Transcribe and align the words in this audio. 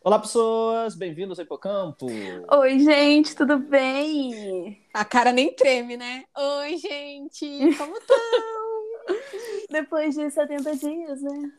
Olá, 0.00 0.16
pessoas! 0.20 0.94
Bem-vindos 0.94 1.40
ao 1.40 1.44
Hipocampo! 1.44 2.06
Oi, 2.06 2.78
gente, 2.78 3.34
tudo 3.34 3.58
bem? 3.58 4.80
A 4.94 5.04
cara 5.04 5.32
nem 5.32 5.52
treme, 5.52 5.96
né? 5.96 6.24
Oi, 6.36 6.76
gente! 6.76 7.76
Como 7.76 7.96
estão? 7.96 8.16
Depois 9.68 10.14
de 10.14 10.30
70 10.30 10.76
dias, 10.76 11.20
né? 11.20 11.50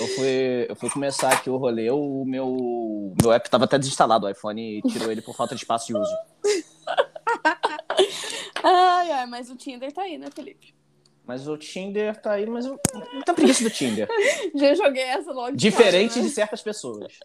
Eu 0.00 0.06
fui, 0.08 0.66
eu 0.70 0.76
fui 0.76 0.88
começar 0.88 1.30
aqui 1.30 1.50
o 1.50 1.58
rolê, 1.58 1.90
o 1.90 2.24
meu, 2.24 3.14
meu 3.22 3.32
app 3.32 3.46
estava 3.46 3.66
até 3.66 3.78
desinstalado, 3.78 4.26
o 4.26 4.30
iPhone 4.30 4.80
tirou 4.90 5.12
ele 5.12 5.20
por 5.20 5.36
falta 5.36 5.54
de 5.54 5.60
espaço 5.60 5.88
de 5.88 5.96
uso. 5.96 6.16
ai, 8.64 9.12
ai, 9.12 9.26
mas 9.26 9.50
o 9.50 9.56
Tinder 9.56 9.92
tá 9.92 10.00
aí, 10.02 10.16
né, 10.16 10.28
Felipe? 10.34 10.79
Mas 11.26 11.46
o 11.46 11.56
Tinder 11.56 12.20
tá 12.20 12.32
aí, 12.32 12.46
mas 12.46 12.66
eu 12.66 12.78
não 13.12 13.22
tenho 13.22 13.34
preguiça 13.36 13.62
do 13.62 13.70
Tinder. 13.70 14.08
Já 14.54 14.74
joguei 14.74 15.02
essa 15.02 15.30
logo. 15.32 15.56
Diferente 15.56 16.10
cara, 16.14 16.22
né? 16.22 16.28
de 16.28 16.34
certas 16.34 16.62
pessoas. 16.62 17.18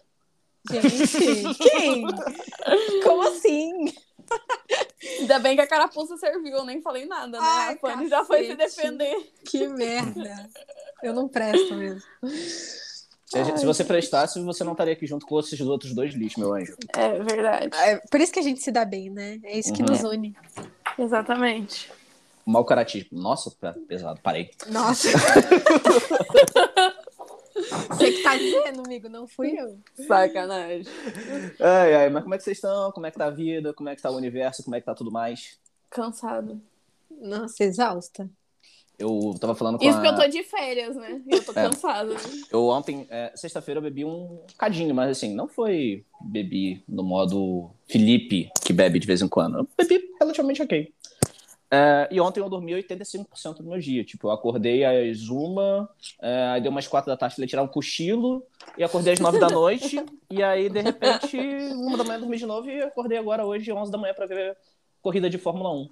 Gente, 0.70 1.54
quem? 1.58 2.06
Como 3.02 3.22
assim? 3.22 3.92
Ainda 5.20 5.38
bem 5.38 5.54
que 5.56 5.62
a 5.62 5.66
carapuça 5.66 6.16
serviu, 6.16 6.52
eu 6.56 6.64
nem 6.64 6.80
falei 6.82 7.06
nada, 7.06 7.38
né? 7.38 7.38
Ai, 7.40 7.74
a 7.74 7.78
Fanny 7.78 8.08
já 8.08 8.24
foi 8.24 8.46
se 8.46 8.54
defender. 8.56 9.32
Que 9.44 9.68
merda. 9.68 10.48
Eu 11.02 11.12
não 11.12 11.28
presto 11.28 11.74
mesmo. 11.74 12.02
Se, 13.24 13.38
a 13.38 13.44
gente- 13.44 13.60
se 13.60 13.66
você 13.66 13.84
prestasse, 13.84 14.40
você 14.40 14.64
não 14.64 14.72
estaria 14.72 14.92
aqui 14.94 15.06
junto 15.06 15.26
com 15.26 15.38
esses 15.40 15.60
outros 15.60 15.94
dois 15.94 16.14
lixos, 16.14 16.38
meu 16.38 16.52
anjo. 16.54 16.76
É 16.96 17.18
verdade. 17.22 17.70
É 17.76 17.96
por 18.10 18.20
isso 18.20 18.32
que 18.32 18.38
a 18.40 18.42
gente 18.42 18.60
se 18.60 18.70
dá 18.72 18.84
bem, 18.84 19.10
né? 19.10 19.38
É 19.44 19.58
isso 19.58 19.72
que 19.72 19.82
Uhum. 19.82 19.88
nos 19.90 20.02
une. 20.04 20.36
Exatamente. 20.98 21.90
Mau 22.46 22.64
caratismo. 22.64 23.08
Nossa, 23.20 23.50
tá 23.60 23.74
pesado, 23.88 24.20
parei. 24.22 24.50
Nossa. 24.68 25.08
Você 27.88 28.12
que 28.12 28.22
tá 28.22 28.36
dizendo, 28.36 28.82
amigo, 28.84 29.08
não 29.08 29.26
fui 29.26 29.58
eu. 29.58 29.78
Sacanagem. 30.06 30.84
Ai, 31.58 31.94
ai, 31.94 32.10
mas 32.10 32.22
como 32.22 32.34
é 32.34 32.38
que 32.38 32.44
vocês 32.44 32.58
estão? 32.58 32.92
Como 32.92 33.06
é 33.06 33.10
que 33.10 33.18
tá 33.18 33.26
a 33.26 33.30
vida? 33.30 33.72
Como 33.72 33.88
é 33.88 33.96
que 33.96 34.02
tá 34.02 34.10
o 34.10 34.16
universo? 34.16 34.62
Como 34.62 34.76
é 34.76 34.80
que 34.80 34.86
tá 34.86 34.94
tudo 34.94 35.10
mais? 35.10 35.58
Cansado. 35.90 36.60
Nossa, 37.10 37.64
exausta. 37.64 38.28
Eu 38.98 39.34
tava 39.40 39.54
falando 39.54 39.78
com 39.78 39.84
Isso 39.84 39.98
a... 39.98 40.00
que 40.02 40.08
eu 40.08 40.14
tô 40.16 40.26
de 40.28 40.42
férias, 40.42 40.96
né? 40.96 41.20
E 41.26 41.34
eu 41.34 41.44
tô 41.44 41.52
É. 41.52 41.54
cansada. 41.54 42.14
né? 42.14 42.20
Eu 42.50 42.66
ontem, 42.68 43.06
é, 43.10 43.32
sexta-feira, 43.34 43.78
eu 43.78 43.82
bebi 43.82 44.04
um 44.04 44.40
cadinho, 44.58 44.94
mas 44.94 45.10
assim, 45.10 45.34
não 45.34 45.48
foi 45.48 46.04
bebi 46.20 46.82
no 46.88 47.02
modo 47.02 47.70
Felipe, 47.88 48.50
que 48.64 48.72
bebe 48.72 48.98
de 48.98 49.06
vez 49.06 49.20
em 49.22 49.28
quando. 49.28 49.58
Eu 49.58 49.68
bebi 49.76 50.02
relativamente 50.20 50.62
ok. 50.62 50.92
É, 51.70 52.08
e 52.10 52.20
ontem 52.20 52.40
eu 52.40 52.48
dormi 52.48 52.72
85% 52.72 53.56
do 53.56 53.64
meu 53.64 53.78
dia. 53.78 54.04
Tipo, 54.04 54.28
eu 54.28 54.32
acordei 54.32 54.84
às 54.84 55.28
uma, 55.28 55.88
é, 56.20 56.48
aí 56.48 56.60
deu 56.60 56.70
umas 56.70 56.86
quatro 56.86 57.10
da 57.10 57.16
tarde, 57.16 57.34
falei 57.34 57.48
tirar 57.48 57.62
um 57.62 57.68
cochilo, 57.68 58.42
e 58.78 58.84
acordei 58.84 59.14
às 59.14 59.20
nove 59.20 59.38
da 59.38 59.48
noite, 59.50 60.04
e 60.30 60.42
aí, 60.42 60.68
de 60.68 60.80
repente, 60.80 61.36
uma 61.74 61.96
da 61.96 62.04
manhã 62.04 62.16
eu 62.16 62.20
dormi 62.20 62.36
de 62.36 62.46
novo, 62.46 62.68
e 62.68 62.82
acordei 62.82 63.18
agora 63.18 63.44
hoje, 63.44 63.72
11 63.72 63.90
da 63.90 63.98
manhã, 63.98 64.14
pra 64.14 64.26
ver 64.26 64.56
corrida 65.02 65.28
de 65.28 65.38
Fórmula 65.38 65.72
1. 65.72 65.88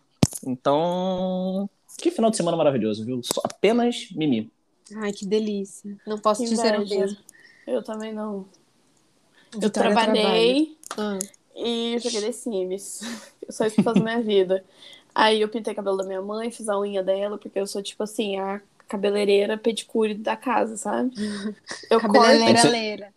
Então, 0.47 1.69
que 1.98 2.11
final 2.11 2.30
de 2.30 2.36
semana 2.36 2.56
maravilhoso, 2.56 3.05
viu? 3.05 3.20
Só 3.22 3.41
apenas 3.45 4.08
mimi. 4.12 4.50
Ai, 4.97 5.12
que 5.12 5.25
delícia. 5.27 5.97
Não 6.06 6.19
posso 6.19 6.42
Que 6.42 6.48
dizer 6.50 6.78
o 6.78 6.83
inveja. 6.83 7.00
mesmo. 7.00 7.19
Eu 7.67 7.83
também 7.83 8.12
não. 8.12 8.47
Eu 9.55 9.61
Vitória 9.61 9.92
trabalhei 9.95 10.77
trabalha. 10.89 11.19
Ah, 11.19 11.27
e 11.56 11.97
joguei 11.98 12.20
The 12.20 12.33
Sims. 12.33 13.00
Eu 13.47 13.52
só 13.52 13.64
isso 13.64 13.77
que 13.77 13.83
faz 13.83 13.98
minha 14.00 14.20
vida. 14.20 14.64
Aí 15.15 15.41
eu 15.41 15.48
pintei 15.48 15.73
o 15.73 15.77
cabelo 15.77 15.97
da 15.97 16.05
minha 16.05 16.20
mãe, 16.23 16.51
fiz 16.51 16.69
a 16.69 16.79
unha 16.79 17.03
dela, 17.03 17.39
porque 17.39 17.59
eu 17.59 17.67
sou, 17.67 17.83
tipo 17.83 18.03
assim, 18.03 18.37
a 18.39 18.61
cabeleireira 18.89 19.57
pedicure 19.57 20.15
da 20.15 20.37
casa, 20.37 20.77
sabe? 20.77 21.11
Eu 21.91 22.01
corto, 22.01 22.12
cabeleireira 22.12 22.69
leira. 22.69 23.15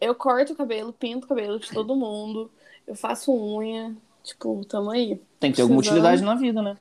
eu 0.00 0.14
corto 0.14 0.52
o 0.52 0.56
cabelo, 0.56 0.92
pinto 0.92 1.24
o 1.24 1.28
cabelo 1.28 1.58
de 1.58 1.70
todo 1.70 1.94
mundo, 1.94 2.50
eu 2.86 2.94
faço 2.94 3.32
unha. 3.32 3.94
Tipo, 4.24 4.62
tamo 4.66 4.90
aí. 4.90 5.20
Tem 5.40 5.50
que 5.50 5.56
ter 5.56 5.62
alguma 5.62 5.80
utilidade 5.80 6.22
na 6.22 6.34
vida, 6.34 6.60
né? 6.60 6.76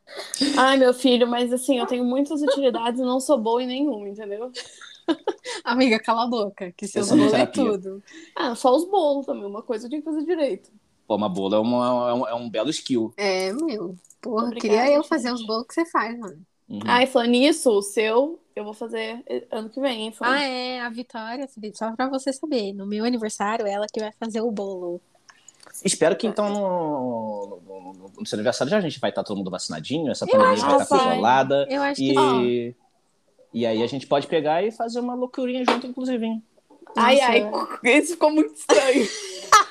Ai, 0.57 0.75
meu 0.77 0.93
filho, 0.93 1.25
mas 1.27 1.53
assim, 1.53 1.77
eu 1.79 1.85
tenho 1.85 2.03
muitas 2.03 2.41
utilidades 2.41 2.99
e 2.99 3.03
não 3.03 3.19
sou 3.21 3.37
boa 3.37 3.63
em 3.63 3.67
nenhuma, 3.67 4.09
entendeu? 4.09 4.51
Amiga, 5.63 5.97
cala 5.99 6.23
a 6.23 6.27
boca, 6.27 6.73
que 6.75 6.87
seus 6.87 7.09
é 7.09 7.15
bolos 7.15 7.33
é 7.33 7.45
terapia. 7.45 7.63
tudo. 7.63 8.03
Ah, 8.35 8.53
só 8.53 8.75
os 8.75 8.85
bolos 8.89 9.25
também, 9.25 9.45
uma 9.45 9.61
coisa 9.63 9.85
eu 9.85 9.89
tinha 9.89 10.01
que 10.01 10.05
fazer 10.05 10.25
direito. 10.25 10.69
Pô, 11.07 11.15
uma 11.15 11.29
bola 11.29 11.55
é, 11.55 11.59
uma- 11.59 12.09
é 12.09 12.13
um, 12.13 12.27
é 12.27 12.33
um 12.35 12.49
belo 12.49 12.69
skill. 12.69 13.13
É, 13.17 13.53
meu. 13.53 13.95
Porra, 14.21 14.47
Obrigada, 14.47 14.59
queria 14.61 14.91
eu 14.91 15.01
gente. 15.01 15.07
fazer 15.07 15.31
os 15.31 15.45
bolos 15.45 15.65
que 15.67 15.73
você 15.73 15.85
faz, 15.85 16.17
mano. 16.19 16.39
Uhum. 16.69 16.79
Ai, 16.85 17.07
falando 17.07 17.29
nisso, 17.29 17.71
o 17.71 17.81
seu 17.81 18.39
eu 18.53 18.63
vou 18.65 18.73
fazer 18.73 19.23
ano 19.51 19.69
que 19.69 19.79
vem, 19.79 20.01
hein? 20.07 20.13
Ah, 20.19 20.41
é, 20.43 20.81
a 20.81 20.89
Vitória, 20.89 21.47
Felipe, 21.47 21.77
só 21.77 21.95
pra 21.95 22.09
você 22.09 22.33
saber. 22.33 22.73
No 22.73 22.85
meu 22.85 23.05
aniversário, 23.05 23.65
ela 23.65 23.85
que 23.91 23.99
vai 24.01 24.11
fazer 24.19 24.41
o 24.41 24.51
bolo. 24.51 24.99
Espero 25.85 26.15
que 26.17 26.25
então 26.27 26.49
no, 26.49 27.59
no- 27.65 27.93
no- 27.93 28.11
no 28.19 28.25
seu 28.25 28.35
aniversário 28.35 28.71
já 28.71 28.77
a 28.77 28.81
gente 28.81 28.99
vai 28.99 29.11
estar 29.11 29.23
todo 29.23 29.37
mundo 29.37 29.51
vacinadinho, 29.51 30.11
essa 30.11 30.25
pandemia 30.25 30.55
vai 30.55 30.81
estar 30.81 30.85
vai. 30.97 31.05
controlada. 31.05 31.67
Eu 31.69 31.81
acho 31.83 32.01
E, 32.01 32.13
que 32.13 32.15
sim. 32.19 32.75
e 33.53 33.65
aí 33.65 33.83
a 33.83 33.87
gente 33.87 34.07
pode 34.07 34.27
pegar 34.27 34.63
e 34.63 34.71
fazer 34.71 34.99
uma 34.99 35.13
loucurinha 35.13 35.63
junto, 35.69 35.85
inclusive. 35.87 36.25
hein? 36.25 36.43
Ai, 36.97 37.15
Nossa, 37.41 37.79
ai, 37.83 37.93
isso 37.99 38.13
ficou 38.13 38.31
muito 38.31 38.53
estranho. 38.55 39.07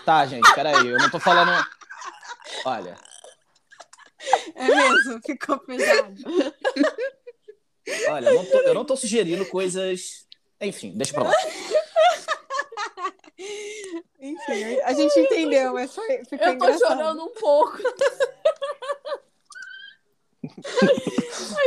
Tá, 0.05 0.25
gente, 0.27 0.55
peraí, 0.55 0.87
eu 0.89 0.99
não 0.99 1.11
tô 1.11 1.19
falando. 1.19 1.51
Olha, 2.65 2.97
É 4.55 4.67
mesmo, 4.69 5.21
ficou 5.25 5.59
pesado. 5.59 6.15
olha, 8.09 8.29
eu 8.29 8.35
não 8.35 8.45
tô, 8.47 8.59
eu 8.59 8.75
não 8.75 8.85
tô 8.85 8.97
sugerindo 8.97 9.45
coisas. 9.47 10.27
Enfim, 10.61 10.93
deixa 10.97 11.13
pra 11.13 11.25
lá. 11.25 11.33
Enfim, 14.19 14.81
a 14.85 14.93
gente 14.95 15.21
entendeu, 15.21 15.75
mas 15.75 15.95
foi, 15.95 16.25
ficou 16.25 16.39
Eu 16.39 16.59
tô 16.59 16.65
engraçado. 16.65 16.97
chorando 16.99 17.25
um 17.25 17.35
pouco. 17.35 17.79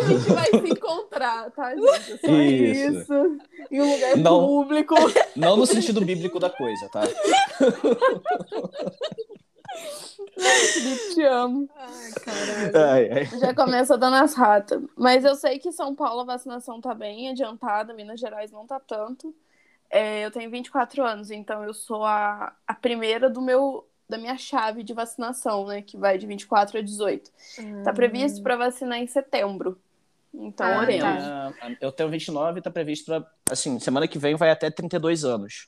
A 0.02 0.06
gente 0.06 0.30
vai 0.32 0.46
se 0.46 0.70
encontrar, 0.72 1.52
tá, 1.52 1.76
gente? 1.76 2.14
É 2.14 2.18
só 2.18 2.32
Isso. 2.32 2.98
isso. 3.02 3.38
Em 3.72 3.82
um 3.82 3.94
lugar 3.94 4.18
Não. 4.18 4.46
público. 4.46 4.96
Não 5.36 5.56
no 5.56 5.66
sentido 5.66 6.02
bíblico 6.02 6.40
da 6.40 6.50
coisa, 6.50 6.90
tá? 6.90 7.02
Te 11.14 11.24
amo. 11.24 11.70
Ai, 11.76 12.12
caralho. 12.24 12.78
Ai, 12.78 13.12
ai. 13.12 13.26
Já 13.40 13.54
começa 13.54 13.98
dando 13.98 14.16
as 14.16 14.34
ratas. 14.34 14.82
Mas 14.96 15.24
eu 15.24 15.36
sei 15.36 15.60
que 15.60 15.72
São 15.72 15.94
Paulo 15.94 16.22
a 16.22 16.26
vacinação 16.26 16.82
tá 16.82 16.94
bem 16.94 17.30
adiantada, 17.30 17.94
Minas 17.94 18.20
Gerais 18.20 18.52
não 18.52 18.66
tá 18.66 18.80
tanto. 18.80 19.36
É, 19.90 20.26
eu 20.26 20.32
tenho 20.32 20.50
24 20.52 21.04
anos, 21.04 21.32
então 21.32 21.64
eu 21.64 21.74
sou 21.74 22.06
a, 22.06 22.54
a 22.68 22.74
primeira 22.74 23.30
do 23.30 23.42
meu 23.42 23.86
da 24.08 24.18
minha 24.18 24.38
chave 24.38 24.82
de 24.82 24.92
vacinação, 24.92 25.68
né? 25.68 25.84
Que 25.84 25.96
vai 25.96 26.18
de 26.18 26.26
24 26.26 26.80
a 26.80 26.82
18. 26.82 27.32
Tá 27.84 27.94
previsto 27.94 28.42
para 28.42 28.56
vacinar 28.56 28.98
em 28.98 29.06
setembro. 29.06 29.80
Então, 30.34 30.66
Ah, 30.68 30.86
tá. 30.86 31.54
Ah, 31.62 31.72
Eu 31.82 31.92
tenho 31.92 32.10
29 32.10 32.60
e 32.60 32.62
tá 32.62 32.70
previsto 32.70 33.06
pra. 33.06 33.26
Assim, 33.52 33.80
semana 33.80 34.08
que 34.08 34.20
vem 34.20 34.36
vai 34.36 34.52
até 34.52 34.70
32 34.70 35.26
anos. 35.26 35.68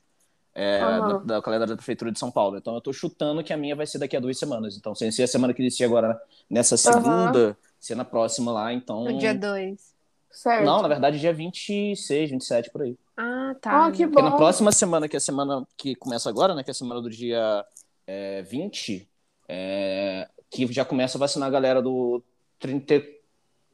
É, 0.53 0.81
Aham. 0.83 1.23
da, 1.25 1.35
da 1.35 1.41
calendário 1.41 1.73
da 1.73 1.77
Prefeitura 1.77 2.11
de 2.11 2.19
São 2.19 2.29
Paulo. 2.29 2.57
Então 2.57 2.75
eu 2.75 2.81
tô 2.81 2.91
chutando 2.91 3.43
que 3.43 3.53
a 3.53 3.57
minha 3.57 3.75
vai 3.75 3.87
ser 3.87 3.97
daqui 3.99 4.17
a 4.17 4.19
duas 4.19 4.37
semanas. 4.37 4.75
Então, 4.75 4.93
sem 4.93 5.09
ser 5.11 5.23
a 5.23 5.27
semana 5.27 5.53
que 5.53 5.61
inicia 5.61 5.85
agora 5.85 6.21
nessa 6.49 6.75
segunda, 6.75 7.57
ser 7.79 7.95
na 7.95 8.05
próxima 8.05 8.51
lá, 8.51 8.73
então. 8.73 9.05
No 9.05 9.17
dia 9.17 9.33
2. 9.33 9.91
Certo. 10.29 10.63
Não, 10.65 10.81
na 10.81 10.87
verdade, 10.87 11.19
dia 11.19 11.33
26, 11.33 12.29
27 12.31 12.69
por 12.69 12.83
aí. 12.83 12.97
Ah, 13.17 13.55
tá. 13.61 13.85
Ah, 13.87 13.91
que 13.91 14.05
Porque 14.07 14.21
na 14.21 14.31
bom. 14.31 14.37
próxima 14.37 14.71
semana, 14.71 15.07
que 15.07 15.15
é 15.15 15.17
a 15.17 15.21
semana 15.21 15.65
que 15.77 15.95
começa 15.95 16.29
agora, 16.29 16.53
né? 16.55 16.63
Que 16.63 16.69
é 16.69 16.73
a 16.73 16.75
semana 16.75 17.01
do 17.01 17.09
dia 17.09 17.65
é, 18.07 18.41
20, 18.43 19.07
é, 19.47 20.27
que 20.49 20.71
já 20.71 20.83
começa 20.85 21.17
a 21.17 21.19
vacinar 21.19 21.47
a 21.47 21.51
galera 21.51 21.81
do 21.81 22.23
30, 22.59 23.01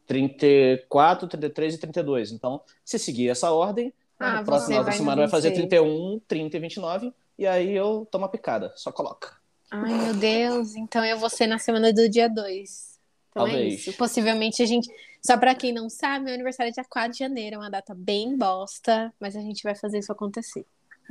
34, 0.07 1.28
33 1.28 1.75
e 1.75 1.78
32. 1.78 2.31
Então, 2.31 2.62
se 2.84 2.97
seguir 2.97 3.29
essa 3.29 3.51
ordem, 3.51 3.94
Ah, 4.19 4.38
você 4.40 4.45
próxima 4.45 4.84
vai 4.84 4.94
semana 4.94 5.22
vai 5.23 5.28
fazer 5.29 5.50
26. 5.50 5.69
31, 5.69 6.22
30 6.28 6.57
e 6.57 6.59
29. 6.59 7.13
E 7.38 7.45
aí 7.45 7.75
eu 7.75 8.07
tomo 8.09 8.25
a 8.25 8.30
picada, 8.30 8.74
só 8.75 8.92
coloca. 8.92 9.36
Ai, 9.69 9.94
meu 9.94 10.13
Deus. 10.15 10.75
Então 10.75 11.04
eu 11.06 11.18
vou 11.19 11.30
ser 11.30 11.45
na 11.45 11.59
semana 11.59 11.94
do 11.94 12.09
dia 12.09 12.27
2. 12.30 12.98
Então 13.31 13.45
é 13.45 13.51
Talvez. 13.51 13.74
isso. 13.88 13.94
Possivelmente 13.98 14.63
a 14.63 14.65
gente. 14.65 14.89
Só 15.21 15.38
pra 15.38 15.54
quem 15.54 15.71
não 15.74 15.89
sabe, 15.89 16.25
meu 16.25 16.33
aniversário 16.33 16.69
é 16.69 16.74
dia 16.74 16.86
4 16.89 17.12
de 17.12 17.19
janeiro. 17.19 17.56
É 17.57 17.60
uma 17.60 17.69
data 17.69 17.94
bem 17.94 18.36
bosta. 18.38 19.13
Mas 19.19 19.36
a 19.36 19.42
gente 19.42 19.62
vai 19.62 19.75
fazer 19.75 20.00
isso 20.00 20.12
acontecer. 20.12 20.65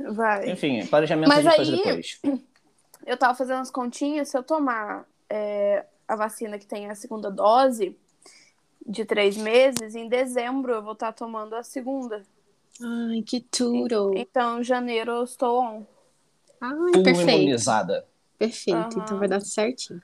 Vai. 0.09 0.49
Enfim, 0.51 0.85
planejamento 0.87 1.27
Mas 1.29 1.45
a 1.45 1.51
gente 1.51 1.55
faz 1.55 1.69
aí- 1.69 1.77
depois. 1.77 2.19
Eu 3.05 3.15
tava 3.15 3.35
fazendo 3.35 3.61
as 3.61 3.71
continhas, 3.71 4.27
se 4.29 4.37
eu 4.37 4.43
tomar 4.43 5.05
é, 5.29 5.85
a 6.07 6.15
vacina 6.15 6.57
que 6.59 6.65
tem 6.65 6.89
a 6.89 6.95
segunda 6.95 7.31
dose 7.31 7.95
de 8.87 9.05
três 9.05 9.35
meses, 9.35 9.95
em 9.95 10.07
dezembro 10.07 10.71
eu 10.73 10.81
vou 10.81 10.93
estar 10.93 11.11
tomando 11.11 11.55
a 11.55 11.63
segunda. 11.63 12.23
Ai, 12.81 13.21
que 13.21 13.41
tudo. 13.41 14.13
Então, 14.15 14.61
em 14.61 14.63
janeiro 14.63 15.11
eu 15.11 15.23
estou 15.23 15.61
on. 15.61 15.85
Ai, 16.61 16.93
Full 16.93 17.03
perfeito. 17.03 17.29
imunizada. 17.31 18.05
Perfeito. 18.37 18.77
Aham. 18.77 18.89
Então 19.03 19.19
vai 19.19 19.27
dar 19.27 19.41
certinho. 19.41 20.01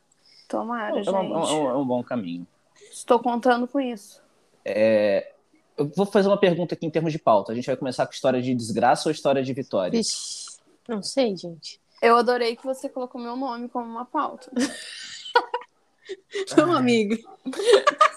Tomara, 0.47 0.97
É 0.97 1.00
um, 1.00 1.03
gente. 1.03 1.15
é 1.15 1.56
um- 1.56 1.69
é 1.69 1.77
um 1.77 1.85
bom 1.85 2.03
caminho. 2.03 2.45
Estou 2.91 3.19
contando 3.19 3.68
com 3.68 3.80
isso. 3.80 4.21
Eu 4.65 5.88
vou 5.95 6.06
fazer 6.06 6.27
uma 6.27 6.39
pergunta 6.39 6.75
aqui 6.75 6.86
em 6.86 6.89
termos 6.91 7.12
de 7.12 7.19
pauta. 7.19 7.51
A 7.51 7.56
gente 7.56 7.65
vai 7.65 7.75
começar 7.77 8.06
com 8.06 8.13
história 8.13 8.41
de 8.41 8.53
desgraça 8.53 9.09
ou 9.09 9.12
história 9.12 9.41
de 9.41 9.53
vitória? 9.53 9.97
Vixe. 9.97 10.59
Não 10.88 11.01
sei, 11.01 11.36
gente. 11.36 11.79
Eu 12.01 12.18
adorei 12.18 12.56
que 12.56 12.63
você 12.65 12.89
colocou 12.89 13.19
meu 13.21 13.36
nome 13.36 13.69
como 13.69 13.88
uma 13.89 14.06
pauta. 14.06 14.51
Não, 16.57 16.74
amigo. 16.75 17.15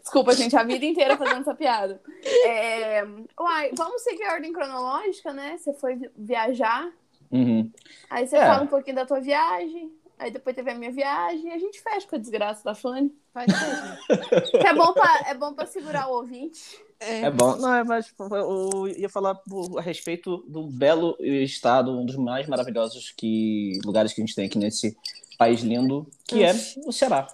Desculpa, 0.00 0.32
gente, 0.34 0.56
a 0.56 0.62
vida 0.64 0.84
inteira 0.84 1.16
fazendo 1.16 1.40
essa 1.42 1.54
piada. 1.54 2.00
É... 2.44 3.04
Uai, 3.38 3.70
vamos 3.76 4.02
seguir 4.02 4.24
a 4.24 4.32
ordem 4.34 4.52
cronológica, 4.52 5.32
né? 5.32 5.56
Você 5.58 5.72
foi 5.74 5.96
vi- 5.96 6.10
viajar, 6.16 6.90
Uhum. 7.30 7.70
aí 8.10 8.26
você 8.26 8.36
É. 8.36 8.46
fala 8.46 8.62
um 8.64 8.68
pouquinho 8.68 8.96
da 8.96 9.04
tua 9.06 9.20
viagem, 9.20 9.92
aí 10.18 10.30
depois 10.30 10.56
teve 10.56 10.70
a 10.70 10.74
minha 10.74 10.90
viagem, 10.90 11.48
e 11.48 11.52
a 11.52 11.58
gente 11.58 11.80
fecha 11.80 12.06
com 12.08 12.16
a 12.16 12.18
desgraça 12.18 12.64
da 12.64 12.74
Fanny. 12.74 13.12
Pode 13.34 13.52
ser. 13.52 14.56
é 14.66 14.74
bom 14.74 14.92
pra, 14.92 15.24
é 15.26 15.34
bom 15.34 15.52
pra 15.52 15.66
segurar 15.66 16.08
o 16.08 16.14
ouvinte. 16.14 16.78
É 17.00 17.30
bom. 17.30 17.54
Não, 17.56 17.74
é, 17.76 17.84
mas 17.84 18.12
eu 18.18 18.88
ia 18.88 19.08
falar 19.08 19.38
a 19.76 19.80
respeito 19.80 20.38
do 20.48 20.64
belo 20.66 21.16
estado, 21.20 21.92
um 21.96 22.04
dos 22.04 22.16
mais 22.16 22.48
maravilhosos 22.48 23.12
que, 23.16 23.78
lugares 23.84 24.12
que 24.12 24.20
a 24.20 24.24
gente 24.26 24.34
tem 24.34 24.46
aqui 24.46 24.58
nesse 24.58 24.96
país 25.38 25.60
lindo, 25.60 26.08
que 26.26 26.42
é 26.42 26.52
o 26.84 26.90
Ceará. 26.90 27.28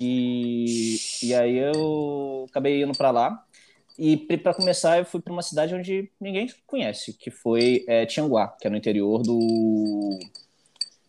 E, 0.00 0.96
e 1.22 1.34
aí 1.34 1.58
eu 1.58 2.46
acabei 2.48 2.82
indo 2.82 2.96
para 2.96 3.10
lá. 3.10 3.44
E 3.98 4.16
para 4.16 4.54
começar, 4.54 4.98
eu 4.98 5.04
fui 5.04 5.20
para 5.20 5.32
uma 5.32 5.42
cidade 5.42 5.74
onde 5.74 6.10
ninguém 6.18 6.50
conhece, 6.66 7.12
que 7.12 7.30
foi 7.30 7.84
é, 7.86 8.06
Tianguá, 8.06 8.48
que 8.58 8.66
é 8.66 8.70
no 8.70 8.76
interior 8.78 9.22
do. 9.22 10.18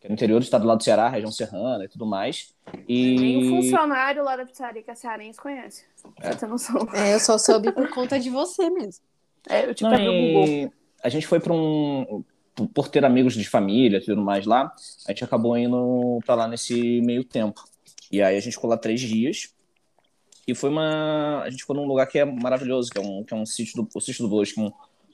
Que 0.02 0.08
é 0.08 0.10
no 0.10 0.14
interior 0.14 0.40
do 0.40 0.44
estado 0.44 0.68
lá 0.68 0.76
do 0.76 0.84
Ceará, 0.84 1.08
região 1.08 1.32
serrana 1.32 1.86
e 1.86 1.88
tudo 1.88 2.06
mais. 2.06 2.54
E... 2.86 3.18
Nem 3.18 3.38
o 3.38 3.62
funcionário 3.62 4.24
lá 4.26 4.36
da 4.36 4.46
pizzaria 4.46 4.84
que 4.84 4.92
a 4.92 4.96
cearense 4.96 5.40
conhece. 5.40 5.86
Pra 6.18 6.34
você 6.34 6.40
ter 6.40 6.48
noção. 6.48 6.86
É, 6.94 7.14
eu 7.14 7.20
só 7.22 7.38
soube 7.38 7.72
por 7.72 7.90
conta 7.92 8.20
de 8.20 8.30
você 8.30 8.70
mesmo. 8.70 9.02
É, 9.48 9.70
eu 9.70 9.74
te 9.74 9.84
Não, 9.84 9.92
Google. 9.92 10.48
e 10.48 10.72
a 11.02 11.08
gente 11.08 11.26
foi 11.26 11.40
para 11.40 11.54
um. 11.54 12.26
Por 12.74 12.90
ter 12.90 13.06
amigos 13.06 13.36
de 13.36 13.48
família 13.48 14.00
e 14.00 14.04
tudo 14.04 14.22
mais 14.22 14.46
lá, 14.46 14.74
a 15.08 15.12
gente 15.12 15.24
acabou 15.24 15.58
indo 15.58 16.20
para 16.26 16.36
lá 16.36 16.48
nesse 16.48 17.00
meio 17.02 17.24
tempo. 17.24 17.64
E 18.12 18.22
aí 18.22 18.36
a 18.36 18.40
gente 18.40 18.54
ficou 18.54 18.70
lá 18.70 18.78
três 18.78 19.00
dias. 19.00 19.54
E 20.48 20.56
foi 20.56 20.70
uma. 20.70 21.42
A 21.44 21.50
gente 21.50 21.62
ficou 21.62 21.76
num 21.76 21.86
lugar 21.86 22.08
que 22.08 22.20
é 22.20 22.26
maravilhoso, 22.26 22.92
que 22.92 22.98
é 22.98 23.02
um, 23.02 23.24
que 23.24 23.34
é 23.34 23.38
um 23.38 23.46
sítio 23.46 23.84
do, 23.84 23.90
o 23.94 24.02
sítio 24.02 24.24
do 24.24 24.30
Bosque, 24.30 24.60
um, 24.60 24.72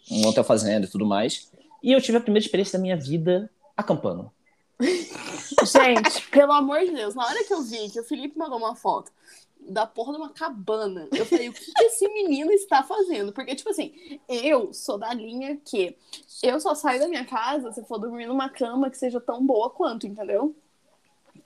um 0.10 0.26
hotel 0.26 0.44
fazenda 0.44 0.86
e 0.86 0.90
tudo 0.90 1.06
mais. 1.06 1.52
E 1.84 1.92
eu 1.92 2.02
tive 2.02 2.18
a 2.18 2.22
primeira 2.22 2.46
experiência 2.46 2.78
da 2.78 2.82
minha 2.82 2.98
vida 2.98 3.50
acampando. 3.76 4.32
Gente, 4.80 6.28
pelo 6.30 6.54
amor 6.54 6.80
de 6.80 6.92
Deus, 6.92 7.16
na 7.16 7.26
hora 7.26 7.44
que 7.44 7.54
eu 7.54 7.62
vi 7.62 7.90
que 7.90 8.00
o 8.00 8.04
Felipe 8.04 8.38
mandou 8.38 8.58
uma 8.58 8.76
foto 8.76 9.12
da 9.60 9.86
porra 9.86 10.14
de 10.14 10.20
uma 10.20 10.30
cabana, 10.30 11.08
eu 11.12 11.26
falei, 11.26 11.50
o 11.50 11.54
que, 11.54 11.74
que 11.74 11.84
esse 11.84 12.08
menino 12.10 12.52
está 12.52 12.84
fazendo? 12.84 13.34
Porque, 13.34 13.54
tipo 13.56 13.70
assim, 13.70 14.20
eu 14.30 14.72
sou 14.74 14.98
da 14.98 15.14
linha 15.14 15.58
que 15.58 15.96
eu 16.42 16.60
só 16.60 16.74
saio 16.74 17.00
da 17.00 17.08
minha 17.08 17.26
casa 17.26 17.72
se 17.72 17.84
for 17.84 17.98
dormir 17.98 18.28
numa 18.28 18.50
cama 18.50 18.90
que 18.90 18.98
seja 18.98 19.20
tão 19.20 19.46
boa 19.46 19.70
quanto, 19.70 20.08
entendeu? 20.08 20.56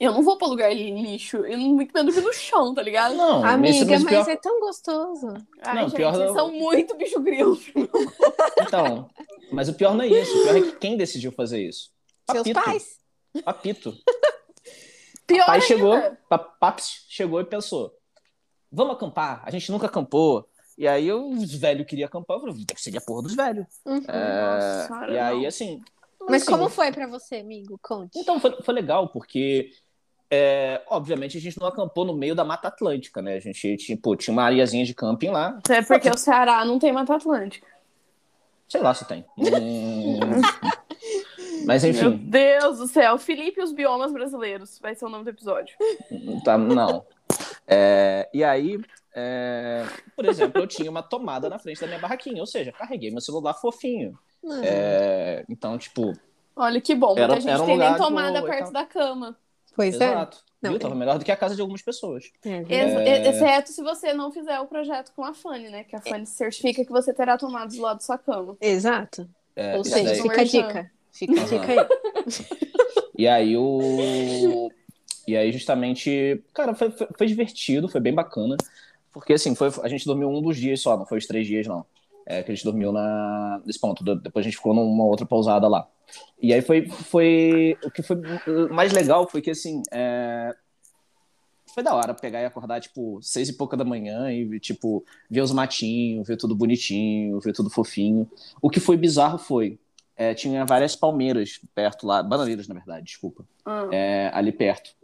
Eu 0.04 0.12
não 0.12 0.22
vou 0.22 0.36
pra 0.36 0.48
lugar 0.48 0.74
lixo, 0.74 1.36
eu 1.38 1.56
não 1.56 1.68
muito 1.74 1.92
menos 1.94 2.16
no 2.16 2.32
chão, 2.32 2.74
tá 2.74 2.82
ligado? 2.82 3.14
Não, 3.14 3.44
Amiga, 3.44 3.86
mas, 3.86 4.02
mas 4.02 4.24
pior- 4.24 4.28
é 4.30 4.36
tão 4.36 4.58
gostoso. 4.60 5.28
Ai, 5.62 5.74
Não, 5.76 5.82
gente, 5.88 5.96
pior 5.96 6.12
vocês 6.12 6.28
não. 6.28 6.34
são 6.34 6.52
muito 6.52 6.96
bicho 6.96 7.20
grilo. 7.20 7.56
Então, 8.60 9.08
mas 9.52 9.68
o 9.68 9.74
pior 9.74 9.94
não 9.94 10.02
é 10.04 10.08
isso. 10.08 10.36
O 10.38 10.42
pior 10.42 10.56
é 10.56 10.60
que 10.62 10.72
quem 10.72 10.96
decidiu 10.96 11.30
fazer 11.32 11.62
isso? 11.62 11.90
Seus 12.30 12.38
Papito. 12.48 12.62
pais. 12.64 12.98
Papito. 13.44 13.94
Pior 15.26 15.46
Pai 15.46 15.54
ainda. 15.56 15.66
chegou, 15.66 16.16
pa- 16.28 16.38
Paps 16.38 17.06
chegou 17.08 17.40
e 17.40 17.44
pensou: 17.44 17.94
vamos 18.70 18.94
acampar? 18.96 19.40
A 19.44 19.50
gente 19.50 19.70
nunca 19.70 19.86
acampou. 19.86 20.46
E 20.76 20.88
aí 20.88 21.12
os 21.12 21.54
velhos 21.54 21.86
queriam 21.86 22.06
acampar, 22.06 22.36
eu 22.38 22.40
falei, 22.40 22.64
deve 22.66 22.80
ser 22.80 22.96
a 22.96 23.00
porra 23.00 23.22
dos 23.22 23.34
velhos. 23.34 23.66
Uhum. 23.86 24.02
É, 24.08 24.88
Nossa 24.88 25.06
e 25.12 25.18
aí, 25.18 25.40
não. 25.42 25.46
assim. 25.48 25.80
Mas 26.28 26.42
assim, 26.42 26.50
como 26.50 26.68
foi 26.68 26.90
pra 26.92 27.06
você, 27.06 27.36
amigo? 27.36 27.78
Conte. 27.82 28.18
Então, 28.18 28.40
foi, 28.40 28.52
foi 28.62 28.74
legal, 28.74 29.08
porque. 29.08 29.70
É, 30.34 30.80
obviamente 30.88 31.36
a 31.36 31.40
gente 31.42 31.60
não 31.60 31.66
acampou 31.66 32.06
no 32.06 32.14
meio 32.14 32.34
da 32.34 32.42
Mata 32.42 32.68
Atlântica, 32.68 33.20
né? 33.20 33.34
A 33.34 33.38
gente 33.38 33.76
tinha, 33.76 33.98
pô, 33.98 34.16
tinha 34.16 34.32
uma 34.32 34.44
areazinha 34.44 34.82
de 34.82 34.94
camping 34.94 35.28
lá. 35.28 35.60
É 35.68 35.82
porque 35.82 36.08
o 36.08 36.16
Ceará 36.16 36.64
não 36.64 36.78
tem 36.78 36.90
Mata 36.90 37.14
Atlântica. 37.14 37.66
Sei 38.66 38.80
lá 38.80 38.94
se 38.94 39.04
tem. 39.04 39.26
Hum, 39.36 40.18
Mas 41.66 41.82
Meu 41.82 41.92
enfim, 41.92 42.16
Deus 42.16 42.78
do 42.78 42.86
céu. 42.86 43.18
Felipe 43.18 43.60
e 43.60 43.62
os 43.62 43.72
biomas 43.72 44.10
brasileiros. 44.10 44.78
Vai 44.78 44.94
ser 44.94 45.04
o 45.04 45.10
nome 45.10 45.24
do 45.24 45.28
episódio. 45.30 45.76
tá, 46.42 46.56
não. 46.56 47.04
É, 47.68 48.26
e 48.32 48.42
aí, 48.42 48.80
é, 49.14 49.84
por 50.16 50.24
exemplo, 50.24 50.62
eu 50.62 50.66
tinha 50.66 50.90
uma 50.90 51.02
tomada 51.02 51.50
na 51.50 51.58
frente 51.58 51.78
da 51.82 51.86
minha 51.86 51.98
barraquinha, 51.98 52.40
ou 52.40 52.46
seja, 52.46 52.72
carreguei 52.72 53.10
meu 53.10 53.20
celular 53.20 53.52
fofinho. 53.52 54.18
É, 54.62 55.44
então, 55.46 55.76
tipo, 55.76 56.14
Olha 56.56 56.80
que 56.80 56.94
bom. 56.94 57.08
Muita 57.08 57.22
Era- 57.22 57.34
gente 57.34 57.50
era 57.50 57.62
um 57.62 57.66
tem 57.66 57.76
nem 57.76 57.96
tomada 57.96 58.42
perto 58.42 58.72
da 58.72 58.86
cama. 58.86 59.36
Pois 59.74 59.94
é. 59.94 60.04
exato. 60.04 60.38
Não, 60.60 60.70
Viu? 60.70 60.76
é. 60.76 60.80
Tava 60.80 60.94
melhor 60.94 61.18
do 61.18 61.24
que 61.24 61.32
a 61.32 61.36
casa 61.36 61.54
de 61.54 61.60
algumas 61.60 61.82
pessoas. 61.82 62.30
É, 62.44 62.58
Ex- 62.58 62.70
É. 62.70 63.28
Exceto 63.30 63.72
se 63.72 63.82
você 63.82 64.12
não 64.12 64.30
fizer 64.30 64.60
o 64.60 64.66
projeto 64.66 65.12
com 65.14 65.24
a 65.24 65.34
Fanny, 65.34 65.68
né? 65.68 65.84
Que 65.84 65.96
a 65.96 66.00
Fanny 66.00 66.26
certifica 66.26 66.84
que 66.84 66.90
você 66.90 67.12
terá 67.12 67.36
tomado 67.36 67.74
do 67.74 67.82
lado 67.82 67.96
da 67.98 68.02
sua 68.04 68.18
cama. 68.18 68.56
Exato. 68.60 69.28
É, 69.56 69.76
Ou 69.76 69.84
seja, 69.84 70.14
fica 70.22 70.40
a 70.40 70.44
dica. 70.44 70.90
Fica 71.12 71.40
a 71.40 71.44
dica 71.44 71.66
aí. 71.72 71.78
E 73.16 73.28
aí 73.28 73.56
o. 73.56 74.70
E 75.28 75.36
aí, 75.36 75.52
justamente, 75.52 76.42
cara, 76.52 76.74
foi, 76.74 76.90
foi, 76.90 77.06
foi 77.16 77.26
divertido, 77.26 77.88
foi 77.88 78.00
bem 78.00 78.12
bacana. 78.14 78.56
Porque 79.12 79.34
assim, 79.34 79.54
foi, 79.54 79.70
a 79.82 79.88
gente 79.88 80.06
dormiu 80.06 80.28
um 80.30 80.40
dos 80.40 80.56
dias 80.56 80.80
só, 80.80 80.96
não 80.96 81.06
foi 81.06 81.18
os 81.18 81.26
três 81.26 81.46
dias, 81.46 81.66
não. 81.66 81.84
É 82.26 82.42
que 82.42 82.52
a 82.52 82.54
gente 82.54 82.64
dormiu 82.64 82.92
na, 82.92 83.60
nesse 83.64 83.80
ponto. 83.80 84.02
Depois 84.16 84.44
a 84.44 84.48
gente 84.48 84.56
ficou 84.56 84.74
numa 84.74 85.04
outra 85.04 85.26
pousada 85.26 85.68
lá. 85.68 85.88
E 86.40 86.52
aí 86.52 86.62
foi. 86.62 86.88
foi 86.88 87.76
o 87.84 87.90
que 87.90 88.02
foi 88.02 88.16
mais 88.70 88.92
legal 88.92 89.28
foi 89.28 89.40
que 89.40 89.50
assim. 89.50 89.82
é, 89.90 90.54
foi 91.74 91.82
da 91.82 91.94
hora 91.94 92.12
pegar 92.12 92.42
e 92.42 92.44
acordar, 92.44 92.80
tipo, 92.80 93.18
seis 93.22 93.48
e 93.48 93.54
pouca 93.54 93.76
da 93.76 93.84
manhã 93.84 94.30
e, 94.30 94.60
tipo, 94.60 95.04
ver 95.30 95.40
os 95.40 95.52
matinhos, 95.52 96.28
ver 96.28 96.36
tudo 96.36 96.54
bonitinho, 96.54 97.40
ver 97.40 97.54
tudo 97.54 97.70
fofinho. 97.70 98.30
O 98.60 98.68
que 98.68 98.78
foi 98.78 98.96
bizarro 98.96 99.38
foi. 99.38 99.78
é, 100.16 100.34
tinha 100.34 100.64
várias 100.66 100.94
palmeiras 100.94 101.60
perto 101.74 102.06
lá, 102.06 102.22
bananeiras, 102.22 102.68
na 102.68 102.74
verdade, 102.74 103.06
desculpa 103.06 103.44
é, 103.90 104.30
ali 104.34 104.52
perto. 104.52 104.94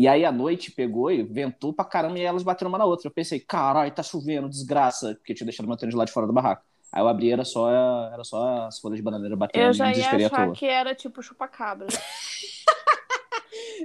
E 0.00 0.08
aí 0.08 0.24
a 0.24 0.32
noite 0.32 0.70
pegou 0.70 1.10
e 1.12 1.22
ventou 1.22 1.74
pra 1.74 1.84
caramba 1.84 2.18
e 2.18 2.22
elas 2.22 2.42
bateram 2.42 2.70
uma 2.70 2.78
na 2.78 2.86
outra. 2.86 3.06
Eu 3.06 3.10
pensei, 3.12 3.38
caralho, 3.38 3.92
tá 3.92 4.02
chovendo, 4.02 4.48
desgraça, 4.48 5.14
porque 5.16 5.32
eu 5.32 5.36
tinha 5.36 5.44
deixado 5.44 5.66
meu 5.66 5.76
tênis 5.76 5.94
lá 5.94 6.06
de 6.06 6.10
fora 6.12 6.26
da 6.26 6.32
barraca. 6.32 6.62
Aí 6.90 7.02
eu 7.02 7.06
abri 7.06 7.30
era 7.30 7.44
só, 7.44 7.68
era 7.70 8.24
só 8.24 8.66
as 8.66 8.78
folhas 8.80 8.96
de 8.96 9.02
bananeira 9.02 9.36
batendo 9.36 9.62
Eu 9.62 9.74
já 9.74 9.92
ia 9.92 10.08
achar 10.26 10.46
toa. 10.46 10.54
que 10.54 10.64
era 10.64 10.94
tipo 10.94 11.22
chupa-cabra. 11.22 11.86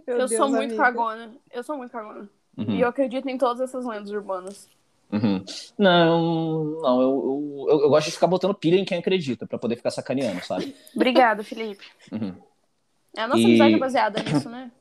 Eu 0.08 0.18
Deus, 0.20 0.36
sou 0.36 0.50
muito 0.50 0.72
amiga. 0.72 0.84
cagona. 0.84 1.36
Eu 1.52 1.64
sou 1.64 1.78
muito 1.78 1.92
cagona. 1.92 2.30
Uhum, 2.58 2.76
E 2.76 2.82
eu 2.82 2.88
acredito 2.88 3.28
em 3.28 3.38
todas 3.38 3.62
essas 3.62 3.86
lendas 3.86 4.10
urbanas. 4.12 4.70
uhum. 5.12 5.44
Não, 5.78 6.64
não, 6.82 7.02
eu, 7.02 7.66
eu, 7.70 7.82
eu 7.82 7.90
gosto 7.90 8.08
de 8.08 8.14
ficar 8.14 8.28
botando 8.28 8.54
pilha 8.54 8.78
em 8.78 8.86
quem 8.86 8.98
acredita, 9.00 9.46
pra 9.46 9.58
poder 9.58 9.76
ficar 9.76 9.92
sacaneando, 9.92 10.44
sabe? 10.46 10.76
Obrigada, 10.96 11.44
Felipe. 11.44 11.86
Uhum. 12.12 12.36
É 13.18 13.22
a 13.22 13.28
nossa 13.28 13.42
E- 13.42 13.46
amizade 13.46 13.74
é 13.74 13.78
baseada 13.78 14.24
nisso, 14.24 14.50
né? 14.50 14.72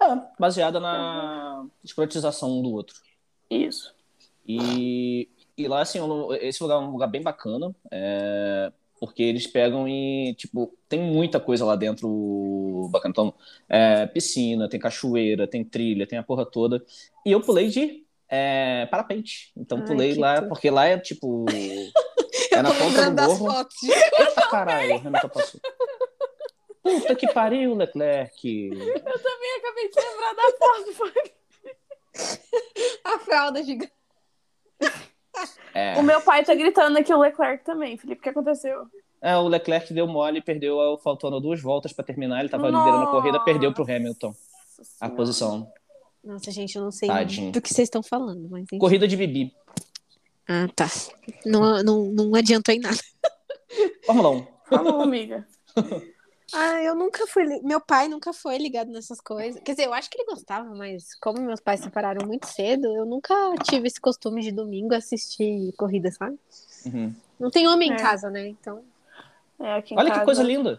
É, 0.00 0.06
baseada 0.38 0.78
na 0.78 1.66
escrotização 1.82 2.58
um 2.58 2.62
do 2.62 2.72
outro. 2.72 2.96
Isso. 3.50 3.94
E, 4.46 5.28
e 5.56 5.68
lá, 5.68 5.80
assim, 5.80 5.98
esse 6.40 6.62
lugar 6.62 6.76
é 6.76 6.78
um 6.78 6.92
lugar 6.92 7.08
bem 7.08 7.20
bacana, 7.20 7.74
é, 7.90 8.72
porque 9.00 9.22
eles 9.22 9.46
pegam 9.46 9.88
e, 9.88 10.34
tipo, 10.34 10.72
tem 10.88 11.00
muita 11.00 11.40
coisa 11.40 11.64
lá 11.64 11.76
dentro 11.76 12.88
bacana. 12.90 13.10
Então, 13.10 13.34
é, 13.68 14.06
piscina, 14.06 14.68
tem 14.68 14.80
cachoeira, 14.80 15.46
tem 15.46 15.64
trilha, 15.64 16.06
tem 16.06 16.18
a 16.18 16.22
porra 16.22 16.46
toda. 16.46 16.82
E 17.26 17.32
eu 17.32 17.40
pulei 17.40 17.68
de 17.68 18.04
é, 18.28 18.86
parapente. 18.86 19.52
Então, 19.56 19.78
Ai, 19.78 19.86
pulei 19.86 20.14
lá, 20.14 20.42
porque 20.42 20.70
lá 20.70 20.86
é, 20.86 20.98
tipo, 20.98 21.44
é 22.52 22.62
na 22.62 22.72
ponta 22.72 23.10
do 23.10 23.22
morro. 23.22 23.66
Eita, 24.18 24.48
caralho, 24.48 24.94
o 24.94 24.98
Renata 24.98 25.28
passou. 25.28 25.60
Puta 26.88 27.14
que 27.14 27.32
pariu, 27.32 27.74
Leclerc. 27.74 28.70
Eu 28.72 29.02
também 29.02 29.56
acabei 29.58 29.88
de 29.88 30.00
lembrar 30.00 30.34
da 30.34 30.42
foto. 30.58 31.28
A 33.04 33.18
fralda 33.18 33.62
gigante. 33.62 33.92
É. 35.74 35.98
O 35.98 36.02
meu 36.02 36.20
pai 36.20 36.44
tá 36.44 36.54
gritando 36.54 36.98
aqui 36.98 37.12
o 37.12 37.20
Leclerc 37.20 37.64
também. 37.64 37.96
Felipe, 37.96 38.20
o 38.20 38.22
que 38.22 38.28
aconteceu? 38.30 38.86
É, 39.20 39.36
o 39.36 39.48
Leclerc 39.48 39.92
deu 39.92 40.06
mole 40.06 40.38
e 40.38 40.42
perdeu, 40.42 40.98
faltando 41.02 41.40
duas 41.40 41.60
voltas 41.60 41.92
para 41.92 42.04
terminar. 42.04 42.40
Ele 42.40 42.48
tava 42.48 42.66
liderando 42.68 43.04
a 43.04 43.10
corrida, 43.10 43.44
perdeu 43.44 43.72
pro 43.72 43.84
Hamilton 43.84 44.28
Nossa 44.28 44.96
a 45.00 45.08
posição. 45.08 45.72
Nossa, 46.24 46.50
gente, 46.50 46.76
eu 46.76 46.82
não 46.82 46.90
sei 46.90 47.08
Tadinho. 47.08 47.52
do 47.52 47.60
que 47.60 47.68
vocês 47.68 47.86
estão 47.86 48.02
falando, 48.02 48.48
mas 48.50 48.62
enfim. 48.62 48.78
Corrida 48.78 49.06
de 49.06 49.16
Bibi. 49.16 49.54
Ah, 50.48 50.68
tá. 50.74 50.86
Não, 51.44 51.82
não, 51.82 52.04
não 52.06 52.34
adiantou 52.34 52.74
em 52.74 52.80
nada. 52.80 52.98
Fórmula 54.06 54.30
1. 54.30 54.46
Falou, 54.68 55.00
amiga. 55.02 55.46
Ah, 56.54 56.82
eu 56.82 56.94
nunca 56.94 57.26
fui. 57.26 57.44
li- 57.44 57.60
Meu 57.62 57.80
pai 57.80 58.08
nunca 58.08 58.32
foi 58.32 58.56
ligado 58.58 58.90
nessas 58.90 59.20
coisas. 59.20 59.60
Quer 59.62 59.72
dizer, 59.72 59.86
eu 59.86 59.92
acho 59.94 60.08
que 60.08 60.18
ele 60.18 60.30
gostava, 60.30 60.74
mas 60.74 61.14
como 61.20 61.40
meus 61.42 61.60
pais 61.60 61.80
se 61.80 61.84
separaram 61.84 62.26
muito 62.26 62.46
cedo, 62.46 62.86
eu 62.96 63.04
nunca 63.04 63.34
tive 63.64 63.88
esse 63.88 64.00
costume 64.00 64.40
de 64.42 64.52
domingo 64.52 64.94
assistir 64.94 65.72
corrida, 65.76 66.10
sabe? 66.10 66.38
Uhum. 66.86 67.14
Não 67.38 67.50
tem 67.50 67.68
homem 67.68 67.90
É. 67.90 67.94
em 67.94 67.96
casa, 67.96 68.30
né? 68.30 68.48
Então. 68.48 68.82
É, 69.60 69.74
aqui 69.74 69.94
em 69.94 69.98
Olha 69.98 70.08
casa, 70.08 70.20
que 70.20 70.24
coisa 70.24 70.42
linda. 70.42 70.78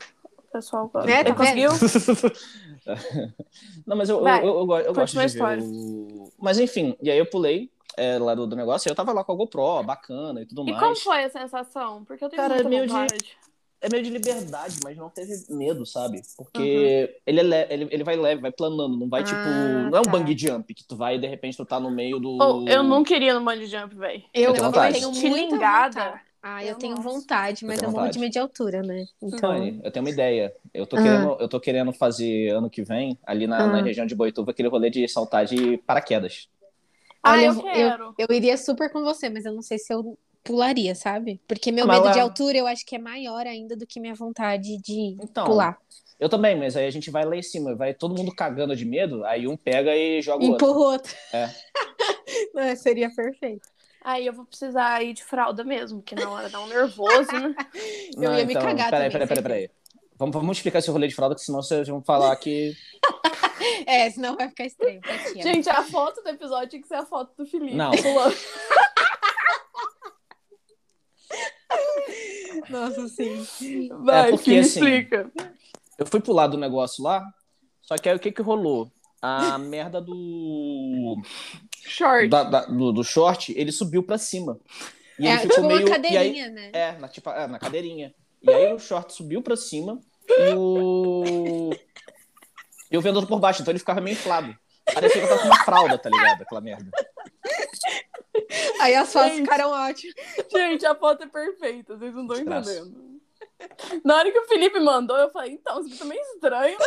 Pessoal, 0.51 0.91
É, 1.07 1.23
tá 1.23 1.35
conseguiu? 1.35 1.69
Não, 3.85 3.95
mas 3.95 4.09
eu, 4.09 4.21
Vai, 4.21 4.41
eu, 4.43 4.47
eu, 4.47 4.71
eu, 4.71 4.77
eu 4.85 4.93
gosto 4.93 5.19
de 5.19 5.27
ver 5.27 5.59
o... 5.61 6.31
Mas 6.39 6.59
enfim, 6.59 6.95
e 7.01 7.11
aí 7.11 7.17
eu 7.19 7.29
pulei 7.29 7.69
é, 7.97 8.17
lá 8.17 8.33
do, 8.33 8.47
do 8.47 8.55
negócio 8.55 8.87
e 8.87 8.91
eu 8.91 8.95
tava 8.95 9.11
lá 9.13 9.23
com 9.23 9.31
a 9.31 9.35
GoPro, 9.35 9.83
bacana 9.83 10.41
e 10.41 10.45
tudo 10.45 10.63
E 10.67 10.71
mais. 10.71 10.79
como 10.79 10.95
foi 10.95 11.23
a 11.25 11.29
sensação? 11.29 12.03
Porque 12.05 12.23
eu 12.23 12.29
tenho 12.29 12.41
Cara, 12.41 12.55
muita 12.55 12.69
meio 12.69 12.87
de- 12.87 12.93
vontade. 12.93 13.37
É 13.81 13.87
meio 13.89 14.03
de 14.03 14.09
liberdade, 14.09 14.75
mas 14.83 14.97
não 14.97 15.09
teve 15.09 15.33
medo, 15.49 15.85
sabe? 15.85 16.21
Porque 16.35 17.15
ele, 17.25 17.39
é 17.39 17.43
le- 17.43 17.67
ele, 17.69 17.87
ele 17.91 18.03
vai 18.03 18.17
leve, 18.17 18.41
vai 18.41 18.51
planando, 18.51 18.97
não 18.97 19.07
vai 19.07 19.23
tipo. 19.23 19.37
Ah, 19.37 19.87
Não 19.89 19.97
é 19.97 20.01
um 20.01 20.03
tá. 20.03 20.11
bang 20.11 20.37
jump 20.37 20.73
que 20.73 20.83
tu 20.85 20.97
vai 20.97 21.15
e 21.15 21.19
de 21.19 21.27
repente 21.27 21.55
tu 21.55 21.65
tá 21.65 21.79
no 21.79 21.89
meio 21.89 22.19
do. 22.19 22.37
Oh, 22.41 22.67
eu 22.67 22.83
não 22.83 23.03
queria 23.05 23.33
no 23.33 23.43
bungee 23.45 23.67
jump, 23.67 23.95
velho. 23.95 24.21
Eu, 24.33 24.51
tenho 24.51 24.57
eu 24.57 24.63
vontade. 24.65 24.93
tenho 24.95 25.11
muita 25.11 25.25
Estilingada. 25.27 26.03
vontade. 26.03 26.21
Ah, 26.41 26.63
eu 26.63 26.69
Eu 26.69 26.75
tenho 26.75 26.95
vontade, 26.97 27.65
mas 27.65 27.81
Eu 27.81 27.87
eu, 27.87 27.91
morro 27.91 28.03
de 28.03 28.07
vontade. 28.07 28.19
medo 28.19 28.31
de 28.31 28.39
altura, 28.39 28.81
né? 28.81 29.05
Então. 29.21 29.49
Mãe, 29.57 29.79
eu 29.83 29.91
tenho 29.91 30.05
uma 30.05 30.11
ideia. 30.11 30.53
Eu 30.73 30.85
tô, 30.85 30.95
Ah. 30.97 31.01
querendo, 31.01 31.37
eu 31.39 31.47
tô 31.49 31.59
querendo 31.59 31.93
fazer 31.93 32.49
ano 32.49 32.69
que 32.69 32.81
vem, 32.81 33.17
ali 33.25 33.45
na, 33.47 33.63
Ah. 33.63 33.67
na 33.67 33.81
região 33.81 34.05
de 34.05 34.13
Boituva, 34.15 34.51
aquele 34.51 34.67
rolê 34.69 34.89
de 34.89 35.05
saltar 35.07 35.45
de 35.45 35.77
paraquedas. 35.79 36.47
Ah, 37.23 37.31
Olha, 37.31 37.45
eu 37.47 37.53
eu- 37.53 37.61
quero. 37.61 38.15
Eu 38.17 38.27
iria 38.35 38.55
super 38.57 38.89
com 38.91 39.03
você, 39.03 39.29
mas 39.29 39.43
eu 39.45 39.53
não 39.53 39.61
sei 39.61 39.77
se 39.77 39.93
eu 39.93 40.17
pularia, 40.49 40.95
sabe? 40.95 41.39
Porque 41.47 41.71
meu 41.71 41.83
Ah, 41.83 41.87
mas 41.87 42.01
medo 42.01 42.13
de 42.13 42.19
altura 42.19 42.57
eu 42.57 42.65
acho 42.65 42.83
que 42.83 42.95
é 42.95 42.99
maior 42.99 43.45
ainda 43.45 43.75
do 43.75 43.85
que 43.85 43.99
minha 43.99 44.15
vontade 44.15 44.77
de 44.81 45.15
Então, 45.21 45.45
pular. 45.45 45.77
eu 46.19 46.27
também, 46.27 46.57
mas 46.57 46.75
aí 46.75 46.87
a 46.87 46.89
gente 46.89 47.11
vai 47.11 47.23
lá 47.23 47.35
em 47.35 47.43
cima, 47.43 47.75
vai 47.75 47.93
todo 47.93 48.15
mundo 48.17 48.33
cagando 48.33 48.75
de 48.75 48.83
medo, 48.83 49.23
aí 49.25 49.47
um 49.47 49.55
pega 49.55 49.95
e 49.95 50.19
joga 50.23 50.43
o 50.43 50.49
outro. 50.49 50.65
Empurra 50.65 50.79
o 50.79 50.83
outro. 50.91 51.15
É. 51.31 51.49
Não, 52.53 52.75
seria 52.75 53.13
perfeito. 53.13 53.69
Aí 54.03 54.25
eu 54.25 54.33
vou 54.33 54.45
precisar 54.45 55.03
ir 55.03 55.13
de 55.13 55.23
fralda 55.23 55.63
mesmo, 55.63 56.01
que 56.01 56.15
na 56.15 56.27
hora 56.31 56.49
dá 56.49 56.59
um 56.61 56.67
nervoso, 56.67 57.31
né? 57.31 57.53
Eu 58.17 58.33
ia 58.33 58.45
me 58.45 58.53
cagar 58.55 58.89
peraí, 58.89 59.09
também, 59.09 59.11
Peraí, 59.11 59.27
peraí, 59.27 59.43
peraí. 59.43 59.69
Vamos, 60.17 60.33
vamos 60.33 60.57
explicar 60.57 60.79
esse 60.79 60.89
rolê 60.89 61.07
de 61.07 61.13
fralda, 61.15 61.35
que 61.35 61.41
senão 61.41 61.61
vocês 61.61 61.87
vão 61.87 62.01
falar 62.01 62.35
que. 62.37 62.73
É, 63.85 64.09
senão 64.09 64.37
vai 64.37 64.47
ficar 64.47 64.65
estranho 64.65 65.01
amiga. 65.03 65.41
Gente, 65.41 65.69
a 65.69 65.83
foto 65.83 66.21
do 66.23 66.29
episódio 66.29 66.69
tinha 66.69 66.81
que 66.81 66.87
ser 66.87 66.95
a 66.95 67.05
foto 67.05 67.33
do 67.37 67.45
Felipe. 67.45 67.75
Não. 67.75 67.91
Nossa, 72.69 73.07
sim. 73.07 73.89
Vai, 74.03 74.27
É, 74.27 74.29
porque, 74.31 74.51
assim, 74.55 74.59
explica. 74.79 75.31
Eu 75.97 76.05
fui 76.05 76.19
pular 76.19 76.47
do 76.47 76.57
negócio 76.57 77.03
lá, 77.03 77.23
só 77.81 77.95
que 77.97 78.07
aí 78.09 78.15
o 78.15 78.19
que 78.19 78.31
que 78.31 78.41
rolou? 78.41 78.91
A 79.21 79.57
merda 79.57 79.99
do. 80.01 81.21
Short. 81.83 82.27
da- 82.29 82.43
da- 82.43 82.65
do, 82.65 82.91
do 82.93 83.03
short, 83.03 83.53
ele 83.57 83.71
subiu 83.71 84.01
pra 84.03 84.17
cima. 84.17 84.57
E 85.17 85.27
é 85.27 85.31
ele 85.31 85.39
ficou 85.41 85.55
tipo 85.57 85.67
meio. 85.67 85.79
uma 85.81 85.89
e 85.89 85.91
aí, 85.91 86.01
cadeirinha, 86.01 86.49
né? 86.49 86.69
é, 86.71 86.91
na, 86.97 87.07
tipo, 87.09 87.29
é, 87.29 87.47
na 87.47 87.59
cadeirinha. 87.59 88.13
E 88.41 88.49
aí 88.49 88.71
o 88.73 88.79
short 88.79 89.11
subiu 89.13 89.41
pra 89.41 89.57
cima 89.57 89.99
e 90.29 90.53
o. 90.55 91.71
E 92.91 92.97
o 92.97 93.01
vendedor 93.01 93.27
por 93.27 93.39
baixo, 93.39 93.61
então 93.61 93.71
ele 93.71 93.79
ficava 93.79 93.99
meio 93.99 94.13
inflado. 94.13 94.55
Parecia 94.93 95.19
que 95.21 95.25
eu 95.25 95.29
tava 95.29 95.41
com 95.41 95.47
uma 95.47 95.63
fralda, 95.65 95.97
tá 95.97 96.09
ligado? 96.09 96.41
Aquela 96.41 96.61
merda. 96.61 96.89
Aí 98.79 98.95
as 98.95 99.11
fotos 99.11 99.31
Gente. 99.31 99.41
ficaram 99.41 99.71
ótimas. 99.71 100.15
Gente, 100.51 100.85
a 100.85 100.95
foto 100.95 101.23
é 101.23 101.27
perfeita, 101.27 101.97
vocês 101.97 102.13
não 102.13 102.23
estão 102.23 102.37
entendendo. 102.37 103.09
Na 104.05 104.17
hora 104.17 104.31
que 104.31 104.39
o 104.39 104.47
Felipe 104.47 104.79
mandou, 104.79 105.17
eu 105.17 105.29
falei, 105.29 105.53
então, 105.53 105.79
isso 105.81 105.89
aqui 105.89 105.99
tá 105.99 106.05
meio 106.05 106.21
estranho? 106.21 106.77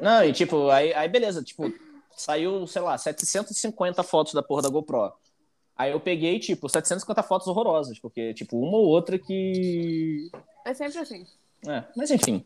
Não, 0.00 0.24
e 0.24 0.32
tipo, 0.32 0.70
aí, 0.70 0.94
aí 0.94 1.08
beleza, 1.08 1.42
tipo, 1.42 1.72
saiu, 2.16 2.66
sei 2.66 2.82
lá, 2.82 2.96
750 2.96 4.02
fotos 4.02 4.32
da 4.32 4.42
porra 4.42 4.62
da 4.62 4.68
GoPro. 4.68 5.12
Aí 5.76 5.90
eu 5.90 6.00
peguei, 6.00 6.38
tipo, 6.38 6.68
750 6.68 7.22
fotos 7.22 7.46
horrorosas, 7.48 7.98
porque, 7.98 8.34
tipo, 8.34 8.58
uma 8.58 8.78
ou 8.78 8.86
outra 8.86 9.18
que. 9.18 10.30
É 10.64 10.72
sempre 10.74 10.98
assim. 10.98 11.26
É, 11.66 11.84
mas 11.96 12.10
enfim. 12.10 12.44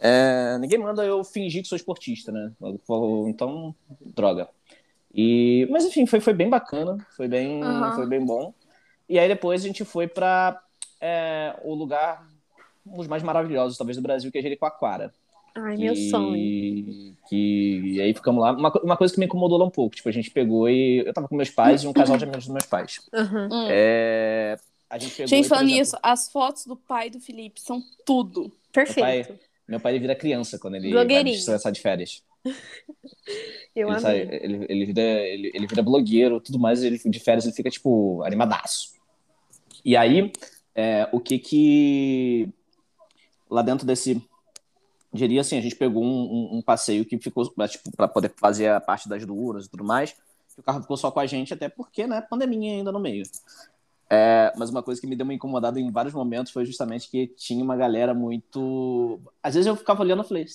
É, 0.00 0.58
ninguém 0.58 0.78
manda 0.78 1.04
eu 1.04 1.22
fingir 1.22 1.62
que 1.62 1.68
sou 1.68 1.76
esportista, 1.76 2.32
né? 2.32 2.52
Então, 3.28 3.74
droga. 4.00 4.48
E, 5.14 5.66
mas 5.70 5.84
enfim, 5.84 6.06
foi, 6.06 6.20
foi 6.20 6.32
bem 6.32 6.48
bacana, 6.48 6.96
foi 7.16 7.28
bem, 7.28 7.62
Aham. 7.62 7.92
foi 7.92 8.06
bem 8.06 8.24
bom. 8.24 8.54
E 9.08 9.18
aí 9.18 9.28
depois 9.28 9.62
a 9.62 9.66
gente 9.66 9.84
foi 9.84 10.06
para 10.06 10.60
o 11.62 11.74
lugar, 11.74 12.26
um 12.86 12.96
dos 12.96 13.06
mais 13.06 13.22
maravilhosos, 13.22 13.76
talvez, 13.76 13.96
do 13.96 14.02
Brasil, 14.02 14.30
que 14.32 14.38
é 14.38 14.42
Jericoacoara. 14.42 15.12
Ai, 15.54 15.76
meu 15.76 15.92
que, 15.92 16.08
sonho. 16.08 17.14
Que, 17.28 17.80
e 17.84 18.00
aí 18.00 18.14
ficamos 18.14 18.42
lá. 18.42 18.52
Uma, 18.52 18.72
uma 18.82 18.96
coisa 18.96 19.12
que 19.12 19.20
me 19.20 19.26
incomodou 19.26 19.58
lá 19.58 19.66
um 19.66 19.70
pouco, 19.70 19.94
tipo, 19.94 20.08
a 20.08 20.12
gente 20.12 20.30
pegou 20.30 20.68
e. 20.68 21.04
Eu 21.06 21.12
tava 21.12 21.28
com 21.28 21.36
meus 21.36 21.50
pais 21.50 21.82
e 21.82 21.86
um 21.86 21.92
casal 21.92 22.16
de 22.16 22.24
amigos 22.24 22.46
dos 22.46 22.52
meus 22.54 22.66
pais. 22.66 23.00
Aham. 23.12 23.48
Hum. 23.52 23.66
É, 23.68 24.56
a 24.88 24.96
gente 24.96 25.14
pegou. 25.14 25.28
Gente, 25.28 25.44
e, 25.44 25.48
falando 25.48 25.64
exemplo, 25.64 25.78
nisso, 25.78 25.98
as 26.02 26.30
fotos 26.30 26.64
do 26.64 26.74
pai 26.74 27.10
do 27.10 27.20
Felipe 27.20 27.60
são 27.60 27.82
tudo. 28.06 28.50
Perfeito. 28.72 29.38
Meu 29.68 29.78
pai 29.78 29.92
ele 29.92 30.00
vira 30.00 30.14
criança 30.14 30.58
quando 30.58 30.76
ele 30.76 30.92
vai 30.92 31.24
de 31.24 31.80
férias. 31.80 32.22
Eu 33.74 33.88
ele, 33.90 34.00
sai- 34.00 34.20
ele, 34.20 34.66
ele, 34.68 34.84
vira, 34.86 35.00
ele, 35.02 35.50
ele 35.54 35.66
vira 35.66 35.82
blogueiro, 35.82 36.40
tudo 36.40 36.58
mais, 36.58 36.82
ele 36.82 36.98
de 36.98 37.18
férias 37.20 37.44
ele 37.44 37.54
fica, 37.54 37.70
tipo, 37.70 38.22
animadaço. 38.22 38.92
E 39.84 39.96
aí, 39.96 40.30
é, 40.74 41.08
o 41.12 41.18
que 41.20 41.38
que. 41.38 42.48
Lá 43.50 43.62
dentro 43.62 43.86
desse. 43.86 44.22
Diria 45.12 45.42
assim, 45.42 45.58
a 45.58 45.60
gente 45.60 45.76
pegou 45.76 46.02
um, 46.02 46.08
um- 46.08 46.56
um 46.58 46.62
passeio 46.62 47.04
que 47.04 47.18
ficou, 47.18 47.44
tipo, 47.68 47.90
pra 47.96 48.08
poder 48.08 48.32
fazer 48.36 48.68
a 48.68 48.80
parte 48.80 49.08
das 49.08 49.24
duras 49.26 49.66
e 49.66 49.70
tudo 49.70 49.84
mais. 49.84 50.12
que 50.12 50.60
O 50.60 50.62
carro 50.62 50.80
ficou 50.82 50.96
só 50.96 51.10
com 51.10 51.20
a 51.20 51.26
gente, 51.26 51.52
até 51.52 51.68
porque, 51.68 52.06
né, 52.06 52.20
pandemia 52.22 52.72
ainda 52.76 52.90
no 52.92 53.00
meio. 53.00 53.24
É, 54.08 54.52
mas 54.56 54.70
uma 54.70 54.82
coisa 54.82 55.00
que 55.00 55.06
me 55.06 55.16
deu 55.16 55.24
uma 55.24 55.34
incomodada 55.34 55.78
em 55.80 55.90
vários 55.90 56.14
momentos 56.14 56.52
foi 56.52 56.64
justamente 56.64 57.10
que 57.10 57.26
tinha 57.26 57.62
uma 57.64 57.76
galera 57.76 58.14
muito. 58.14 59.18
Às 59.42 59.54
vezes 59.54 59.66
eu 59.66 59.76
ficava 59.76 60.02
olhando 60.02 60.22
e 60.22 60.28
falei, 60.28 60.46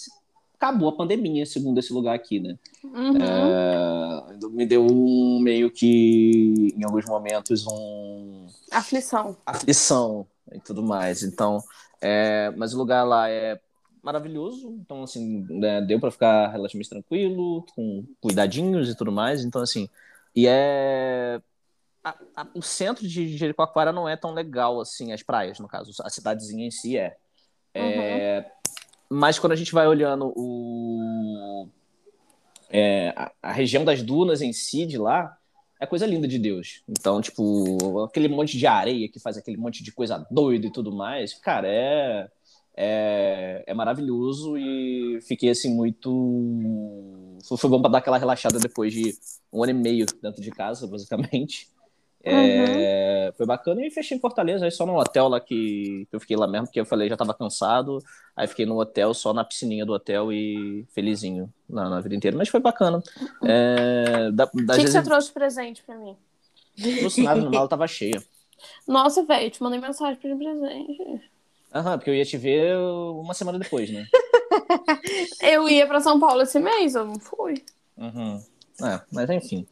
acabou 0.57 0.89
a 0.89 0.95
pandemia, 0.95 1.45
segundo 1.45 1.79
esse 1.79 1.93
lugar 1.93 2.15
aqui, 2.15 2.39
né? 2.39 2.57
Uhum. 2.83 3.15
É, 3.15 4.47
me 4.49 4.65
deu 4.65 4.85
um 4.85 5.39
meio 5.39 5.69
que, 5.71 6.73
em 6.75 6.83
alguns 6.83 7.05
momentos, 7.05 7.65
um 7.67 8.47
Aflição. 8.71 9.37
aflição 9.45 10.27
e 10.51 10.59
tudo 10.59 10.81
mais. 10.83 11.23
Então, 11.23 11.63
é, 12.01 12.51
mas 12.57 12.73
o 12.73 12.77
lugar 12.77 13.03
lá 13.03 13.29
é 13.29 13.59
maravilhoso. 14.01 14.69
Então, 14.81 15.03
assim, 15.03 15.45
né, 15.49 15.81
deu 15.81 15.99
para 15.99 16.11
ficar 16.11 16.47
relativamente 16.49 16.89
tranquilo, 16.89 17.65
com 17.75 18.03
cuidadinhos 18.21 18.89
e 18.89 18.95
tudo 18.95 19.11
mais. 19.11 19.43
Então, 19.43 19.61
assim, 19.61 19.89
e 20.35 20.47
é 20.47 21.41
a- 22.03 22.15
a- 22.35 22.47
o 22.55 22.61
centro 22.61 23.05
de 23.07 23.37
Jericoacoara 23.37 23.91
não 23.91 24.07
é 24.07 24.15
tão 24.15 24.33
legal 24.33 24.79
assim, 24.79 25.11
as 25.11 25.21
praias, 25.21 25.59
no 25.59 25.67
caso, 25.67 25.91
a 26.03 26.09
cidadezinha 26.09 26.65
em 26.65 26.71
si 26.71 26.97
é. 26.97 27.17
É, 27.73 28.45
Mas 29.09 29.39
quando 29.39 29.53
a 29.53 29.55
gente 29.55 29.73
vai 29.73 29.87
olhando 29.87 30.33
o 30.35 31.67
é, 32.69 33.13
a, 33.15 33.31
a 33.41 33.51
região 33.51 33.85
das 33.85 34.01
dunas 34.01 34.41
em 34.41 34.51
si 34.51 34.85
de 34.85 34.97
lá 34.97 35.37
é 35.79 35.85
coisa 35.85 36.05
linda 36.05 36.27
de 36.27 36.39
Deus. 36.39 36.83
Então, 36.87 37.21
tipo, 37.21 38.03
aquele 38.03 38.27
monte 38.27 38.57
de 38.57 38.65
areia 38.65 39.07
que 39.09 39.19
faz 39.19 39.37
aquele 39.37 39.57
monte 39.57 39.83
de 39.83 39.91
coisa 39.91 40.25
doida 40.29 40.67
e 40.67 40.71
tudo 40.71 40.91
mais, 40.91 41.33
cara, 41.33 41.67
é 41.67 42.29
é, 42.79 43.63
é 43.65 43.73
maravilhoso 43.73 44.55
e 44.55 45.19
fiquei 45.21 45.49
assim 45.49 45.73
muito 45.73 47.39
foi, 47.43 47.69
bom 47.71 47.81
para 47.81 47.89
dar 47.89 47.97
aquela 47.97 48.19
relaxada 48.19 48.59
depois 48.59 48.93
de 48.93 49.17
um 49.51 49.63
ano 49.63 49.71
e 49.71 49.73
meio 49.73 50.05
dentro 50.21 50.41
de 50.41 50.51
casa, 50.51 50.85
basicamente. 50.85 51.67
É, 52.29 53.33
Foi 53.37 53.45
bacana 53.45 53.85
e 53.85 53.91
fechei 53.91 54.17
em 54.17 54.21
Fortaleza, 54.21 54.65
aí 54.65 54.71
só 54.71 54.85
no 54.85 54.99
hotel 54.99 55.27
lá 55.27 55.39
que, 55.39 56.07
que 56.09 56.15
eu 56.15 56.19
fiquei 56.19 56.35
lá 56.37 56.47
mesmo, 56.47 56.67
porque 56.67 56.79
eu 56.79 56.85
falei 56.85 57.09
já 57.09 57.17
tava 57.17 57.33
cansado, 57.33 57.99
aí 58.35 58.47
fiquei 58.47 58.65
no 58.65 58.79
hotel, 58.79 59.13
só 59.13 59.33
na 59.33 59.43
piscininha 59.43 59.85
do 59.85 59.93
hotel 59.93 60.31
e 60.31 60.85
felizinho 60.93 61.51
na, 61.69 61.89
na 61.89 62.01
vida 62.01 62.15
inteira. 62.15 62.37
Mas 62.37 62.49
foi 62.49 62.59
bacana. 62.59 63.01
É, 63.43 64.31
da, 64.31 64.45
O 64.45 64.65
das 64.65 64.77
que, 64.77 64.83
que 64.83 64.91
você 64.91 65.01
trouxe 65.01 65.27
de 65.27 65.33
presente 65.33 65.83
pra 65.83 65.95
mim? 65.95 66.15
trouxe 66.99 67.23
nada, 67.23 67.41
no 67.41 67.51
mala 67.51 67.67
tava 67.67 67.87
cheia. 67.87 68.21
Nossa, 68.87 69.23
velho, 69.23 69.51
te 69.51 69.61
mandei 69.61 69.79
mensagem 69.79 70.15
pedindo 70.15 70.39
presente. 70.39 71.21
Aham, 71.73 71.97
porque 71.97 72.09
eu 72.09 72.15
ia 72.15 72.25
te 72.25 72.37
ver 72.37 72.77
uma 72.77 73.33
semana 73.33 73.59
depois, 73.59 73.89
né? 73.91 74.05
Eu 75.41 75.67
ia 75.69 75.85
pra 75.85 75.99
São 75.99 76.19
Paulo 76.19 76.41
esse 76.41 76.59
mês, 76.59 76.95
eu 76.95 77.05
não 77.05 77.19
fui. 77.19 77.63
Uhum. 77.97 78.41
É, 78.83 79.01
mas 79.11 79.29
enfim. 79.29 79.67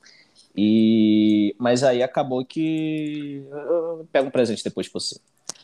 E 0.57 1.55
mas 1.59 1.83
aí 1.83 2.01
acabou 2.01 2.45
que 2.45 3.43
eu 3.51 4.07
pego 4.12 4.27
um 4.27 4.31
presente 4.31 4.63
depois 4.63 4.88
de 4.88 4.93
você. 4.93 5.19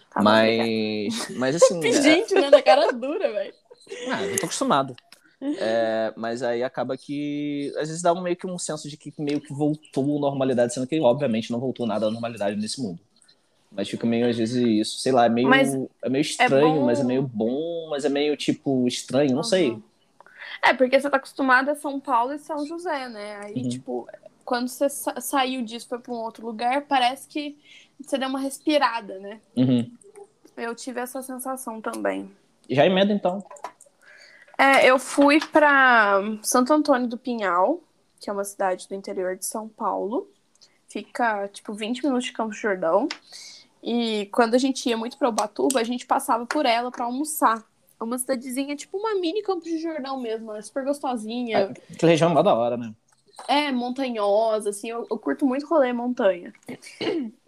Tá 0.10 0.19
bom, 0.19 0.24
mas 0.24 1.29
mas 1.38 1.55
assim, 1.55 1.79
é- 1.88 2.01
Gente, 2.01 2.33
né? 2.36 2.50
Na 2.50 2.62
cara 2.62 2.91
dura, 2.91 3.31
velho. 3.31 3.53
ah, 4.10 4.24
eu 4.24 4.39
tô 4.39 4.45
acostumado. 4.45 4.95
É, 5.60 6.13
mas 6.15 6.43
aí 6.43 6.63
acaba 6.63 6.95
que 6.98 7.71
às 7.77 7.88
vezes 7.88 8.01
dá 8.01 8.13
um, 8.13 8.21
meio 8.21 8.36
que 8.36 8.45
um 8.48 8.57
senso 8.57 8.89
de 8.89 8.98
que 8.98 9.13
meio 9.19 9.41
que 9.41 9.53
voltou 9.53 10.17
à 10.17 10.21
normalidade, 10.21 10.74
sendo 10.74 10.88
que 10.88 11.00
obviamente 11.00 11.51
não 11.51 11.60
voltou 11.60 11.86
nada 11.88 12.07
à 12.07 12.12
normalidade 12.12 12.55
nesse 12.57 12.81
mundo. 12.81 13.00
Mas 13.71 13.89
fica 13.89 14.05
meio 14.05 14.29
às 14.29 14.38
vezes 14.38 14.55
isso, 14.88 15.00
sei 15.00 15.12
lá, 15.12 15.25
é 15.25 15.29
meio 15.29 15.48
Mas 15.50 15.74
é 16.03 16.10
meio 16.10 16.21
estranho, 16.21 16.81
bom- 16.81 16.86
mas 16.86 17.00
é 17.00 17.03
meio 17.03 17.21
bom, 17.24 17.88
mas 17.89 18.05
é 18.05 18.10
meio 18.10 18.36
tipo 18.36 18.88
estranho, 18.88 19.36
não 19.36 19.43
sei. 19.43 19.71
Uhum. 19.71 19.81
É, 20.63 20.74
porque 20.74 21.00
você 21.00 21.10
tá 21.10 21.17
acostumado 21.17 21.69
a 21.69 21.75
São 21.75 22.00
Paulo 22.00 22.33
e 22.33 22.39
São 22.39 22.65
José, 22.65 23.07
né? 23.10 23.38
Aí, 23.43 23.55
Uhum. 23.55 23.69
tipo, 23.69 24.07
quando 24.51 24.67
você 24.67 24.89
sa- 24.89 25.22
saiu 25.22 25.62
disso 25.62 25.88
foi 25.88 25.98
pra 25.98 26.12
um 26.12 26.17
outro 26.17 26.46
lugar, 26.46 26.81
parece 26.81 27.25
que 27.25 27.58
você 27.98 28.17
deu 28.17 28.27
uma 28.27 28.38
respirada, 28.39 29.17
né? 29.17 29.39
Uhum. 29.55 29.89
Eu 30.58 30.75
tive 30.75 31.00
essa 31.00 31.22
sensação 31.22 31.79
também. 31.79 32.29
Já 32.70 32.86
emenda 32.86 33.13
então. 33.13 33.41
É, 34.58 34.86
eu 34.86 35.00
fui 35.00 35.39
para 35.39 36.20
Santo 36.43 36.74
Antônio 36.74 37.08
do 37.08 37.17
Pinhal, 37.17 37.79
que 38.20 38.29
é 38.29 38.34
uma 38.34 38.43
cidade 38.43 38.89
do 38.89 38.93
interior 38.93 39.38
de 39.38 39.46
São 39.46 39.70
Paulo. 39.70 40.29
Fica, 40.89 41.48
tipo, 41.48 41.74
20 41.74 42.03
minutos 42.03 42.25
de 42.25 42.34
Campos 42.34 42.58
Jordão. 42.58 43.08
E 43.81 44.25
quando 44.34 44.53
a 44.55 44.58
gente 44.58 44.86
ia 44.89 44.98
muito 44.98 45.17
para 45.17 45.29
Ubatuba, 45.29 45.79
a 45.79 45.84
gente 45.86 46.05
passava 46.05 46.46
por 46.46 46.65
ela 46.65 46.91
para 46.91 47.05
almoçar. 47.05 47.63
É 47.98 48.03
uma 48.03 48.17
cidadezinha, 48.17 48.75
tipo 48.75 48.98
uma 48.98 49.15
mini 49.15 49.41
Campos 49.43 49.63
de 49.63 49.77
Jordão 49.77 50.20
mesmo, 50.20 50.51
é 50.51 50.62
super 50.62 50.84
gostosinha. 50.84 51.58
É, 51.58 51.93
aquela 51.96 52.12
região 52.12 52.34
lá 52.34 52.41
da 52.41 52.53
hora, 52.53 52.75
né? 52.75 52.93
É, 53.48 53.71
montanhosa, 53.71 54.69
assim, 54.69 54.89
eu, 54.89 55.07
eu 55.10 55.17
curto 55.19 55.45
muito 55.45 55.65
rolê 55.67 55.93
montanha. 55.93 56.53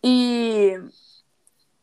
E 0.03 0.73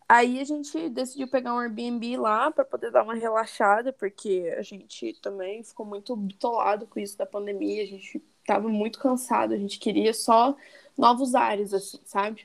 aí 0.09 0.41
a 0.41 0.45
gente 0.45 0.89
decidiu 0.91 1.29
pegar 1.29 1.55
um 1.55 1.59
Airbnb 1.59 2.17
lá 2.17 2.51
para 2.51 2.65
poder 2.65 2.91
dar 2.91 3.03
uma 3.03 3.15
relaxada, 3.15 3.93
porque 3.93 4.55
a 4.59 4.63
gente 4.63 5.15
também 5.23 5.63
ficou 5.63 5.87
muito 5.87 6.15
bitolado 6.17 6.87
com 6.87 7.01
isso 7.01 7.17
da 7.17 7.25
pandemia, 7.25 7.83
a 7.83 7.87
gente 7.87 8.23
tava 8.47 8.69
muito 8.69 8.99
cansado, 8.99 9.55
a 9.55 9.57
gente 9.57 9.79
queria 9.79 10.13
só 10.13 10.55
novos 10.99 11.35
ares, 11.35 11.73
assim, 11.73 12.01
sabe? 12.05 12.45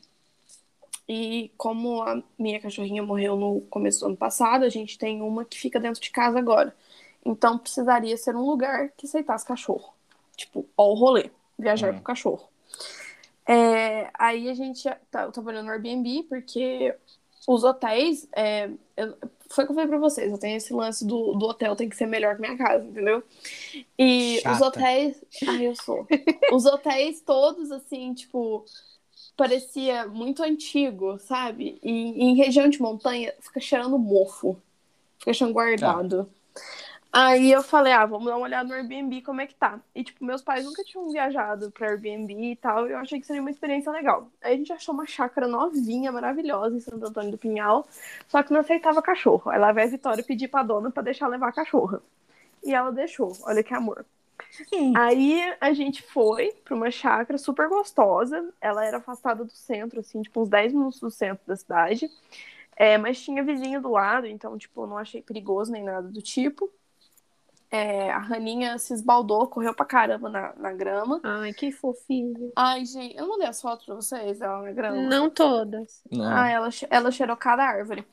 E 1.07 1.51
como 1.57 2.01
a 2.01 2.21
minha 2.37 2.59
cachorrinha 2.59 3.03
morreu 3.03 3.35
no 3.35 3.61
começo 3.61 3.99
do 3.99 4.07
ano 4.07 4.17
passado, 4.17 4.63
a 4.63 4.69
gente 4.69 4.97
tem 4.97 5.21
uma 5.21 5.45
que 5.45 5.57
fica 5.57 5.79
dentro 5.79 6.01
de 6.01 6.09
casa 6.09 6.39
agora. 6.39 6.75
Então 7.23 7.57
precisaria 7.57 8.15
ser 8.17 8.35
um 8.35 8.45
lugar 8.45 8.89
que 8.97 9.05
aceitasse 9.05 9.45
cachorro. 9.45 9.93
Tipo, 10.35 10.67
ó 10.77 10.91
o 10.91 10.95
rolê, 10.95 11.29
viajar 11.57 11.91
uhum. 11.91 11.97
com 11.97 12.03
cachorro. 12.03 12.49
É, 13.47 14.09
aí 14.17 14.49
a 14.49 14.53
gente 14.53 14.89
tá, 15.11 15.31
olhando 15.45 15.65
no 15.65 15.71
Airbnb, 15.71 16.23
porque 16.23 16.95
os 17.47 17.63
hotéis. 17.63 18.27
É, 18.35 18.69
eu, 18.97 19.15
foi 19.49 19.63
o 19.63 19.67
que 19.67 19.71
eu 19.71 19.75
falei 19.75 19.87
pra 19.87 19.99
vocês, 19.99 20.31
eu 20.31 20.37
tenho 20.39 20.57
esse 20.57 20.73
lance 20.73 21.05
do, 21.05 21.33
do 21.33 21.45
hotel 21.45 21.75
tem 21.75 21.87
que 21.87 21.95
ser 21.95 22.07
melhor 22.07 22.35
que 22.35 22.41
minha 22.41 22.57
casa, 22.57 22.83
entendeu? 22.83 23.23
E 23.97 24.39
Chata. 24.41 24.55
os 24.55 24.61
hotéis. 24.61 25.23
Ai, 25.47 25.67
eu 25.67 25.75
sou. 25.75 26.07
os 26.51 26.65
hotéis 26.65 27.21
todos, 27.21 27.71
assim, 27.71 28.13
tipo, 28.13 28.65
parecia 29.37 30.07
muito 30.07 30.41
antigo, 30.41 31.19
sabe? 31.19 31.79
E, 31.83 31.91
em 31.91 32.35
região 32.35 32.67
de 32.67 32.81
montanha 32.81 33.33
fica 33.39 33.59
cheirando 33.59 33.99
mofo, 33.99 34.57
fica 35.19 35.33
cheirando 35.33 35.53
guardado. 35.53 36.29
Ah. 36.55 36.84
Aí 37.17 37.49
eu 37.49 37.63
falei, 37.63 37.93
ah, 37.93 38.05
vamos 38.05 38.25
dar 38.25 38.35
uma 38.35 38.43
olhada 38.43 38.67
no 38.67 38.73
Airbnb, 38.75 39.21
como 39.21 39.39
é 39.39 39.47
que 39.47 39.55
tá. 39.55 39.79
E, 39.95 40.03
tipo, 40.03 40.23
meus 40.25 40.41
pais 40.41 40.65
nunca 40.65 40.83
tinham 40.83 41.09
viajado 41.09 41.71
pra 41.71 41.87
Airbnb 41.87 42.33
e 42.51 42.55
tal, 42.57 42.87
e 42.89 42.91
eu 42.91 42.97
achei 42.97 43.21
que 43.21 43.25
seria 43.25 43.41
uma 43.41 43.49
experiência 43.49 43.89
legal. 43.89 44.29
Aí 44.41 44.53
a 44.53 44.57
gente 44.57 44.73
achou 44.73 44.93
uma 44.93 45.05
chácara 45.05 45.47
novinha, 45.47 46.11
maravilhosa, 46.11 46.75
em 46.75 46.81
Santo 46.81 47.05
Antônio 47.05 47.31
do 47.31 47.37
Pinhal, 47.37 47.87
só 48.27 48.43
que 48.43 48.51
não 48.51 48.59
aceitava 48.59 49.01
cachorro. 49.01 49.49
Aí 49.49 49.57
lá 49.57 49.71
vai 49.71 49.85
a 49.85 49.87
Vitória 49.87 50.21
pedir 50.25 50.49
pra 50.49 50.61
dona 50.61 50.91
pra 50.91 51.01
deixar 51.01 51.27
levar 51.29 51.47
a 51.49 51.51
cachorra. 51.53 52.01
E 52.63 52.73
ela 52.73 52.91
deixou, 52.91 53.37
olha 53.43 53.63
que 53.63 53.73
amor. 53.73 54.05
Aí 54.93 55.41
a 55.61 55.73
gente 55.73 56.01
foi 56.03 56.53
pra 56.63 56.75
uma 56.75 56.91
chácara 56.91 57.37
super 57.37 57.67
gostosa. 57.69 58.53
Ela 58.61 58.85
era 58.85 58.97
afastada 58.97 59.43
do 59.45 59.51
centro, 59.53 59.99
assim, 59.99 60.21
tipo, 60.21 60.41
uns 60.41 60.49
10 60.49 60.73
minutos 60.73 60.99
do 60.99 61.11
centro 61.11 61.45
da 61.47 61.55
cidade. 61.55 62.09
É, 62.75 62.97
mas 62.97 63.21
tinha 63.21 63.43
vizinho 63.43 63.81
do 63.81 63.91
lado, 63.91 64.27
então, 64.27 64.57
tipo, 64.57 64.85
não 64.87 64.97
achei 64.97 65.21
perigoso 65.21 65.71
nem 65.71 65.83
nada 65.83 66.07
do 66.09 66.21
tipo. 66.21 66.71
É, 67.75 68.09
a 68.09 68.19
Raninha 68.19 68.77
se 68.77 68.93
esbaldou, 68.93 69.47
correu 69.47 69.73
pra 69.73 69.85
caramba 69.85 70.29
na, 70.29 70.53
na 70.55 70.71
grama. 70.71 71.19
Ai, 71.21 71.51
que 71.51 71.73
fofinho. 71.73 72.53
Ai, 72.55 72.85
gente, 72.85 73.17
eu 73.17 73.27
mandei 73.27 73.49
as 73.49 73.61
fotos 73.61 73.85
pra 73.85 73.95
vocês 73.95 74.39
dela 74.39 74.61
na 74.61 74.71
grama. 74.71 74.95
Não 74.95 75.29
todas. 75.29 76.01
Não. 76.09 76.25
Ah, 76.25 76.47
ela, 76.47 76.69
ela 76.89 77.11
cheirou 77.11 77.35
cada 77.35 77.65
árvore. 77.65 78.07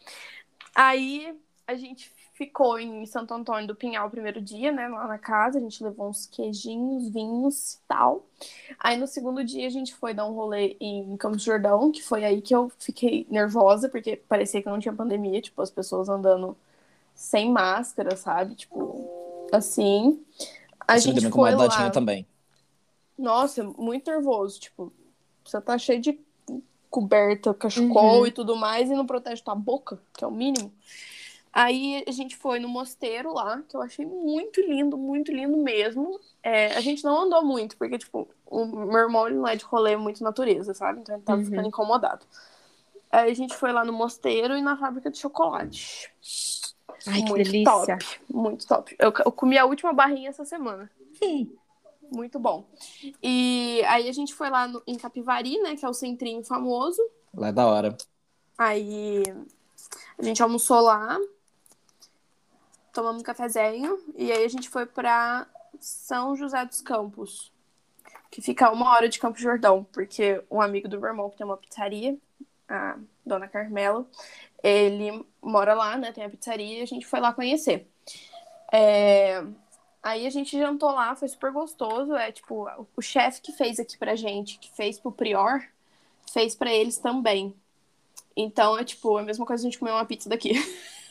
Aí 0.75 1.39
a 1.65 1.77
gente 1.77 2.11
ficou 2.33 2.77
em 2.77 3.07
Santo 3.07 3.33
Antônio 3.33 3.69
do 3.69 3.77
Pinhal 3.77 4.09
o 4.09 4.11
primeiro 4.11 4.41
dia, 4.41 4.73
né, 4.73 4.89
lá 4.89 5.07
na 5.07 5.17
casa. 5.17 5.59
A 5.59 5.61
gente 5.61 5.85
levou 5.85 6.09
uns 6.09 6.27
queijinhos, 6.27 7.09
vinhos 7.09 7.75
e 7.75 7.79
tal. 7.87 8.27
Aí 8.81 8.97
no 8.97 9.07
segundo 9.07 9.45
dia 9.45 9.69
a 9.69 9.71
gente 9.71 9.95
foi 9.95 10.13
dar 10.13 10.27
um 10.27 10.33
rolê 10.33 10.77
em 10.81 11.17
Campos 11.17 11.45
Jordão, 11.45 11.93
que 11.93 12.03
foi 12.03 12.25
aí 12.25 12.43
que 12.43 12.53
eu 12.53 12.69
fiquei 12.81 13.29
nervosa, 13.31 13.89
porque 13.89 14.17
parecia 14.17 14.61
que 14.61 14.69
não 14.69 14.81
tinha 14.81 14.93
pandemia, 14.93 15.41
tipo, 15.41 15.63
as 15.63 15.71
pessoas 15.71 16.09
andando 16.09 16.57
sem 17.15 17.49
máscara, 17.53 18.17
sabe? 18.17 18.57
Tipo, 18.57 19.22
assim. 19.57 20.25
A 20.87 20.99
Você 20.99 21.13
gente 21.13 21.31
foi 21.31 21.55
lá. 21.55 21.91
também. 21.91 22.27
Nossa, 23.19 23.63
muito 23.63 24.11
nervoso, 24.11 24.59
tipo, 24.59 24.93
você 25.45 25.61
tá 25.61 25.79
cheio 25.79 26.01
de 26.01 26.19
coberta, 26.91 27.55
cachecol 27.55 28.21
uhum. 28.21 28.27
e 28.27 28.31
tudo 28.31 28.57
mais 28.57 28.91
e 28.91 28.95
não 28.95 29.07
protege 29.07 29.43
tua 29.43 29.55
boca, 29.55 29.99
que 30.13 30.25
é 30.25 30.27
o 30.27 30.31
mínimo. 30.31 30.73
Aí 31.53 32.03
a 32.07 32.11
gente 32.11 32.35
foi 32.35 32.59
no 32.59 32.69
mosteiro 32.69 33.35
lá, 33.35 33.63
que 33.69 33.77
eu 33.77 33.83
achei 33.83 34.07
muito 34.07 34.61
lindo, 34.61 34.97
muito 34.97 35.31
lindo 35.31 35.57
mesmo. 35.57 36.19
É, 36.43 36.75
a 36.75 36.81
gente 36.81 37.05
não 37.05 37.23
andou 37.23 37.45
muito, 37.45 37.77
porque, 37.77 37.99
tipo, 37.99 38.29
o 38.47 38.65
meu 38.65 39.01
irmão 39.01 39.27
ele 39.27 39.37
não 39.37 39.47
é 39.47 39.55
de 39.55 39.65
rolê 39.65 39.97
muito 39.97 40.25
natureza, 40.25 40.73
sabe? 40.73 41.01
Então 41.01 41.15
ele 41.15 41.25
tava 41.25 41.41
uhum. 41.41 41.47
ficando 41.47 41.69
incomodado. 41.69 42.25
Aí 43.11 43.31
a 43.31 43.35
gente 43.35 43.55
foi 43.55 43.73
lá 43.73 43.85
no 43.85 43.93
mosteiro 43.93 44.57
e 44.57 44.63
na 44.63 44.77
fábrica 44.77 45.11
de 45.11 45.19
chocolate. 45.19 46.11
Ai, 47.07 47.21
muito 47.21 47.35
que 47.35 47.43
delícia. 47.45 47.99
top. 47.99 48.21
Muito 48.29 48.67
top. 48.67 48.97
Eu, 48.99 49.13
eu 49.25 49.33
comi 49.33 49.59
a 49.59 49.65
última 49.65 49.93
barrinha 49.93 50.31
essa 50.31 50.45
semana. 50.45 50.91
Sim. 51.19 51.53
Muito 52.11 52.39
bom. 52.39 52.67
E 53.23 53.83
aí 53.87 54.09
a 54.09 54.13
gente 54.13 54.35
foi 54.35 54.51
lá 54.51 54.69
no, 54.69 54.83
em 54.87 54.97
Capivari, 54.97 55.59
né? 55.61 55.77
Que 55.77 55.85
é 55.85 55.89
o 55.89 55.95
centrinho 55.95 56.45
famoso. 56.45 57.03
Lá 57.35 57.49
é 57.49 57.53
da 57.53 57.67
hora. 57.67 57.97
Aí 58.59 59.23
a 60.19 60.23
gente 60.23 60.43
almoçou 60.43 60.81
lá 60.81 61.19
tomamos 62.93 63.23
um 63.23 63.25
cafezinho 63.25 63.99
e 64.15 64.31
aí 64.31 64.45
a 64.45 64.49
gente 64.49 64.69
foi 64.69 64.87
para 64.87 65.47
São 65.81 66.37
José 66.37 66.65
dos 66.65 66.81
Campos, 66.81 67.51
que 68.31 68.43
fica 68.43 68.71
uma 68.71 68.91
hora 68.91 69.09
de 69.09 69.19
Campos 69.19 69.41
Jordão, 69.41 69.85
porque 69.93 70.43
um 70.51 70.61
amigo 70.61 70.89
do 70.89 71.01
meu 71.01 71.09
irmão 71.09 71.31
que 71.31 71.37
tem 71.37 71.47
uma 71.47 71.57
pizzaria, 71.57 72.17
a 72.73 72.97
Dona 73.25 73.49
Carmela, 73.49 74.07
ele 74.63 75.25
mora 75.41 75.75
lá, 75.75 75.97
né? 75.97 76.13
Tem 76.13 76.25
a 76.25 76.31
pizzaria 76.31 76.79
e 76.79 76.83
a 76.83 76.87
gente 76.87 77.07
foi 77.07 77.21
lá 77.21 77.33
conhecer. 77.33 77.89
É... 78.73 79.45
Aí 80.03 80.27
a 80.27 80.31
gente 80.31 80.59
jantou 80.59 80.91
lá, 80.91 81.15
foi 81.15 81.29
super 81.29 81.53
gostoso. 81.53 82.15
É 82.15 82.33
tipo, 82.33 82.69
o 82.97 83.03
chefe 83.03 83.41
que 83.41 83.53
fez 83.53 83.79
aqui 83.79 83.97
pra 83.97 84.17
gente, 84.17 84.59
que 84.59 84.71
fez 84.75 84.99
pro 84.99 85.13
Prior, 85.13 85.61
fez 86.33 86.55
para 86.55 86.73
eles 86.73 86.99
também. 86.99 87.55
Então 88.37 88.79
é 88.79 88.85
tipo, 88.85 89.17
a 89.17 89.23
mesma 89.23 89.47
coisa 89.47 89.63
a 89.63 89.65
gente 89.65 89.79
comer 89.79 89.93
uma 89.93 90.05
pizza 90.05 90.29
daqui. 90.29 90.53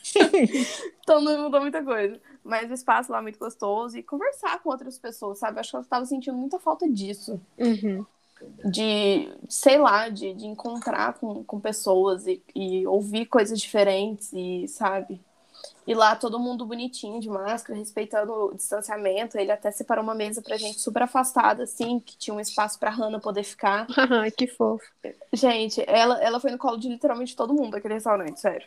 então 1.00 1.20
não 1.20 1.44
mudou 1.44 1.60
muita 1.60 1.82
coisa. 1.82 2.20
Mas 2.44 2.70
o 2.70 2.74
espaço 2.74 3.12
lá 3.12 3.18
é 3.18 3.22
muito 3.22 3.38
gostoso 3.38 3.96
e 3.96 4.02
conversar 4.02 4.60
com 4.60 4.70
outras 4.70 4.98
pessoas, 4.98 5.38
sabe? 5.38 5.60
Acho 5.60 5.70
que 5.70 5.76
eu 5.76 5.84
tava 5.84 6.04
sentindo 6.04 6.36
muita 6.36 6.58
falta 6.58 6.88
disso. 6.90 7.40
Uhum. 7.56 8.04
De, 8.64 9.28
sei 9.48 9.78
lá, 9.78 10.08
de, 10.08 10.34
de 10.34 10.46
encontrar 10.46 11.14
com, 11.14 11.42
com 11.44 11.60
pessoas 11.60 12.26
e, 12.26 12.42
e 12.54 12.86
ouvir 12.86 13.26
coisas 13.26 13.60
diferentes 13.60 14.32
e, 14.32 14.66
sabe? 14.68 15.20
E 15.86 15.94
lá 15.94 16.14
todo 16.14 16.38
mundo 16.38 16.64
bonitinho, 16.64 17.20
de 17.20 17.28
máscara, 17.28 17.78
respeitando 17.78 18.32
o 18.32 18.54
distanciamento. 18.54 19.36
Ele 19.36 19.50
até 19.50 19.70
separou 19.70 20.04
uma 20.04 20.14
mesa 20.14 20.40
pra 20.40 20.56
gente 20.56 20.78
super 20.78 21.02
afastada, 21.02 21.64
assim, 21.64 21.98
que 21.98 22.16
tinha 22.16 22.34
um 22.34 22.40
espaço 22.40 22.78
pra 22.78 22.90
Hannah 22.90 23.18
poder 23.18 23.42
ficar. 23.42 23.86
Ai, 23.96 24.30
que 24.30 24.46
fofo. 24.46 24.84
Gente, 25.32 25.82
ela, 25.86 26.22
ela 26.22 26.38
foi 26.38 26.52
no 26.52 26.58
colo 26.58 26.76
de 26.76 26.88
literalmente 26.88 27.34
todo 27.34 27.52
mundo 27.52 27.72
daquele 27.72 27.94
restaurante, 27.94 28.40
sério. 28.40 28.66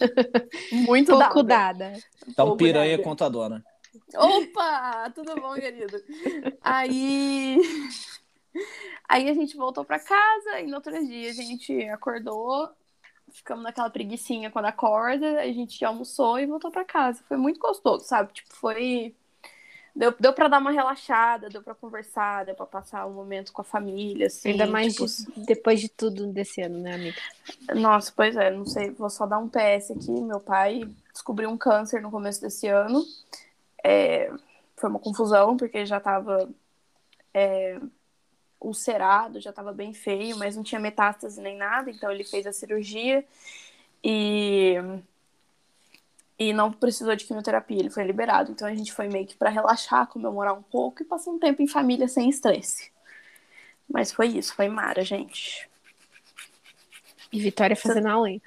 Muito 0.72 1.12
Pouco 1.12 1.42
dada. 1.42 1.90
dada. 1.90 1.98
Tá 2.34 2.44
um 2.44 2.56
piranha 2.56 2.96
dada. 2.96 3.02
contadora. 3.02 3.64
Opa! 4.14 5.10
Tudo 5.14 5.34
bom, 5.36 5.54
querido? 5.54 6.02
Aí. 6.62 7.60
Aí 9.08 9.28
a 9.28 9.34
gente 9.34 9.56
voltou 9.56 9.84
pra 9.84 9.98
casa 9.98 10.60
e 10.60 10.66
no 10.66 10.76
outro 10.76 10.92
dia 11.06 11.30
a 11.30 11.34
gente 11.34 11.88
acordou 11.88 12.70
ficamos 13.32 13.64
naquela 13.64 13.90
preguiçinha 13.90 14.50
quando 14.50 14.66
acorda, 14.66 15.40
a 15.40 15.46
gente 15.46 15.84
almoçou 15.84 16.38
e 16.38 16.46
voltou 16.46 16.70
para 16.70 16.84
casa. 16.84 17.22
Foi 17.28 17.36
muito 17.36 17.60
gostoso, 17.60 18.04
sabe? 18.04 18.32
Tipo, 18.32 18.54
foi. 18.54 19.14
Deu, 19.94 20.14
deu 20.18 20.32
pra 20.32 20.48
dar 20.48 20.60
uma 20.60 20.70
relaxada, 20.70 21.48
deu 21.48 21.62
pra 21.62 21.74
conversar, 21.74 22.44
deu 22.44 22.54
pra 22.54 22.66
passar 22.66 23.06
um 23.06 23.12
momento 23.12 23.52
com 23.52 23.62
a 23.62 23.64
família, 23.64 24.28
assim. 24.28 24.50
Ainda 24.50 24.66
mais 24.66 24.94
tipo... 24.94 25.06
de, 25.06 25.46
depois 25.46 25.80
de 25.80 25.88
tudo 25.88 26.26
desse 26.26 26.62
ano, 26.62 26.78
né, 26.78 26.94
amiga? 26.94 27.20
Nossa, 27.74 28.12
pois 28.14 28.36
é, 28.36 28.50
não 28.50 28.64
sei, 28.64 28.90
vou 28.90 29.10
só 29.10 29.26
dar 29.26 29.38
um 29.38 29.48
PS 29.48 29.92
aqui. 29.92 30.10
Meu 30.10 30.38
pai 30.38 30.88
descobriu 31.12 31.50
um 31.50 31.56
câncer 31.56 32.00
no 32.00 32.10
começo 32.10 32.40
desse 32.40 32.68
ano. 32.68 33.04
É, 33.82 34.30
foi 34.76 34.88
uma 34.88 35.00
confusão, 35.00 35.56
porque 35.56 35.84
já 35.84 35.98
tava 35.98 36.48
é, 37.34 37.80
ulcerado, 38.60 39.40
já 39.40 39.50
estava 39.50 39.72
bem 39.72 39.94
feio, 39.94 40.36
mas 40.36 40.56
não 40.56 40.62
tinha 40.62 40.80
metástase 40.80 41.40
nem 41.40 41.56
nada, 41.56 41.90
então 41.90 42.10
ele 42.10 42.24
fez 42.24 42.46
a 42.46 42.52
cirurgia 42.52 43.24
e 44.02 44.74
e 46.38 46.52
não 46.52 46.70
precisou 46.72 47.16
de 47.16 47.24
quimioterapia, 47.24 47.80
ele 47.80 47.90
foi 47.90 48.04
liberado. 48.04 48.52
Então 48.52 48.68
a 48.68 48.74
gente 48.74 48.92
foi 48.92 49.08
meio 49.08 49.26
que 49.26 49.36
para 49.36 49.50
relaxar, 49.50 50.06
comemorar 50.06 50.54
um 50.54 50.62
pouco 50.62 51.02
e 51.02 51.04
passar 51.04 51.32
um 51.32 51.38
tempo 51.38 51.60
em 51.62 51.66
família 51.66 52.06
sem 52.06 52.28
estresse. 52.28 52.92
Mas 53.88 54.12
foi 54.12 54.28
isso, 54.28 54.54
foi 54.54 54.68
mara, 54.68 55.02
gente. 55.04 55.68
E 57.32 57.40
Vitória 57.40 57.74
fazendo 57.74 58.06
além. 58.08 58.40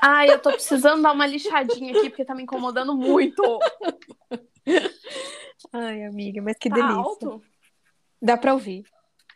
Ai, 0.00 0.30
eu 0.30 0.38
tô 0.38 0.52
precisando 0.52 1.02
dar 1.02 1.12
uma 1.12 1.26
lixadinha 1.26 1.96
aqui, 1.96 2.08
porque 2.08 2.24
tá 2.24 2.34
me 2.34 2.44
incomodando 2.44 2.94
muito. 2.96 3.42
Ai, 5.72 6.04
amiga, 6.04 6.40
mas 6.40 6.56
que 6.56 6.68
Tá 6.68 6.76
delícia. 6.76 6.96
alto? 6.96 7.42
Dá 8.22 8.36
pra 8.36 8.54
ouvir. 8.54 8.84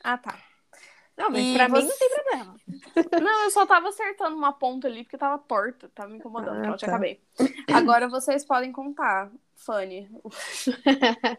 Ah, 0.04 0.18
tá. 0.18 0.38
Não, 1.16 1.30
mas 1.30 1.48
E 1.48 1.52
pra 1.52 1.68
mim 1.68 1.74
você- 1.74 1.88
não 1.88 1.98
tem 1.98 2.10
problema. 2.10 2.60
Não, 3.22 3.44
eu 3.44 3.50
só 3.50 3.66
tava 3.66 3.88
acertando 3.90 4.34
uma 4.36 4.52
ponta 4.52 4.88
ali 4.88 5.04
porque 5.04 5.18
tava 5.18 5.38
torta, 5.38 5.88
tava 5.94 6.08
me 6.10 6.16
incomodando. 6.18 6.58
Ah, 6.58 6.62
Pronto, 6.62 6.80
tá. 6.80 6.86
acabei. 6.86 7.20
Agora 7.72 8.08
vocês 8.08 8.44
podem 8.44 8.72
contar, 8.72 9.30
Fanny. 9.54 10.10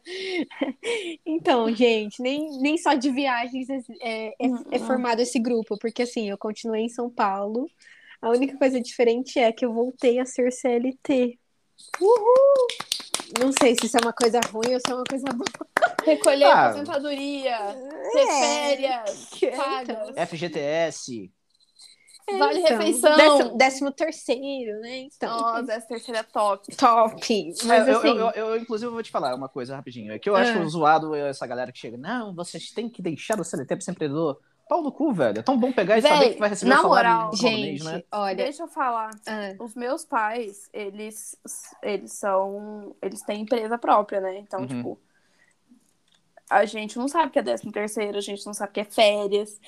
Então, 1.26 1.71
gente, 1.73 2.21
nem, 2.21 2.58
nem 2.60 2.78
só 2.78 2.93
de 2.93 3.10
viagens 3.12 3.69
é, 3.69 3.82
é, 4.02 4.36
é 4.39 4.47
Hum, 4.47 4.80
formado 4.80 5.21
esse 5.21 5.39
grupo, 5.39 5.78
porque 5.80 6.04
assim, 6.04 6.30
eu 6.30 6.38
continuei 6.38 6.84
em 6.84 6.89
São 6.89 7.10
Paulo. 7.10 7.69
A 8.21 8.30
única 8.30 8.58
coisa 8.58 8.80
diferente 8.80 9.39
é 9.39 9.52
que 9.52 9.65
eu 9.65 9.73
voltei 9.73 10.19
a 10.19 10.26
ser 10.26 10.52
CLT. 10.52 11.38
Uhul! 11.99 12.67
Não 13.39 13.51
sei 13.51 13.75
se 13.75 13.85
isso 13.85 13.97
é 13.97 14.01
uma 14.01 14.13
coisa 14.13 14.39
ruim 14.51 14.73
ou 14.73 14.79
se 14.79 14.91
é 14.91 14.95
uma 14.95 15.03
coisa 15.03 15.25
boa. 15.33 15.67
Recolher 16.05 16.45
Ah. 16.45 16.65
aposentadoria, 16.67 17.57
ter 18.11 18.25
férias, 18.27 19.27
que- 19.31 19.51
pagas, 19.51 20.15
FGTS. 20.17 21.31
vale 22.39 22.59
Então, 22.59 22.77
refeição. 22.77 23.15
Décimo, 23.17 23.57
décimo 23.57 23.91
terceiro, 23.91 24.79
né? 24.81 24.97
Então, 24.99 25.37
Nossa, 25.39 25.73
essa 25.73 25.87
terceira 25.87 26.19
é 26.19 26.23
top. 26.23 26.75
top. 26.75 27.53
Mas 27.65 27.87
É, 27.87 27.91
eu, 27.91 27.97
assim, 27.97 28.07
eu, 28.07 28.15
eu, 28.17 28.29
eu, 28.31 28.57
inclusive, 28.57 28.91
vou 28.91 29.03
te 29.03 29.11
falar 29.11 29.33
uma 29.35 29.49
coisa 29.49 29.75
rapidinho. 29.75 30.11
É 30.13 30.19
que 30.19 30.29
eu 30.29 30.35
acho 30.35 30.57
Ah. 30.59 30.65
zoado 30.65 31.15
essa 31.15 31.45
galera 31.47 31.71
que 31.71 31.79
chega. 31.79 31.97
Não, 31.97 32.33
vocês 32.35 32.69
têm 32.71 32.89
que 32.89 33.01
deixar 33.01 33.39
o 33.39 33.43
CLT 33.43 33.81
ser 33.81 33.91
empreendedor. 33.91 34.39
Pau 34.67 34.82
no 34.82 34.91
cu, 34.91 35.13
velho. 35.13 35.39
É 35.39 35.43
tão 35.43 35.58
bom 35.58 35.71
pegar 35.71 35.97
e 35.97 36.02
Véi, 36.02 36.12
saber 36.12 36.34
que 36.34 36.39
vai 36.39 36.49
receber 36.49 36.69
na 36.69 36.80
o 36.80 36.82
salário 36.82 37.10
moral, 37.12 37.32
no 37.32 37.38
gente, 37.38 37.62
mês, 37.62 37.84
né? 37.84 38.04
olha. 38.12 38.36
Deixa 38.36 38.63
eu 38.63 38.67
falar. 38.67 39.10
ah, 39.28 39.56
Os 39.60 39.76
meus 39.76 40.06
pais, 40.06 40.69
eles, 40.73 41.38
eles 41.82 42.13
são. 42.13 42.95
Eles 43.02 43.21
têm 43.21 43.41
empresa 43.41 43.78
própria, 43.78 44.21
né? 44.21 44.38
Então, 44.39 44.62
Uhum. 44.62 44.67
tipo. 44.67 44.99
A 46.49 46.65
gente 46.65 46.97
não 46.97 47.08
sabe 47.08 47.28
o 47.28 47.32
que 47.32 47.39
é 47.39 47.43
décimo 47.43 47.71
terceiro, 47.71 48.17
a 48.17 48.21
gente 48.21 48.45
não 48.45 48.54
sabe 48.54 48.69
o 48.71 48.73
que 48.73 48.80
é 48.82 48.84
férias. 48.86 49.60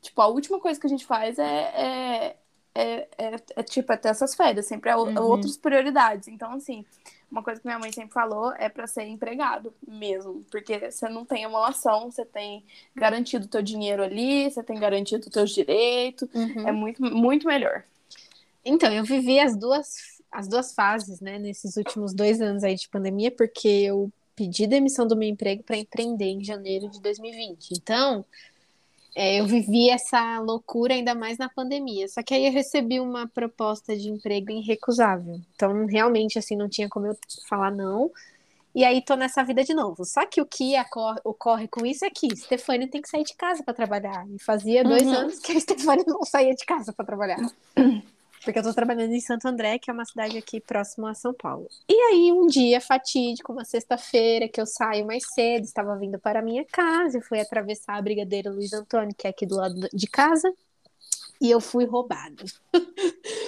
Tipo, 0.00 0.22
a 0.22 0.28
última 0.28 0.58
coisa 0.60 0.80
que 0.80 0.86
a 0.86 0.90
gente 0.90 1.06
faz 1.06 1.38
é. 1.38 1.44
é... 1.44 2.36
É, 2.72 3.08
é, 3.18 3.34
é, 3.56 3.62
tipo, 3.64 3.92
é 3.92 3.96
ter 3.96 4.10
essas 4.10 4.32
férias, 4.34 4.64
sempre 4.66 4.90
é, 4.90 4.96
Uhum. 4.96 5.20
outras 5.22 5.56
prioridades. 5.56 6.28
Então, 6.28 6.52
assim, 6.52 6.86
uma 7.30 7.42
coisa 7.42 7.60
que 7.60 7.66
minha 7.66 7.78
mãe 7.78 7.92
sempre 7.92 8.12
falou 8.12 8.52
é 8.54 8.68
pra 8.68 8.86
ser 8.86 9.04
empregado 9.04 9.72
mesmo. 9.86 10.44
Porque 10.50 10.90
você 10.90 11.08
não 11.08 11.24
tem 11.24 11.44
emulação, 11.44 12.10
você 12.10 12.24
tem 12.24 12.64
garantido 12.94 13.46
o 13.46 13.48
teu 13.48 13.62
dinheiro 13.62 14.02
ali, 14.02 14.50
você 14.50 14.62
tem 14.62 14.78
garantido 14.78 15.26
os 15.26 15.32
teus 15.32 15.50
direitos. 15.50 16.28
uhum. 16.34 16.68
É 16.68 16.72
muito, 16.72 17.02
muito 17.02 17.46
melhor. 17.46 17.84
Então, 18.64 18.92
eu 18.92 19.04
vivi 19.04 19.38
as 19.38 19.56
duas, 19.56 20.20
as 20.30 20.48
duas 20.48 20.74
fases, 20.74 21.20
né, 21.20 21.38
nesses 21.38 21.76
últimos 21.76 22.12
dois 22.12 22.40
anos 22.40 22.62
aí 22.62 22.74
de 22.74 22.88
pandemia, 22.88 23.30
porque 23.30 23.68
eu 23.68 24.12
pedi 24.36 24.66
demissão 24.66 25.06
do 25.06 25.16
meu 25.16 25.28
emprego 25.28 25.62
para 25.62 25.76
empreender 25.76 26.26
em 26.26 26.42
janeiro 26.42 26.88
de 26.88 27.00
2020. 27.00 27.72
Então, 27.72 28.24
é, 29.14 29.40
eu 29.40 29.46
vivi 29.46 29.90
essa 29.90 30.38
loucura 30.40 30.94
ainda 30.94 31.14
mais 31.14 31.36
na 31.38 31.48
pandemia. 31.48 32.06
Só 32.08 32.22
que 32.22 32.34
aí 32.34 32.46
eu 32.46 32.52
recebi 32.52 33.00
uma 33.00 33.26
proposta 33.28 33.96
de 33.96 34.08
emprego 34.08 34.50
irrecusável. 34.50 35.40
Então, 35.54 35.86
realmente, 35.86 36.38
assim, 36.38 36.56
não 36.56 36.68
tinha 36.68 36.88
como 36.88 37.06
eu 37.06 37.16
falar 37.48 37.70
não. 37.70 38.10
E 38.74 38.84
aí 38.84 39.02
tô 39.04 39.16
nessa 39.16 39.42
vida 39.42 39.64
de 39.64 39.74
novo. 39.74 40.04
Só 40.04 40.24
que 40.26 40.40
o 40.40 40.46
que 40.46 40.74
ocorre 41.24 41.66
com 41.66 41.84
isso 41.84 42.04
é 42.04 42.10
que 42.10 42.34
Stefania 42.36 42.88
tem 42.88 43.02
que 43.02 43.08
sair 43.08 43.24
de 43.24 43.34
casa 43.34 43.64
para 43.64 43.74
trabalhar. 43.74 44.24
E 44.30 44.38
fazia 44.42 44.84
dois 44.84 45.06
Uhum. 45.08 45.14
anos 45.14 45.38
que 45.40 45.52
a 45.52 45.60
Stefania 45.60 46.04
não 46.06 46.22
saía 46.24 46.54
de 46.54 46.64
casa 46.64 46.92
para 46.92 47.04
trabalhar. 47.04 47.38
Porque 48.42 48.58
eu 48.58 48.62
tô 48.62 48.72
trabalhando 48.72 49.12
em 49.12 49.20
Santo 49.20 49.46
André, 49.46 49.78
que 49.78 49.90
é 49.90 49.92
uma 49.92 50.04
cidade 50.04 50.38
aqui 50.38 50.60
próximo 50.60 51.06
a 51.06 51.14
São 51.14 51.34
Paulo. 51.34 51.68
E 51.88 51.94
aí, 51.94 52.32
um 52.32 52.46
dia 52.46 52.80
fatídico, 52.80 53.52
uma 53.52 53.64
sexta-feira, 53.64 54.48
que 54.48 54.60
eu 54.60 54.66
saio 54.66 55.06
mais 55.06 55.24
cedo, 55.34 55.64
estava 55.64 55.96
vindo 55.96 56.18
para 56.18 56.40
a 56.40 56.42
minha 56.42 56.64
casa, 56.64 57.18
eu 57.18 57.22
fui 57.22 57.38
atravessar 57.38 57.96
a 57.96 58.02
Brigadeiro 58.02 58.52
Luiz 58.52 58.72
Antônio, 58.72 59.14
que 59.16 59.26
é 59.26 59.30
aqui 59.30 59.44
do 59.44 59.56
lado 59.56 59.88
de 59.92 60.06
casa, 60.06 60.52
e 61.40 61.50
eu 61.50 61.60
fui 61.60 61.84
roubado. 61.84 62.44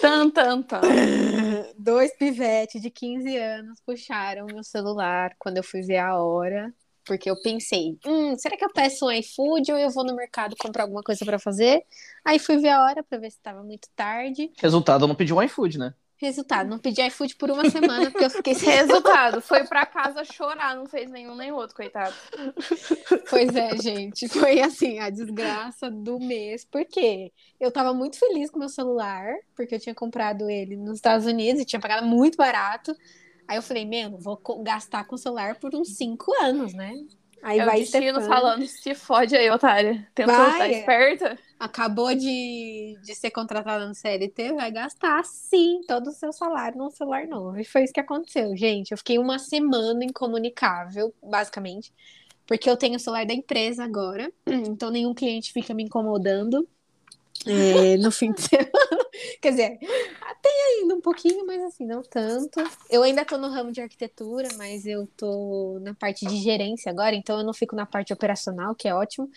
Tan, 0.01 0.31
tan, 0.31 0.63
tan. 0.63 0.81
Dois 1.79 2.17
pivetes 2.17 2.81
de 2.81 2.91
15 2.91 3.37
anos 3.37 3.81
puxaram 3.81 4.47
meu 4.47 4.65
celular 4.65 5.35
quando 5.39 5.59
eu 5.59 5.63
fui 5.63 5.83
ver 5.83 5.99
a 5.99 6.17
hora. 6.19 6.73
Porque 7.05 7.31
eu 7.31 7.41
pensei, 7.43 7.99
hum, 8.07 8.37
será 8.37 8.57
que 8.57 8.65
eu 8.65 8.73
peço 8.73 9.07
um 9.07 9.13
iFood 9.13 9.73
ou 9.73 9.79
eu 9.79 9.91
vou 9.91 10.05
no 10.05 10.15
mercado 10.15 10.57
comprar 10.57 10.85
alguma 10.85 11.03
coisa 11.03 11.25
para 11.25 11.39
fazer? 11.39 11.85
Aí 12.25 12.39
fui 12.39 12.59
ver 12.59 12.71
a 12.71 12.85
hora 12.85 13.03
para 13.03 13.19
ver 13.19 13.31
se 13.31 13.39
estava 13.39 13.63
muito 13.63 13.89
tarde. 13.95 14.51
Resultado, 14.59 15.05
eu 15.05 15.09
não 15.09 15.15
pedi 15.15 15.33
um 15.35 15.43
iFood, 15.43 15.79
né? 15.79 15.95
Resultado, 16.23 16.71
não 16.71 16.79
pedi 16.79 17.03
iFood 17.03 17.35
por 17.35 17.51
uma 17.51 17.69
semana 17.69 18.09
porque 18.09 18.25
eu 18.25 18.31
fiquei 18.31 18.55
sem 18.55 18.69
Resultado, 18.79 19.41
foi 19.41 19.65
pra 19.65 19.85
casa 19.85 20.25
chorar, 20.25 20.77
não 20.77 20.87
fez 20.87 21.11
nenhum 21.11 21.35
nem 21.35 21.51
outro, 21.51 21.75
coitado. 21.75 22.15
Pois 23.29 23.57
é, 23.57 23.77
gente, 23.79 24.29
foi 24.29 24.61
assim, 24.61 25.01
a 25.01 25.11
desgraça 25.11 25.91
do 25.91 26.21
mês, 26.21 26.65
porque 26.65 27.33
eu 27.59 27.73
tava 27.73 27.93
muito 27.93 28.21
feliz 28.21 28.53
com 28.53 28.61
meu 28.61 28.69
celular, 28.69 29.35
porque 29.57 29.75
eu 29.75 29.81
tinha 29.81 29.97
comprado 29.97 30.49
ele 30.49 30.77
nos 30.77 30.95
Estados 30.95 31.27
Unidos 31.27 31.61
e 31.61 31.65
tinha 31.65 31.81
pagado 31.81 32.07
muito 32.07 32.37
barato. 32.37 32.95
Aí 33.47 33.57
eu 33.57 33.63
falei, 33.63 33.85
mano, 33.85 34.19
vou 34.19 34.41
gastar 34.63 35.05
com 35.05 35.15
o 35.15 35.19
celular 35.19 35.57
por 35.57 35.75
uns 35.75 35.97
cinco 35.97 36.33
anos, 36.43 36.73
né? 36.75 36.95
Aí 37.43 37.59
é 37.59 37.65
vai 37.65 37.77
o 37.77 37.81
destino 37.81 38.21
falando, 38.23 38.67
se 38.67 38.95
fode 38.95 39.37
aí, 39.37 39.51
otária. 39.51 40.09
Tentou 40.15 40.35
Vai. 40.35 40.51
estar 40.51 40.69
esperta? 40.69 41.39
acabou 41.63 42.13
de, 42.13 42.99
de 43.05 43.15
ser 43.15 43.31
contratada 43.31 43.87
no 43.87 43.95
CLT, 43.95 44.55
vai 44.55 44.73
gastar 44.73 45.25
sim 45.25 45.81
todo 45.87 46.09
o 46.09 46.13
seu 46.13 46.33
salário 46.33 46.77
num 46.77 46.91
celular 46.91 47.25
novo. 47.29 47.57
E 47.57 47.65
foi 47.65 47.85
isso 47.85 47.93
que 47.93 48.01
aconteceu, 48.01 48.57
gente. 48.57 48.91
Eu 48.91 48.99
fiquei 48.99 49.17
uma 49.17 49.39
semana 49.39 50.05
incomunicável, 50.05 51.15
basicamente, 51.23 51.93
porque 52.49 52.69
eu 52.69 52.77
tenho 52.77 52.97
o 52.97 52.99
celular 52.99 53.25
da 53.25 53.33
empresa 53.33 53.85
agora, 53.85 54.33
então 54.47 54.91
nenhum 54.91 55.15
cliente 55.15 55.53
fica 55.53 55.73
me 55.73 55.85
incomodando 55.85 56.69
é, 57.47 57.97
no 57.97 58.11
fim 58.11 58.33
de 58.33 58.43
semana. 58.43 58.71
Quer 59.41 59.51
dizer, 59.51 59.79
tem 60.41 60.81
ainda 60.81 60.95
um 60.95 61.01
pouquinho, 61.01 61.47
mas 61.47 61.63
assim, 61.63 61.87
não 61.87 62.03
tanto. 62.03 62.61
Eu 62.91 63.03
ainda 63.03 63.25
tô 63.25 63.37
no 63.37 63.49
ramo 63.49 63.73
de 63.73 63.81
arquitetura, 63.81 64.49
mas 64.57 64.87
eu 64.87 65.07
tô 65.17 65.79
na 65.83 65.95
parte 65.95 66.27
de 66.27 66.37
gerência 66.37 66.91
agora, 66.91 67.15
então 67.15 67.39
eu 67.39 67.45
não 67.45 67.53
fico 67.53 67.77
na 67.77 67.87
parte 67.87 68.13
operacional, 68.13 68.75
que 68.75 68.89
é 68.89 68.95
ótimo. 68.95 69.29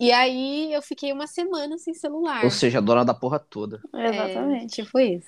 E 0.00 0.12
aí 0.12 0.72
eu 0.72 0.80
fiquei 0.80 1.12
uma 1.12 1.26
semana 1.26 1.76
sem 1.76 1.92
celular. 1.92 2.44
Ou 2.44 2.50
seja, 2.50 2.78
a 2.78 2.80
dona 2.80 3.04
da 3.04 3.14
porra 3.14 3.38
toda. 3.38 3.80
Exatamente. 3.92 4.80
É, 4.80 4.84
tipo 4.84 4.98
isso. 5.00 5.26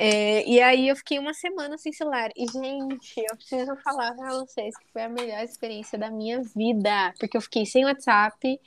É, 0.00 0.48
e 0.48 0.60
aí 0.60 0.88
eu 0.88 0.94
fiquei 0.94 1.18
uma 1.18 1.34
semana 1.34 1.76
sem 1.76 1.92
celular. 1.92 2.30
E, 2.36 2.46
gente, 2.46 3.18
eu 3.18 3.36
preciso 3.36 3.74
falar 3.82 4.14
pra 4.14 4.30
vocês 4.34 4.76
que 4.76 4.86
foi 4.92 5.02
a 5.02 5.08
melhor 5.08 5.42
experiência 5.42 5.98
da 5.98 6.08
minha 6.08 6.40
vida. 6.40 7.12
Porque 7.18 7.36
eu 7.36 7.40
fiquei 7.40 7.66
sem 7.66 7.84
WhatsApp, 7.84 8.60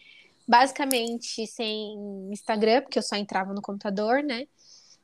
basicamente 0.51 1.47
sem 1.47 1.95
Instagram, 2.29 2.81
porque 2.81 2.99
eu 2.99 3.03
só 3.03 3.15
entrava 3.15 3.53
no 3.53 3.61
computador, 3.61 4.21
né? 4.21 4.45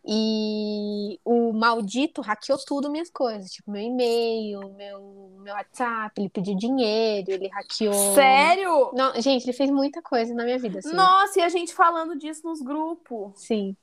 E 0.05 1.19
o 1.23 1.53
maldito 1.53 2.21
hackeou 2.21 2.57
tudo 2.65 2.91
minhas 2.91 3.09
coisas, 3.09 3.49
tipo 3.51 3.71
meu 3.71 3.81
e-mail, 3.81 4.59
meu, 4.73 5.31
meu 5.39 5.53
WhatsApp, 5.53 6.19
ele 6.19 6.29
pediu 6.29 6.53
dinheiro, 6.57 7.31
ele 7.31 7.47
hackeou. 7.47 8.13
Sério? 8.13 8.91
Não, 8.93 9.13
gente, 9.21 9.45
ele 9.45 9.53
fez 9.53 9.71
muita 9.71 10.01
coisa 10.01 10.33
na 10.33 10.43
minha 10.43 10.59
vida, 10.59 10.79
assim. 10.79 10.93
Nossa, 10.93 11.39
e 11.39 11.43
a 11.43 11.49
gente 11.49 11.73
falando 11.73 12.17
disso 12.17 12.45
nos 12.45 12.61
grupos. 12.61 13.31
Sim. 13.35 13.75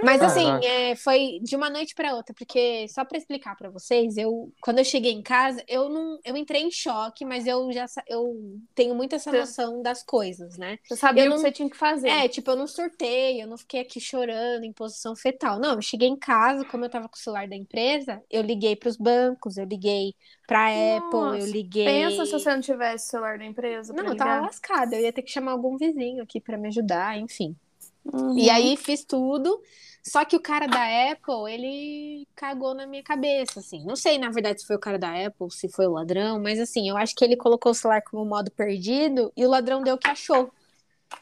Mas 0.00 0.22
assim, 0.22 0.58
é, 0.64 0.96
foi 0.96 1.38
de 1.42 1.54
uma 1.54 1.70
noite 1.70 1.94
para 1.94 2.14
outra, 2.14 2.34
porque 2.34 2.86
só 2.88 3.04
para 3.04 3.18
explicar 3.18 3.56
para 3.56 3.70
vocês, 3.70 4.16
eu 4.16 4.52
quando 4.60 4.78
eu 4.78 4.84
cheguei 4.84 5.12
em 5.12 5.22
casa, 5.22 5.64
eu 5.68 5.88
não, 5.88 6.18
eu 6.24 6.36
entrei 6.36 6.62
em 6.62 6.70
choque, 6.70 7.24
mas 7.24 7.46
eu 7.46 7.70
já 7.72 7.86
eu 8.08 8.34
tenho 8.74 8.94
muito 8.94 9.14
essa 9.14 9.30
noção 9.32 9.80
das 9.82 10.02
coisas, 10.02 10.56
né? 10.58 10.78
Você 10.88 10.96
sabia 10.96 11.22
Eu 11.22 11.26
o 11.26 11.30
não- 11.30 11.36
que 11.36 11.42
você 11.42 11.52
tinha 11.52 11.70
que 11.70 11.76
fazer. 11.76 12.08
É, 12.08 12.28
tipo, 12.28 12.50
eu 12.50 12.56
não 12.56 12.66
surtei, 12.66 13.42
eu 13.42 13.46
não 13.46 13.56
fiquei 13.56 13.80
aqui 13.80 14.00
chorando 14.00 14.64
em 14.64 14.72
posição 14.72 15.14
fetal. 15.14 15.58
Não, 15.60 15.74
eu 15.74 15.82
cheguei 15.82 16.08
em 16.08 16.16
casa, 16.18 16.64
como 16.64 16.84
eu 16.84 16.90
tava 16.90 17.08
com 17.08 17.14
o 17.16 17.18
celular 17.18 17.46
da 17.48 17.54
empresa, 17.56 18.22
eu 18.30 18.42
liguei 18.42 18.74
para 18.76 18.88
os 18.88 18.96
bancos, 18.96 19.56
eu 19.56 19.64
liguei 19.64 20.14
para 20.46 20.68
Apple, 20.96 21.38
eu 21.38 21.46
liguei. 21.46 21.82
Pensa 21.84 22.26
se 22.26 22.32
você 22.32 22.50
não 22.54 22.60
tivesse 22.60 23.06
o 23.06 23.10
celular 23.10 23.38
da 23.38 23.44
empresa. 23.44 23.92
Não, 23.92 24.04
eu 24.08 24.16
tava 24.16 24.36
lascada, 24.36 24.96
eu 24.96 25.02
ia 25.02 25.12
ter 25.12 25.22
que 25.22 25.30
chamar 25.30 25.52
algum 25.52 25.76
vizinho 25.76 26.22
aqui 26.22 26.40
para 26.40 26.58
me 26.58 26.68
ajudar, 26.68 27.18
enfim. 27.18 27.56
Uhum. 28.04 28.32
E 28.36 28.50
aí 28.50 28.76
fiz 28.76 29.04
tudo. 29.04 29.60
Só 30.04 30.24
que 30.24 30.34
o 30.36 30.40
cara 30.40 30.66
da 30.66 31.12
Apple, 31.12 31.52
ele 31.52 32.26
cagou 32.34 32.74
na 32.74 32.86
minha 32.86 33.02
cabeça, 33.04 33.60
assim. 33.60 33.84
Não 33.84 33.94
sei, 33.94 34.18
na 34.18 34.30
verdade, 34.30 34.60
se 34.60 34.66
foi 34.66 34.74
o 34.76 34.80
cara 34.80 34.98
da 34.98 35.10
Apple, 35.26 35.50
se 35.50 35.68
foi 35.68 35.86
o 35.86 35.92
ladrão, 35.92 36.40
mas 36.42 36.58
assim, 36.58 36.88
eu 36.88 36.96
acho 36.96 37.14
que 37.14 37.24
ele 37.24 37.36
colocou 37.36 37.70
o 37.72 37.74
celular 37.74 38.02
como 38.02 38.24
modo 38.24 38.50
perdido 38.50 39.32
e 39.36 39.46
o 39.46 39.48
ladrão 39.50 39.82
deu 39.82 39.94
o 39.94 39.98
que 39.98 40.08
achou. 40.08 40.52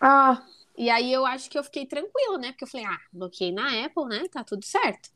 Ah, 0.01 0.47
E 0.77 0.89
aí 0.89 1.13
eu 1.13 1.27
acho 1.27 1.51
que 1.51 1.59
eu 1.59 1.65
fiquei 1.65 1.87
tranquila, 1.87 2.39
né? 2.39 2.49
Porque 2.53 2.65
eu 2.65 2.69
falei, 2.69 2.87
ah, 2.87 2.99
bloqueei 3.13 3.53
na 3.53 3.85
Apple, 3.85 4.05
né? 4.07 4.29
Tá 4.29 4.43
tudo 4.45 4.65
certo. 4.65 5.11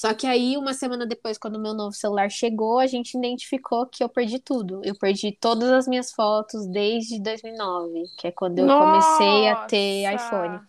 Só 0.00 0.14
que 0.14 0.26
aí, 0.26 0.56
uma 0.56 0.72
semana 0.72 1.04
depois, 1.04 1.36
quando 1.36 1.56
o 1.56 1.60
meu 1.60 1.74
novo 1.74 1.92
celular 1.92 2.30
chegou, 2.30 2.78
a 2.78 2.86
gente 2.86 3.18
identificou 3.18 3.84
que 3.84 4.02
eu 4.02 4.08
perdi 4.08 4.38
tudo. 4.38 4.80
Eu 4.82 4.96
perdi 4.98 5.30
todas 5.30 5.70
as 5.70 5.86
minhas 5.86 6.10
fotos 6.10 6.66
desde 6.66 7.20
2009, 7.20 8.04
que 8.16 8.28
é 8.28 8.32
quando 8.32 8.60
eu 8.60 8.66
comecei 8.66 9.48
a 9.50 9.56
ter 9.66 10.10
nossa! 10.10 10.24
iPhone. 10.24 10.60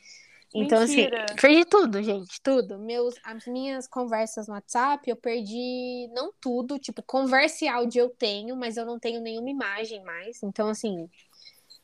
Então, 0.54 0.82
Mentira. 0.82 1.24
assim, 1.24 1.36
perdi 1.41 1.63
tudo, 1.63 2.04
gente, 2.04 2.41
tudo. 2.44 2.78
Meus, 2.78 3.15
as 3.24 3.46
minhas 3.48 3.88
conversas 3.88 4.50
no 4.50 4.54
WhatsApp, 4.54 5.10
eu 5.10 5.15
perdi, 5.15 6.10
não 6.13 6.34
tudo, 6.41 6.78
tipo, 6.78 7.02
conversa 7.02 7.63
e 7.63 7.70
áudio 7.70 8.02
eu 8.02 8.10
tenho, 8.10 8.58
mas 8.58 8.76
eu 8.76 8.86
não 8.86 9.00
tenho 9.00 9.22
nenhuma 9.22 9.50
imagem 9.50 10.04
mais. 10.04 10.44
Então, 10.44 10.67
assim, 10.67 11.10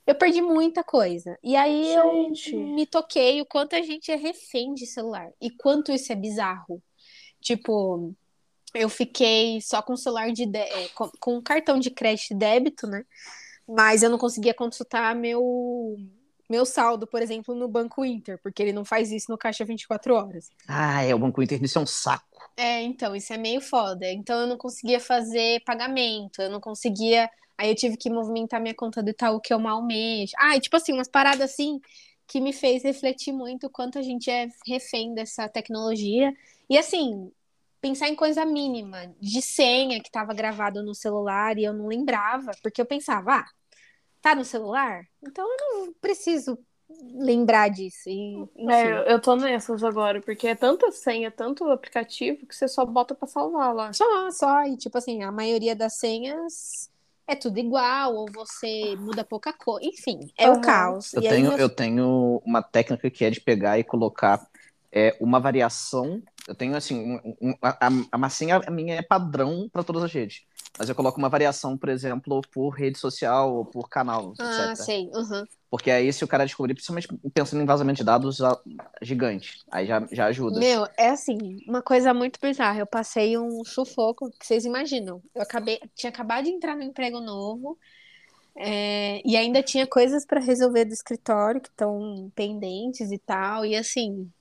eu 0.06 0.16
perdi 0.16 0.42
muita 0.42 0.84
coisa. 0.84 1.40
E 1.42 1.56
aí 1.56 1.94
Gente. 1.94 2.54
eu 2.54 2.62
me 2.62 2.86
toquei 2.86 3.40
o 3.40 3.46
quanto 3.46 3.74
a 3.74 3.82
gente 3.82 4.12
é 4.12 4.16
refém 4.18 4.74
de 4.74 4.86
celular 4.86 5.32
e 5.40 5.50
quanto 5.50 5.94
isso 5.94 6.12
é 6.12 6.16
bizarro. 6.18 6.84
Tipo, 7.42 8.14
eu 8.74 8.90
fiquei 8.90 9.62
só 9.62 9.82
com 9.82 9.96
celular 9.98 10.32
de 10.32 10.46
dé- 10.46 10.70
é, 10.86 10.88
com, 10.90 11.10
com 11.20 11.42
cartão 11.42 11.80
de 11.80 11.90
crédito 11.92 12.32
e 12.32 12.36
débito, 12.38 12.88
né? 12.88 13.04
Mas 13.68 14.04
eu 14.04 14.10
não 14.10 14.18
conseguia 14.18 14.54
consultar 14.54 15.16
meu 15.16 15.98
meu 16.50 16.66
saldo, 16.66 17.06
por 17.06 17.22
exemplo, 17.22 17.54
no 17.54 17.68
Banco 17.68 18.06
Inter, 18.06 18.40
porque 18.42 18.64
ele 18.64 18.72
não 18.72 18.86
faz 18.86 19.12
isso 19.12 19.30
no 19.30 19.38
caixa 19.38 19.66
24 19.66 20.16
horas. 20.16 20.50
Ah, 20.66 21.04
é, 21.04 21.14
o 21.14 21.20
Banco 21.20 21.42
Inter, 21.44 21.62
isso 21.62 21.78
é 21.78 21.82
um 21.82 21.86
saco. 21.86 22.26
É, 22.56 22.82
então, 22.82 23.14
isso 23.16 23.34
é 23.34 23.38
meio 23.38 23.60
foda. 23.60 24.10
Então 24.10 24.40
eu 24.42 24.48
não 24.48 24.58
conseguia 24.58 25.00
fazer 25.00 25.62
pagamento, 25.66 26.42
eu 26.42 26.50
não 26.50 26.62
conseguia. 26.62 27.30
Aí 27.58 27.70
eu 27.70 27.76
tive 27.76 27.98
que 27.98 28.10
movimentar 28.10 28.62
minha 28.62 28.74
conta 28.76 29.04
do 29.04 29.10
Itaú, 29.10 29.42
que 29.42 29.54
eu 29.54 29.60
mal 29.60 29.84
mexo. 29.84 30.34
Ah, 30.40 30.56
e, 30.56 30.62
tipo 30.62 30.78
assim, 30.78 30.94
umas 30.94 31.10
paradas 31.10 31.52
assim 31.52 31.80
que 32.28 32.42
me 32.42 32.54
fez 32.54 32.84
refletir 32.84 33.32
muito 33.34 33.68
o 33.68 33.70
quanto 33.70 33.98
a 33.98 34.02
gente 34.02 34.30
é 34.30 34.48
refém 34.68 35.14
dessa 35.14 35.48
tecnologia. 35.48 36.34
E 36.70 36.78
assim, 36.78 37.32
pensar 37.80 38.10
em 38.10 38.16
coisa 38.16 38.46
mínima, 38.46 39.14
de 39.20 39.42
senha 39.42 40.02
que 40.02 40.10
estava 40.10 40.34
gravado 40.34 40.84
no 40.84 40.94
celular 40.94 41.58
e 41.58 41.64
eu 41.64 41.74
não 41.74 41.88
lembrava, 41.88 42.52
porque 42.62 42.82
eu 42.82 42.86
pensava, 42.86 43.36
ah, 43.38 43.46
tá 44.22 44.36
no 44.36 44.46
celular? 44.46 45.04
Então 45.24 45.46
eu 45.48 45.58
não 45.86 45.94
preciso 45.94 46.58
lembrar 47.16 47.70
disso. 47.70 48.10
E. 48.10 48.36
É, 48.70 48.92
eu- 48.92 49.04
eu 49.04 49.22
tô 49.22 49.36
nessas 49.36 49.84
agora, 49.84 50.22
porque 50.22 50.48
é 50.48 50.56
tanta 50.56 50.92
senha, 50.92 51.32
tanto 51.32 51.66
aplicativo, 51.66 52.46
que 52.46 52.56
você 52.56 52.68
só 52.68 52.86
bota 52.86 53.14
pra 53.16 53.28
salvar 53.28 53.74
lá. 53.74 53.94
Só, 53.94 54.32
só. 54.32 54.64
E, 54.64 54.78
tipo 54.78 54.98
assim, 54.98 55.24
a 55.24 55.32
maioria 55.32 55.76
das 55.76 55.98
senhas 55.98 56.90
é 57.28 57.36
tudo 57.36 57.60
igual, 57.60 58.16
ou 58.16 58.32
você 58.32 58.96
muda 59.00 59.24
pouca 59.24 59.54
coisa. 59.54 59.86
Enfim, 59.88 60.20
é 60.38 60.50
o 60.50 60.54
Aham. 60.54 60.62
caos. 60.62 61.14
Eu 61.14 61.22
e 61.22 61.28
aí, 61.28 61.36
tenho, 61.36 61.52
eu 61.58 61.70
tenho 61.70 62.42
uma 62.46 62.62
técnica 62.62 63.10
que 63.10 63.26
é 63.26 63.30
de 63.30 63.42
pegar 63.42 63.78
e 63.80 63.84
colocar 63.84 64.46
é, 64.92 65.16
uma 65.20 65.40
variação. 65.40 66.22
Eu 66.48 66.56
tenho 66.56 66.76
assim, 66.76 67.20
um- 67.26 67.36
um- 67.50 67.54
a, 67.62 67.90
a- 68.12 68.18
massinha 68.18 68.60
minha 68.72 68.96
é 68.96 69.02
padrão 69.02 69.70
para 69.72 69.84
todas 69.84 70.04
as 70.04 70.12
redes. 70.12 70.44
Mas 70.80 70.88
eu 70.90 70.96
coloco 70.96 71.18
uma 71.18 71.30
variação, 71.30 71.78
por 71.78 71.90
exemplo, 71.90 72.42
por 72.54 72.70
rede 72.70 72.98
social 72.98 73.54
ou 73.54 73.66
por 73.66 73.90
canal, 73.90 74.34
Ah, 74.40 74.72
etc. 74.72 74.76
sei. 74.76 75.10
uhum. 75.14 75.46
Porque 75.70 75.92
aí, 75.92 76.12
se 76.14 76.24
o 76.24 76.28
cara 76.28 76.46
descobrir, 76.46 76.74
principalmente 76.74 77.08
pensando 77.34 77.62
em 77.62 77.66
vazamento 77.66 77.98
de 77.98 78.04
dados 78.06 78.38
gigante, 79.02 79.60
aí 79.70 79.86
já, 79.86 80.08
já 80.12 80.26
ajuda. 80.28 80.60
Meu, 80.60 80.88
é 80.98 81.10
assim, 81.10 81.38
uma 81.68 81.82
coisa 81.82 82.14
muito 82.14 82.40
bizarra. 82.42 82.80
Eu 82.80 82.88
passei 82.88 83.38
um 83.38 83.64
sufoco, 83.66 84.32
que 84.40 84.46
vocês 84.46 84.64
imaginam. 84.64 85.22
Eu 85.36 85.42
acabei, 85.42 85.80
tinha 85.94 86.10
acabado 86.10 86.46
de 86.46 86.52
entrar 86.52 86.76
no 86.76 86.84
emprego 86.84 87.20
novo, 87.20 87.78
é, 88.56 89.22
e 89.26 89.36
ainda 89.38 89.62
tinha 89.62 89.86
coisas 89.86 90.26
para 90.26 90.40
resolver 90.40 90.86
do 90.86 90.94
escritório 90.94 91.62
que 91.62 91.70
estão 91.70 92.32
pendentes 92.36 93.12
e 93.12 93.18
tal. 93.20 93.66
E 93.66 93.76
assim, 93.76 94.32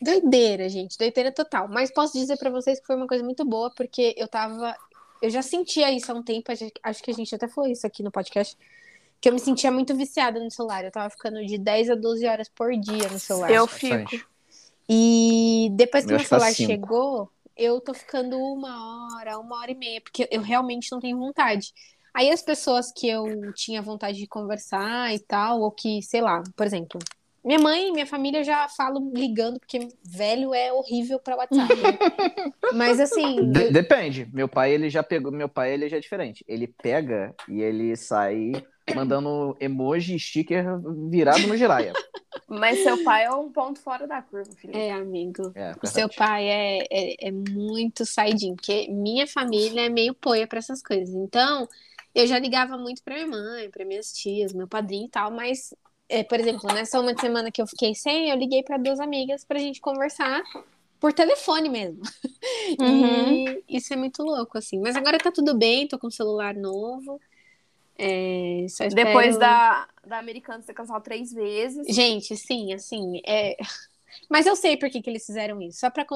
doideira, 0.00 0.68
gente, 0.68 0.96
doideira 0.98 1.32
total. 1.32 1.68
Mas 1.68 1.92
posso 1.92 2.12
dizer 2.18 2.36
para 2.38 2.50
vocês 2.50 2.80
que 2.80 2.86
foi 2.86 2.96
uma 2.96 3.06
coisa 3.06 3.22
muito 3.24 3.44
boa, 3.44 3.70
porque 3.74 4.14
eu 4.16 4.28
tava. 4.28 4.74
Eu 5.22 5.30
já 5.30 5.42
sentia 5.42 5.90
isso 5.92 6.10
há 6.10 6.14
um 6.14 6.22
tempo, 6.22 6.50
acho 6.82 7.02
que 7.02 7.10
a 7.10 7.14
gente 7.14 7.34
até 7.34 7.46
falou 7.48 7.70
isso 7.70 7.86
aqui 7.86 8.02
no 8.02 8.10
podcast. 8.10 8.56
Que 9.20 9.28
eu 9.28 9.34
me 9.34 9.38
sentia 9.38 9.70
muito 9.70 9.94
viciada 9.94 10.42
no 10.42 10.50
celular. 10.50 10.82
Eu 10.84 10.90
tava 10.90 11.10
ficando 11.10 11.44
de 11.44 11.58
10 11.58 11.90
a 11.90 11.94
12 11.94 12.26
horas 12.26 12.48
por 12.48 12.72
dia 12.74 13.08
no 13.10 13.18
celular. 13.18 13.50
Eu 13.50 13.66
fico. 13.66 14.16
E 14.88 15.68
depois 15.72 16.04
que 16.06 16.12
Eu 16.12 16.16
meu 16.16 16.24
tá 16.24 16.28
celular 16.28 16.54
cinco. 16.54 16.66
chegou, 16.72 17.30
eu 17.56 17.80
tô 17.80 17.94
ficando 17.94 18.38
uma 18.38 19.16
hora, 19.16 19.38
uma 19.38 19.58
hora 19.60 19.70
e 19.70 19.74
meia, 19.74 20.00
porque 20.00 20.26
eu 20.30 20.40
realmente 20.40 20.90
não 20.90 21.00
tenho 21.00 21.18
vontade. 21.18 21.72
Aí 22.12 22.30
as 22.30 22.42
pessoas 22.42 22.90
que 22.92 23.06
eu 23.08 23.52
tinha 23.54 23.80
vontade 23.82 24.18
de 24.18 24.26
conversar 24.26 25.14
e 25.14 25.20
tal, 25.20 25.60
ou 25.60 25.70
que, 25.70 26.02
sei 26.02 26.20
lá, 26.20 26.42
por 26.56 26.66
exemplo, 26.66 26.98
minha 27.44 27.58
mãe 27.58 27.88
e 27.88 27.92
minha 27.92 28.06
família 28.06 28.42
já 28.44 28.68
falam 28.68 29.10
ligando, 29.14 29.58
porque 29.58 29.88
velho 30.04 30.52
é 30.54 30.72
horrível 30.72 31.18
pra 31.18 31.36
WhatsApp. 31.36 31.74
né? 31.76 31.98
Mas 32.74 33.00
assim, 33.00 33.50
De- 33.50 33.70
depende. 33.70 34.28
Meu 34.32 34.48
pai, 34.48 34.72
ele 34.72 34.90
já 34.90 35.02
pegou. 35.02 35.32
Meu 35.32 35.48
pai, 35.48 35.72
ele 35.72 35.88
já 35.88 35.96
é 35.96 36.00
diferente. 36.00 36.44
Ele 36.46 36.66
pega 36.66 37.34
e 37.48 37.60
ele 37.60 37.96
sai 37.96 38.52
mandando 38.94 39.56
emoji 39.60 40.16
e 40.16 40.20
sticker 40.20 40.64
virado 41.08 41.46
no 41.46 41.56
giraia. 41.56 41.92
Mas 42.48 42.80
seu 42.82 43.02
pai 43.04 43.24
é 43.24 43.30
um 43.30 43.50
ponto 43.50 43.80
fora 43.80 44.06
da 44.06 44.20
curva, 44.22 44.50
Felipe. 44.56 44.76
é, 44.78 44.92
amigo. 44.92 45.52
É, 45.54 45.72
O 45.82 45.86
seu 45.86 46.08
pai 46.08 46.48
é, 46.48 46.78
é, 46.90 47.28
é 47.28 47.30
muito 47.30 48.04
saidinho, 48.04 48.56
porque 48.56 48.88
minha 48.90 49.26
família 49.26 49.82
é 49.86 49.88
meio 49.88 50.14
poia 50.14 50.46
pra 50.46 50.58
essas 50.58 50.82
coisas. 50.82 51.14
Então, 51.14 51.68
eu 52.14 52.26
já 52.26 52.38
ligava 52.38 52.76
muito 52.76 53.02
pra 53.04 53.14
minha 53.14 53.26
mãe, 53.28 53.70
pra 53.70 53.84
minhas 53.84 54.12
tias, 54.12 54.52
meu 54.52 54.66
padrinho 54.66 55.06
e 55.06 55.10
tal, 55.10 55.30
mas, 55.30 55.72
é, 56.10 56.24
por 56.24 56.40
exemplo, 56.40 56.66
nessa 56.74 57.00
uma 57.00 57.16
semana 57.16 57.52
que 57.52 57.62
eu 57.62 57.66
fiquei 57.66 57.94
sem, 57.94 58.30
eu 58.30 58.36
liguei 58.36 58.64
pra 58.64 58.76
duas 58.76 58.98
amigas 58.98 59.44
pra 59.44 59.60
gente 59.60 59.80
conversar 59.80 60.42
por 60.98 61.12
telefone 61.12 61.68
mesmo. 61.68 62.02
Uhum. 62.78 63.44
E 63.44 63.64
isso 63.68 63.92
é 63.92 63.96
muito 63.96 64.22
louco, 64.22 64.56
assim. 64.56 64.78
Mas 64.80 64.94
agora 64.94 65.18
tá 65.18 65.30
tudo 65.30 65.56
bem, 65.56 65.88
tô 65.88 65.98
com 65.98 66.06
um 66.06 66.10
celular 66.10 66.54
novo. 66.54 67.20
É, 67.98 68.60
espero... 68.64 68.94
Depois 68.94 69.36
da, 69.36 69.88
da 70.06 70.18
Americana 70.18 70.62
ser 70.62 70.72
cancelada 70.72 71.04
três 71.04 71.32
vezes. 71.32 71.86
Gente, 71.94 72.36
sim, 72.36 72.72
assim, 72.72 73.20
é... 73.26 73.56
Mas 74.28 74.46
eu 74.46 74.54
sei 74.54 74.76
por 74.76 74.88
que, 74.88 75.02
que 75.02 75.10
eles 75.10 75.26
fizeram 75.26 75.60
isso, 75.60 75.80
só 75.80 75.90
para 75.90 76.06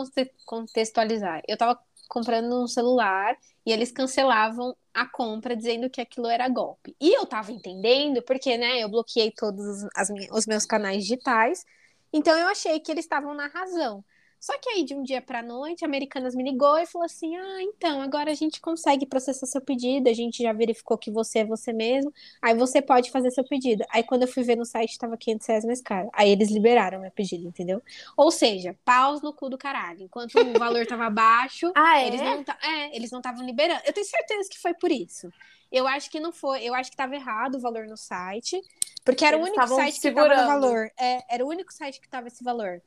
contextualizar. 0.44 1.42
Eu 1.48 1.56
tava 1.56 1.78
comprando 2.08 2.62
um 2.62 2.66
celular 2.66 3.36
e 3.66 3.72
eles 3.72 3.92
cancelavam 3.92 4.76
a 4.92 5.06
compra 5.06 5.56
dizendo 5.56 5.90
que 5.90 6.00
aquilo 6.00 6.26
era 6.28 6.48
golpe. 6.48 6.96
E 7.00 7.16
eu 7.16 7.26
tava 7.26 7.52
entendendo 7.52 8.22
porque, 8.22 8.56
né, 8.56 8.82
eu 8.82 8.88
bloqueei 8.88 9.32
todos 9.32 9.84
as 9.96 10.08
os 10.32 10.46
meus 10.46 10.66
canais 10.66 11.02
digitais, 11.02 11.64
então 12.12 12.36
eu 12.38 12.48
achei 12.48 12.78
que 12.80 12.90
eles 12.92 13.04
estavam 13.04 13.34
na 13.34 13.48
razão. 13.48 14.04
Só 14.44 14.58
que 14.58 14.68
aí, 14.68 14.84
de 14.84 14.94
um 14.94 15.02
dia 15.02 15.22
pra 15.22 15.42
noite, 15.42 15.86
a 15.86 15.88
Americanas 15.88 16.34
me 16.34 16.44
ligou 16.44 16.76
e 16.76 16.84
falou 16.84 17.06
assim: 17.06 17.34
Ah, 17.34 17.62
então, 17.62 18.02
agora 18.02 18.30
a 18.30 18.34
gente 18.34 18.60
consegue 18.60 19.06
processar 19.06 19.46
seu 19.46 19.58
pedido, 19.62 20.06
a 20.06 20.12
gente 20.12 20.42
já 20.42 20.52
verificou 20.52 20.98
que 20.98 21.10
você 21.10 21.38
é 21.38 21.44
você 21.46 21.72
mesmo, 21.72 22.12
aí 22.42 22.54
você 22.54 22.82
pode 22.82 23.10
fazer 23.10 23.30
seu 23.30 23.42
pedido. 23.42 23.82
Aí, 23.88 24.02
quando 24.02 24.24
eu 24.24 24.28
fui 24.28 24.42
ver 24.42 24.56
no 24.56 24.66
site, 24.66 24.98
tava 24.98 25.16
500 25.16 25.46
reais 25.46 25.64
mais 25.64 25.80
caro. 25.80 26.10
Aí, 26.12 26.28
eles 26.28 26.50
liberaram 26.50 27.00
meu 27.00 27.10
pedido, 27.10 27.48
entendeu? 27.48 27.80
Ou 28.18 28.30
seja, 28.30 28.76
paus 28.84 29.22
no 29.22 29.32
cu 29.32 29.48
do 29.48 29.56
caralho. 29.56 30.02
Enquanto 30.02 30.34
o 30.38 30.58
valor 30.58 30.84
tava 30.86 31.08
baixo, 31.08 31.72
Ah, 31.74 31.98
é? 32.02 32.06
eles 32.08 32.20
não 32.20 32.44
ta- 32.44 32.58
é, 32.62 32.94
eles 32.94 33.10
não 33.10 33.20
estavam 33.20 33.46
liberando. 33.46 33.80
Eu 33.86 33.94
tenho 33.94 34.06
certeza 34.06 34.46
que 34.50 34.58
foi 34.58 34.74
por 34.74 34.92
isso. 34.92 35.32
Eu 35.74 35.86
acho 35.88 36.10
que 36.10 36.20
não 36.20 36.32
foi, 36.32 36.62
eu 36.64 36.74
acho 36.74 36.90
que 36.90 36.94
estava 36.94 37.14
errado 37.14 37.56
o 37.56 37.60
valor 37.60 37.86
no 37.86 37.96
site, 37.96 38.60
porque 39.04 39.24
era 39.24 39.36
Eles 39.36 39.38
o 39.38 39.42
único 39.42 39.68
site 39.68 40.00
que 40.00 40.08
estava 40.08 40.34
no 40.34 40.44
segurando. 40.44 40.44
valor. 40.44 40.90
É, 40.98 41.34
era 41.34 41.44
o 41.44 41.48
único 41.48 41.72
site 41.72 42.00
que 42.00 42.06
estava 42.06 42.28
esse 42.28 42.44
valor. 42.44 42.80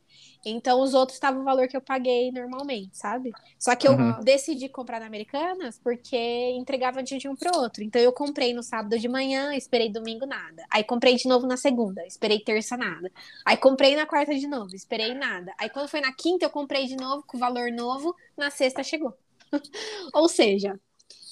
Então 0.45 0.81
os 0.81 0.93
outros 0.93 1.17
estavam 1.17 1.41
o 1.41 1.43
valor 1.43 1.67
que 1.67 1.75
eu 1.75 1.81
paguei 1.81 2.31
normalmente, 2.31 2.97
sabe? 2.97 3.35
Só 3.59 3.75
que 3.75 3.87
eu 3.87 3.97
Uhum. 3.97 4.15
decidi 4.23 4.69
comprar 4.69 4.99
na 4.99 5.05
Americanas 5.05 5.79
porque 5.83 6.15
entregava 6.51 7.03
de 7.03 7.27
um 7.27 7.35
pro 7.35 7.55
outro. 7.57 7.83
Então 7.83 8.01
eu 8.01 8.13
comprei 8.13 8.53
no 8.53 8.63
sábado 8.63 8.97
de 8.97 9.07
manhã, 9.07 9.53
esperei 9.55 9.91
domingo 9.91 10.25
nada. 10.25 10.63
Aí 10.69 10.83
comprei 10.83 11.15
de 11.15 11.27
novo 11.27 11.45
na 11.45 11.57
segunda, 11.57 12.05
esperei 12.05 12.39
terça 12.39 12.77
nada. 12.77 13.11
Aí 13.45 13.57
comprei 13.57 13.95
na 13.95 14.05
quarta 14.05 14.33
de 14.35 14.47
novo, 14.47 14.75
esperei 14.75 15.13
nada. 15.13 15.53
Aí 15.59 15.69
quando 15.69 15.87
foi 15.89 16.01
na 16.01 16.13
quinta 16.13 16.45
eu 16.45 16.49
comprei 16.49 16.85
de 16.87 16.95
novo 16.95 17.23
com 17.27 17.37
valor 17.37 17.71
novo, 17.71 18.15
na 18.37 18.49
sexta 18.49 18.83
chegou. 18.83 19.13
Ou 20.13 20.27
seja, 20.29 20.79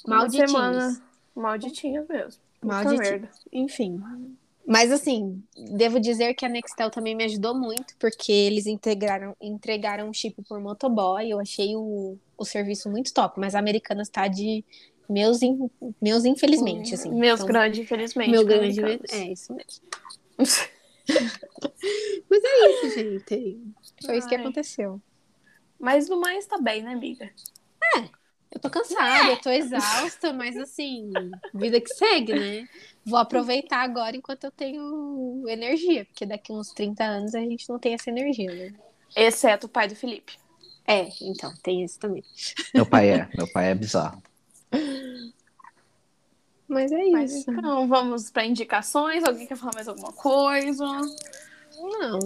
Uma 0.06 0.30
malditinhos. 0.30 0.30
semana. 0.30 1.02
Malditinha 1.36 2.06
mesmo. 2.08 2.42
Puta 2.62 2.74
Malditi- 2.74 2.98
merda. 3.02 3.30
Enfim. 3.52 4.02
Mas 4.68 4.92
assim, 4.92 5.44
devo 5.56 6.00
dizer 6.00 6.34
que 6.34 6.44
a 6.46 6.50
Nextel 6.50 6.90
também 6.90 7.14
me 7.14 7.24
ajudou 7.26 7.54
muito, 7.54 7.96
porque 8.00 8.32
eles 8.32 8.66
integraram, 8.66 9.36
entregaram 9.40 10.10
um 10.10 10.14
chip 10.14 10.42
por 10.48 10.60
motoboy. 10.60 11.30
Eu 11.30 11.40
achei 11.40 11.76
o, 11.76 12.18
o 12.36 12.46
serviço 12.46 12.90
muito 12.90 13.14
top, 13.14 13.40
mas 13.40 13.54
a 13.54 13.60
Americanas 13.60 14.10
tá 14.10 14.28
de 14.28 14.64
meus, 15.08 15.44
in- 15.44 15.70
meus 16.02 16.26
infelizmente, 16.26 16.96
assim. 16.96 17.12
Meus 17.14 17.42
Então, 17.42 17.48
grandes, 17.48 17.80
infelizmente. 17.80 18.32
Meu 18.32 18.44
grande. 18.44 18.80
americanos. 18.80 19.14
É 19.14 19.32
isso 19.32 19.54
mesmo. 19.54 19.84
Mas 22.30 22.44
é 22.44 22.70
isso, 22.72 22.90
gente. 22.96 23.62
Foi 24.04 24.18
isso 24.18 24.28
que 24.28 24.34
Ai. 24.36 24.42
aconteceu. 24.42 25.00
Mas 25.80 26.10
no 26.10 26.20
mais 26.20 26.48
tá 26.48 26.58
bem, 26.58 26.82
né, 26.82 26.94
amiga? 26.94 27.30
Eu 28.52 28.60
tô 28.60 28.70
cansada, 28.70 29.32
eu 29.32 29.42
tô 29.42 29.50
exausta, 29.50 30.32
mas 30.32 30.56
assim, 30.56 31.12
vida 31.54 31.82
que 31.82 31.94
segue, 31.94 32.34
né? 32.34 32.68
Vou 33.06 33.20
aproveitar 33.20 33.82
agora 33.82 34.16
enquanto 34.16 34.46
eu 34.46 34.52
tenho 34.52 35.44
energia, 35.48 36.06
porque 36.06 36.26
daqui 36.26 36.54
uns 36.54 36.70
30 36.70 37.04
anos 37.04 37.36
a 37.36 37.40
gente 37.40 37.68
não 37.68 37.78
tem 37.78 37.94
essa 37.94 38.10
energia, 38.10 38.54
né? 38.54 38.74
Exceto 39.16 39.68
o 39.68 39.70
pai 39.70 39.88
do 39.88 39.96
Felipe. 39.96 40.34
É, 40.88 41.08
então, 41.22 41.54
tem 41.64 41.84
isso 41.84 42.00
também. 42.00 42.24
Meu 42.74 42.86
pai 42.86 43.10
é, 43.10 43.30
meu 43.36 43.52
pai 43.52 43.72
é 43.72 43.76
bizarro. 43.76 44.22
Mas 46.68 46.92
é 46.92 47.06
Mas 47.10 47.34
isso. 47.34 47.52
então, 47.52 47.88
vamos 47.88 48.32
pra 48.32 48.46
indicações. 48.46 49.24
Alguém 49.24 49.48
quer 49.48 49.56
falar 49.56 49.74
mais 49.76 49.88
alguma 49.88 50.12
coisa? 50.12 50.86
Não. 50.86 52.20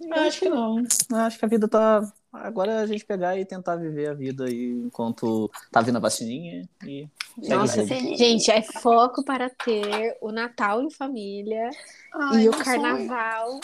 Eu 0.00 0.22
acho 0.22 0.38
que 0.38 0.48
não. 0.48 0.82
Eu 1.10 1.16
acho 1.16 1.38
que 1.38 1.44
a 1.44 1.48
vida 1.48 1.68
tá. 1.68 2.12
Agora 2.34 2.72
é 2.72 2.78
a 2.80 2.86
gente 2.86 3.04
pegar 3.04 3.38
e 3.38 3.44
tentar 3.44 3.76
viver 3.76 4.08
a 4.08 4.14
vida 4.14 4.44
aí 4.44 4.82
enquanto 4.84 5.50
tá 5.70 5.80
vindo 5.80 5.96
a 5.96 6.00
vacininha 6.00 6.68
e. 6.84 7.08
Nossa, 7.36 7.84
gente, 7.84 8.50
é 8.50 8.62
foco 8.62 9.24
para 9.24 9.50
ter 9.50 10.16
o 10.20 10.30
Natal 10.30 10.82
em 10.82 10.90
família 10.90 11.68
Ai, 12.12 12.44
e 12.44 12.48
o 12.48 12.52
carnaval 12.52 13.58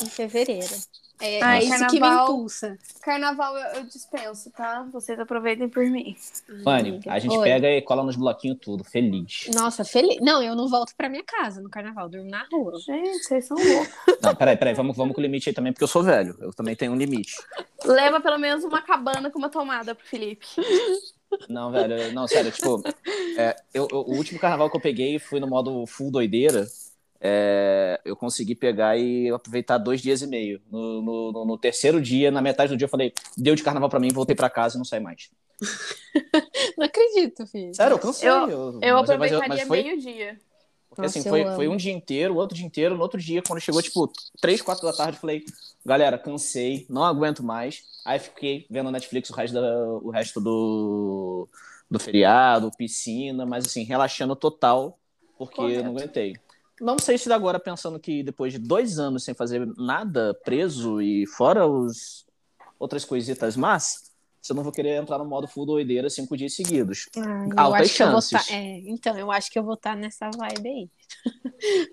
em 0.00 0.06
fevereiro. 0.06 0.74
É, 1.18 1.42
Ai, 1.42 1.60
é 1.60 1.64
isso 1.64 1.86
que 1.86 1.94
me 1.94 2.00
carnaval- 2.00 2.24
impulsa. 2.28 2.78
Carnaval 3.00 3.56
eu, 3.56 3.66
eu 3.76 3.84
dispenso, 3.86 4.50
tá? 4.50 4.86
Vocês 4.92 5.18
aproveitem 5.18 5.66
por 5.68 5.82
mim. 5.84 6.14
Fanny, 6.62 6.90
Amiga. 6.90 7.12
a 7.12 7.18
gente 7.18 7.36
Oi. 7.36 7.42
pega 7.44 7.68
e 7.70 7.80
cola 7.80 8.02
nos 8.02 8.16
bloquinhos 8.16 8.58
tudo, 8.60 8.84
feliz. 8.84 9.48
Nossa, 9.54 9.82
feliz. 9.84 10.18
Não, 10.20 10.42
eu 10.42 10.54
não 10.54 10.68
volto 10.68 10.92
pra 10.94 11.08
minha 11.08 11.24
casa 11.24 11.62
no 11.62 11.70
carnaval, 11.70 12.08
durmo 12.08 12.28
na 12.28 12.44
rua. 12.52 12.78
Gente, 12.80 13.18
vocês 13.24 13.46
são 13.46 13.56
loucos. 13.56 13.88
Não, 14.22 14.34
peraí, 14.34 14.56
peraí, 14.56 14.74
vamos, 14.74 14.96
vamos 14.96 15.14
com 15.14 15.20
o 15.20 15.22
limite 15.22 15.48
aí 15.48 15.54
também, 15.54 15.72
porque 15.72 15.84
eu 15.84 15.88
sou 15.88 16.02
velho. 16.02 16.36
Eu 16.40 16.52
também 16.52 16.76
tenho 16.76 16.92
um 16.92 16.96
limite. 16.96 17.32
Leva 17.84 18.20
pelo 18.20 18.38
menos 18.38 18.62
uma 18.64 18.82
cabana 18.82 19.30
com 19.30 19.38
uma 19.38 19.48
tomada 19.48 19.94
pro 19.94 20.06
Felipe. 20.06 20.46
Não, 21.48 21.70
velho, 21.70 22.12
não, 22.12 22.26
sério, 22.26 22.50
tipo, 22.52 22.82
é, 23.36 23.56
eu, 23.74 23.88
eu- 23.90 23.98
o 24.00 24.16
último 24.16 24.38
carnaval 24.38 24.68
que 24.70 24.76
eu 24.76 24.80
peguei 24.80 25.18
fui 25.18 25.40
no 25.40 25.46
modo 25.46 25.86
full 25.86 26.10
doideira. 26.10 26.66
É, 27.20 28.00
eu 28.04 28.14
consegui 28.16 28.54
pegar 28.54 28.96
e 28.96 29.30
aproveitar 29.30 29.78
dois 29.78 30.00
dias 30.00 30.22
e 30.22 30.26
meio. 30.26 30.60
No, 30.70 31.02
no- 31.02 31.32
no- 31.32 31.44
no 31.44 31.58
terceiro 31.58 32.00
dia, 32.00 32.30
na 32.30 32.40
metade 32.42 32.70
do 32.72 32.76
dia, 32.76 32.84
eu 32.86 32.90
falei, 32.90 33.12
deu 33.36 33.54
de 33.54 33.62
carnaval 33.62 33.88
pra 33.88 34.00
mim, 34.00 34.08
voltei 34.12 34.34
pra 34.36 34.50
casa 34.50 34.76
e 34.76 34.78
não 34.78 34.84
saí 34.84 35.00
mais. 35.00 35.30
Não 36.76 36.84
acredito, 36.86 37.46
filho. 37.46 37.74
Sério, 37.74 37.94
eu 37.94 37.98
cansei. 37.98 38.28
Eu- 38.28 38.48
eu, 38.50 38.78
Eu 38.82 38.96
mas, 38.96 39.08
mas, 39.08 39.32
aproveitaria 39.32 39.48
mas 39.48 39.62
foi, 39.62 39.82
meio-dia. 39.82 40.38
porque, 40.88 41.02
Nossa, 41.02 41.18
assim, 41.18 41.28
foi, 41.28 41.44
foi 41.54 41.68
um 41.68 41.76
dia 41.76 41.92
inteiro, 41.92 42.36
outro 42.36 42.56
dia 42.56 42.66
inteiro, 42.66 42.94
no 42.94 43.02
outro 43.02 43.18
dia, 43.18 43.42
quando 43.42 43.60
chegou, 43.60 43.82
tipo, 43.82 44.10
três, 44.40 44.60
quatro 44.62 44.84
da 44.86 44.92
tarde, 44.92 45.16
eu 45.16 45.20
falei, 45.20 45.44
galera, 45.84 46.18
cansei, 46.18 46.86
não 46.88 47.04
aguento 47.04 47.42
mais. 47.42 47.82
Aí 48.04 48.18
fiquei 48.18 48.66
vendo 48.70 48.90
Netflix 48.90 49.30
o 49.30 49.34
resto, 49.34 49.54
da- 49.54 49.88
o 50.02 50.10
resto 50.10 50.40
do, 50.40 51.48
do 51.90 51.98
feriado, 51.98 52.70
piscina, 52.76 53.46
mas 53.46 53.64
assim, 53.66 53.82
relaxando 53.84 54.36
total, 54.36 54.98
porque 55.38 55.60
eu 55.60 55.82
não 55.84 55.90
aguentei. 55.92 56.34
Não 56.80 56.98
sei 56.98 57.16
se 57.16 57.32
agora, 57.32 57.58
pensando 57.58 57.98
que 57.98 58.22
depois 58.22 58.52
de 58.52 58.58
dois 58.58 58.98
anos 58.98 59.24
sem 59.24 59.34
fazer 59.34 59.66
nada, 59.76 60.34
preso 60.44 61.00
e 61.00 61.26
fora 61.26 61.66
os 61.66 62.26
outras 62.78 63.04
coisitas, 63.04 63.56
mas 63.56 64.12
se 64.42 64.52
eu 64.52 64.56
não 64.56 64.62
vou 64.62 64.72
querer 64.72 65.00
entrar 65.00 65.18
no 65.18 65.24
modo 65.24 65.48
full 65.48 65.66
doideira 65.66 66.08
cinco 66.10 66.36
dias 66.36 66.54
seguidos. 66.54 67.08
Ah, 67.16 67.44
Altas 67.56 67.88
vou 67.88 67.96
chances. 67.96 68.46
tá- 68.46 68.54
é, 68.54 68.78
então, 68.86 69.18
eu 69.18 69.32
acho 69.32 69.50
que 69.50 69.58
eu 69.58 69.64
vou 69.64 69.74
estar 69.74 69.96
nessa 69.96 70.30
vibe 70.30 70.68
aí. 70.68 70.90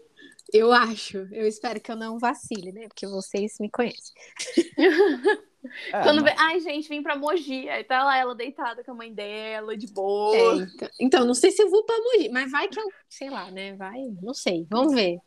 eu 0.54 0.72
acho. 0.72 1.18
Eu 1.32 1.48
espero 1.48 1.80
que 1.80 1.92
eu 1.92 1.96
não 1.96 2.20
vacile, 2.20 2.72
né? 2.72 2.88
Porque 2.88 3.08
vocês 3.08 3.56
me 3.60 3.70
conhecem. 3.72 4.14
É, 5.92 6.02
Quando 6.04 6.22
mas- 6.22 6.36
ai, 6.38 6.60
gente, 6.60 6.90
vim 6.90 7.02
pra 7.02 7.16
Mogi. 7.16 7.70
Aí 7.70 7.84
tá 7.84 8.04
lá 8.04 8.18
ela 8.18 8.36
deitada 8.36 8.84
com 8.84 8.92
a 8.92 8.96
mãe 8.96 9.14
dela, 9.14 9.76
de 9.78 9.88
boa. 9.88 10.36
É, 10.36 10.56
então, 10.66 10.90
então, 11.00 11.26
não 11.26 11.34
sei 11.34 11.52
se 11.52 11.62
eu 11.62 11.70
vou 11.70 11.84
pra 11.84 11.98
Mogi, 11.98 12.30
mas 12.30 12.52
vai 12.52 12.68
que 12.68 12.80
eu, 12.80 12.90
sei 13.10 13.30
lá, 13.30 13.50
né? 13.52 13.74
Vai, 13.74 14.00
não 14.22 14.34
sei. 14.34 14.68
Vamos 14.70 14.94
ver. 14.94 15.20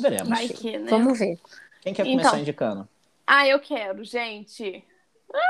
Veremos. 0.00 0.28
Vai 0.28 0.48
que, 0.48 0.78
né? 0.78 0.90
Vamos 0.90 1.18
ver. 1.18 1.38
Quem 1.82 1.92
quer 1.94 2.06
Então. 2.06 2.18
começar 2.18 2.38
indicando? 2.40 2.88
Ah, 3.26 3.46
eu 3.46 3.58
quero, 3.60 4.04
gente. 4.04 4.84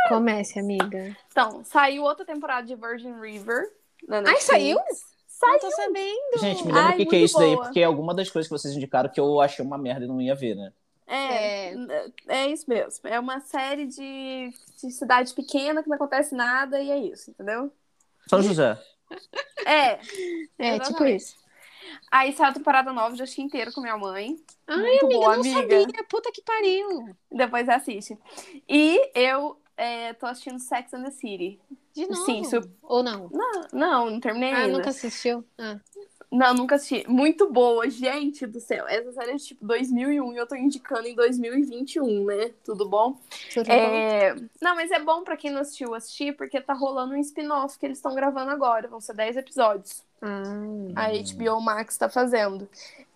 Comece, 0.08 0.58
amiga. 0.58 1.16
Então, 1.30 1.64
saiu 1.64 2.04
outra 2.04 2.24
temporada 2.24 2.66
de 2.66 2.74
Virgin 2.76 3.18
River. 3.20 3.70
na 4.06 4.18
Ai, 4.26 4.40
saiu? 4.40 4.78
Saiu. 5.26 5.52
Não 5.52 5.58
tô 5.58 5.70
sabendo. 5.72 6.38
Gente, 6.38 6.64
me 6.64 6.72
lembra 6.72 6.92
o 6.94 6.96
que, 6.96 7.06
que 7.06 7.16
é 7.16 7.18
isso 7.20 7.36
daí, 7.38 7.52
boa. 7.54 7.64
porque 7.64 7.80
é 7.80 7.84
alguma 7.84 8.14
das 8.14 8.30
coisas 8.30 8.48
que 8.48 8.56
vocês 8.56 8.76
indicaram 8.76 9.10
que 9.10 9.18
eu 9.18 9.40
achei 9.40 9.64
uma 9.64 9.76
merda 9.76 10.04
e 10.04 10.08
não 10.08 10.20
ia 10.20 10.34
ver, 10.36 10.54
né? 10.54 10.72
É, 11.14 11.74
é 12.28 12.46
isso 12.48 12.64
mesmo. 12.68 13.06
É 13.08 13.20
uma 13.20 13.40
série 13.40 13.86
de, 13.86 14.50
de 14.80 14.90
cidade 14.90 15.34
pequena 15.34 15.82
que 15.82 15.88
não 15.88 15.96
acontece 15.96 16.34
nada 16.34 16.80
e 16.80 16.90
é 16.90 16.98
isso, 16.98 17.30
entendeu? 17.30 17.70
São 18.28 18.40
José. 18.40 18.80
É. 19.66 19.98
É, 20.58 20.78
tipo 20.80 21.04
isso. 21.04 21.36
Aí 22.10 22.32
saiu 22.32 22.50
a 22.50 22.54
temporada 22.54 22.92
nova, 22.92 23.14
já 23.16 23.24
assisti 23.24 23.42
inteiro 23.42 23.72
com 23.72 23.80
minha 23.82 23.96
mãe. 23.98 24.36
Ai, 24.66 24.76
Muito 24.78 25.04
amiga, 25.06 25.20
boa, 25.20 25.36
não 25.36 25.40
amiga. 25.40 25.60
sabia. 25.60 26.04
Puta 26.08 26.30
que 26.32 26.42
pariu. 26.42 27.14
Depois 27.30 27.68
assiste. 27.68 28.16
E 28.68 29.10
eu 29.14 29.60
é, 29.76 30.12
tô 30.14 30.26
assistindo 30.26 30.58
Sex 30.58 30.94
and 30.94 31.04
the 31.04 31.10
City. 31.10 31.60
De 31.94 32.06
novo. 32.06 32.24
Sim, 32.24 32.42
Ou 32.82 33.02
não? 33.02 33.28
Não, 33.30 33.52
não, 33.72 34.10
não 34.10 34.20
terminei 34.20 34.52
Ah, 34.52 34.58
ainda. 34.58 34.78
nunca 34.78 34.90
assistiu? 34.90 35.44
Ah. 35.58 35.78
Não, 36.32 36.54
nunca 36.54 36.76
assisti. 36.76 37.04
Muito 37.06 37.52
boa, 37.52 37.90
gente 37.90 38.46
do 38.46 38.58
céu. 38.58 38.88
Essa 38.88 39.12
série 39.12 39.32
é 39.32 39.36
de 39.36 39.44
tipo 39.44 39.66
2001 39.66 40.32
e 40.32 40.36
eu 40.38 40.46
tô 40.46 40.56
indicando 40.56 41.06
em 41.06 41.14
2021, 41.14 42.24
né? 42.24 42.50
Tudo 42.64 42.88
bom? 42.88 43.20
Tudo 43.52 43.66
bom? 43.66 43.72
É... 43.72 44.34
Não, 44.58 44.74
mas 44.74 44.90
é 44.90 44.98
bom 44.98 45.22
pra 45.22 45.36
quem 45.36 45.50
não 45.50 45.60
assistiu 45.60 45.94
assistir, 45.94 46.34
porque 46.34 46.58
tá 46.58 46.72
rolando 46.72 47.12
um 47.12 47.18
spin-off 47.18 47.78
que 47.78 47.84
eles 47.84 47.98
estão 47.98 48.14
gravando 48.14 48.50
agora. 48.50 48.88
Vão 48.88 48.98
ser 48.98 49.14
10 49.14 49.36
episódios. 49.36 50.02
Ah, 50.22 51.06
A 51.06 51.08
HBO 51.10 51.60
Max 51.60 51.96
tá 51.98 52.08
fazendo. 52.08 52.68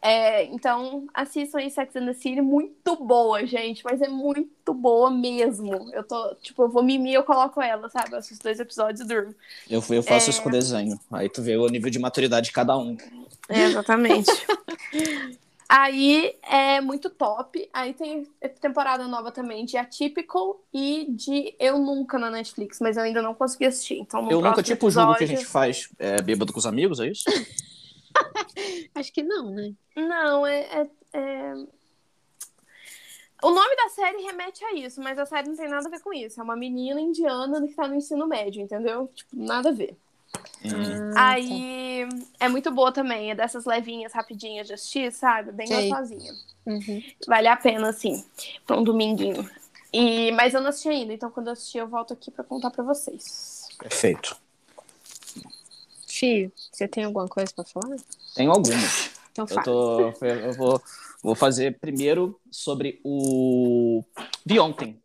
É, 0.03 0.45
então, 0.45 1.07
assistam 1.15 1.59
aí 1.59 1.71
Sex 1.71 1.97
and 1.97 2.07
the 2.07 2.13
City. 2.13 2.41
Muito 2.41 2.97
boa, 2.97 3.45
gente. 3.47 3.83
Mas 3.85 4.01
é 4.03 4.09
muito 4.09 4.75
boa 4.75 5.11
mesmo. 5.11 5.73
Eu 5.93 6.05
tô, 6.05 6.35
tipo, 6.37 6.63
eu 6.65 6.69
vou 6.69 6.83
mimir 6.83 7.15
eu 7.15 7.25
coloco 7.25 7.61
ela, 7.63 7.89
sabe? 7.89 8.13
Eu 8.13 8.19
assisto 8.19 8.43
dois 8.45 8.61
episódios 8.61 9.01
e 9.01 9.05
durmo. 9.07 9.35
Eu, 9.71 9.83
eu 9.91 10.03
faço 10.03 10.27
É. 10.29 10.31
isso 10.31 10.43
com 10.43 10.51
desenho. 10.51 10.99
Aí 11.11 11.29
tu 11.29 11.43
vê 11.43 11.57
o 11.57 11.67
nível 11.69 11.91
de 11.91 11.99
maturidade 11.99 12.47
de 12.47 12.53
cada 12.53 12.77
um. 12.77 12.97
É, 13.49 13.63
exatamente. 13.65 14.31
Aí 15.69 16.37
é 16.43 16.81
muito 16.81 17.11
top. 17.11 17.69
Aí 17.73 17.93
tem 17.93 18.25
temporada 18.61 19.07
nova 19.09 19.33
também 19.33 19.65
de 19.65 19.77
Atypical 19.77 20.61
e 20.73 21.07
de 21.11 21.55
Eu 21.59 21.79
Nunca 21.79 22.19
na 22.19 22.31
Netflix, 22.31 22.79
mas 22.81 22.97
eu 22.97 23.03
ainda 23.03 23.21
não 23.21 23.35
consegui 23.35 23.67
assistir. 23.67 23.99
Então, 23.99 24.23
no 24.23 24.31
eu 24.31 24.41
nunca, 24.41 24.63
tipo, 24.63 24.89
julgo 24.91 25.17
que 25.17 25.25
a 25.25 25.27
gente 25.27 25.45
faz 25.45 25.89
é, 25.99 26.23
bêbado 26.23 26.53
com 26.53 26.59
os 26.59 26.67
amigos, 26.67 27.01
é 27.01 27.09
isso? 27.09 27.25
acho 28.95 29.13
que 29.13 29.23
não, 29.23 29.51
né? 29.51 29.73
Não, 29.97 30.47
é, 30.47 30.61
é- 30.61 30.91
é- 31.15 31.55
O 33.43 33.51
nome 33.51 33.77
da 33.77 33.89
série 33.89 34.23
remete 34.23 34.65
a 34.65 34.73
isso, 34.75 35.01
mas 35.03 35.19
a 35.19 35.27
série 35.27 35.49
não 35.49 35.57
tem 35.57 35.69
nada 35.69 35.87
a 35.89 35.91
ver 35.91 36.01
com 36.01 36.13
isso. 36.13 36.41
É 36.41 36.45
uma 36.45 36.57
menina 36.57 37.01
indiana 37.01 37.67
que 37.67 37.75
tá 37.75 37.89
no 37.89 37.97
ensino 37.97 38.27
médio, 38.27 38.63
entendeu? 38.63 39.11
Tipo, 39.15 39.37
nada 39.37 39.71
a 39.71 39.73
ver. 39.73 39.97
Hum. 40.65 41.11
Ah, 41.15 41.33
Aí 41.33 41.49
é 42.41 42.49
muito 42.49 42.71
boa 42.71 42.93
também, 42.93 43.31
é 43.31 43.35
dessas 43.35 43.65
levinhas, 43.65 44.13
rapidinhas 44.13 44.67
de 44.67 44.75
assistir, 44.75 45.13
sabe? 45.13 45.53
Bem 45.53 45.67
Sei. 45.67 45.89
gostosinha. 45.89 46.35
Uhum. 46.67 47.03
Vale 47.27 47.49
a 47.49 47.57
pena, 47.57 47.89
assim, 47.89 48.25
pra 48.67 48.77
um 48.77 48.85
dominguinho. 48.85 49.49
E... 49.93 50.33
Mas 50.33 50.53
eu 50.55 50.61
não 50.61 50.69
assisti 50.69 50.89
ainda, 50.89 51.13
então 51.13 51.31
quando 51.31 51.47
eu 51.47 51.53
assistir 51.53 51.79
eu 51.79 51.89
volto 51.89 52.13
aqui 52.13 52.31
pra 52.31 52.45
contar 52.45 52.71
pra 52.71 52.83
vocês. 52.85 53.69
Perfeito. 53.79 54.37
Fio, 56.07 56.51
você 56.73 56.89
tem 56.89 57.05
alguma 57.05 57.29
coisa 57.29 57.53
pra 57.55 57.65
falar? 57.65 57.97
Tenho 58.35 58.51
algumas. 58.51 59.11
Então 59.33 59.47
Eu, 59.51 59.63
tô, 59.63 60.25
eu 60.25 60.53
vou, 60.55 60.83
vou 61.23 61.35
fazer 61.35 61.79
primeiro 61.79 62.41
sobre 62.51 63.01
o 63.05 64.03
de 64.45 64.59
ontem, 64.59 64.99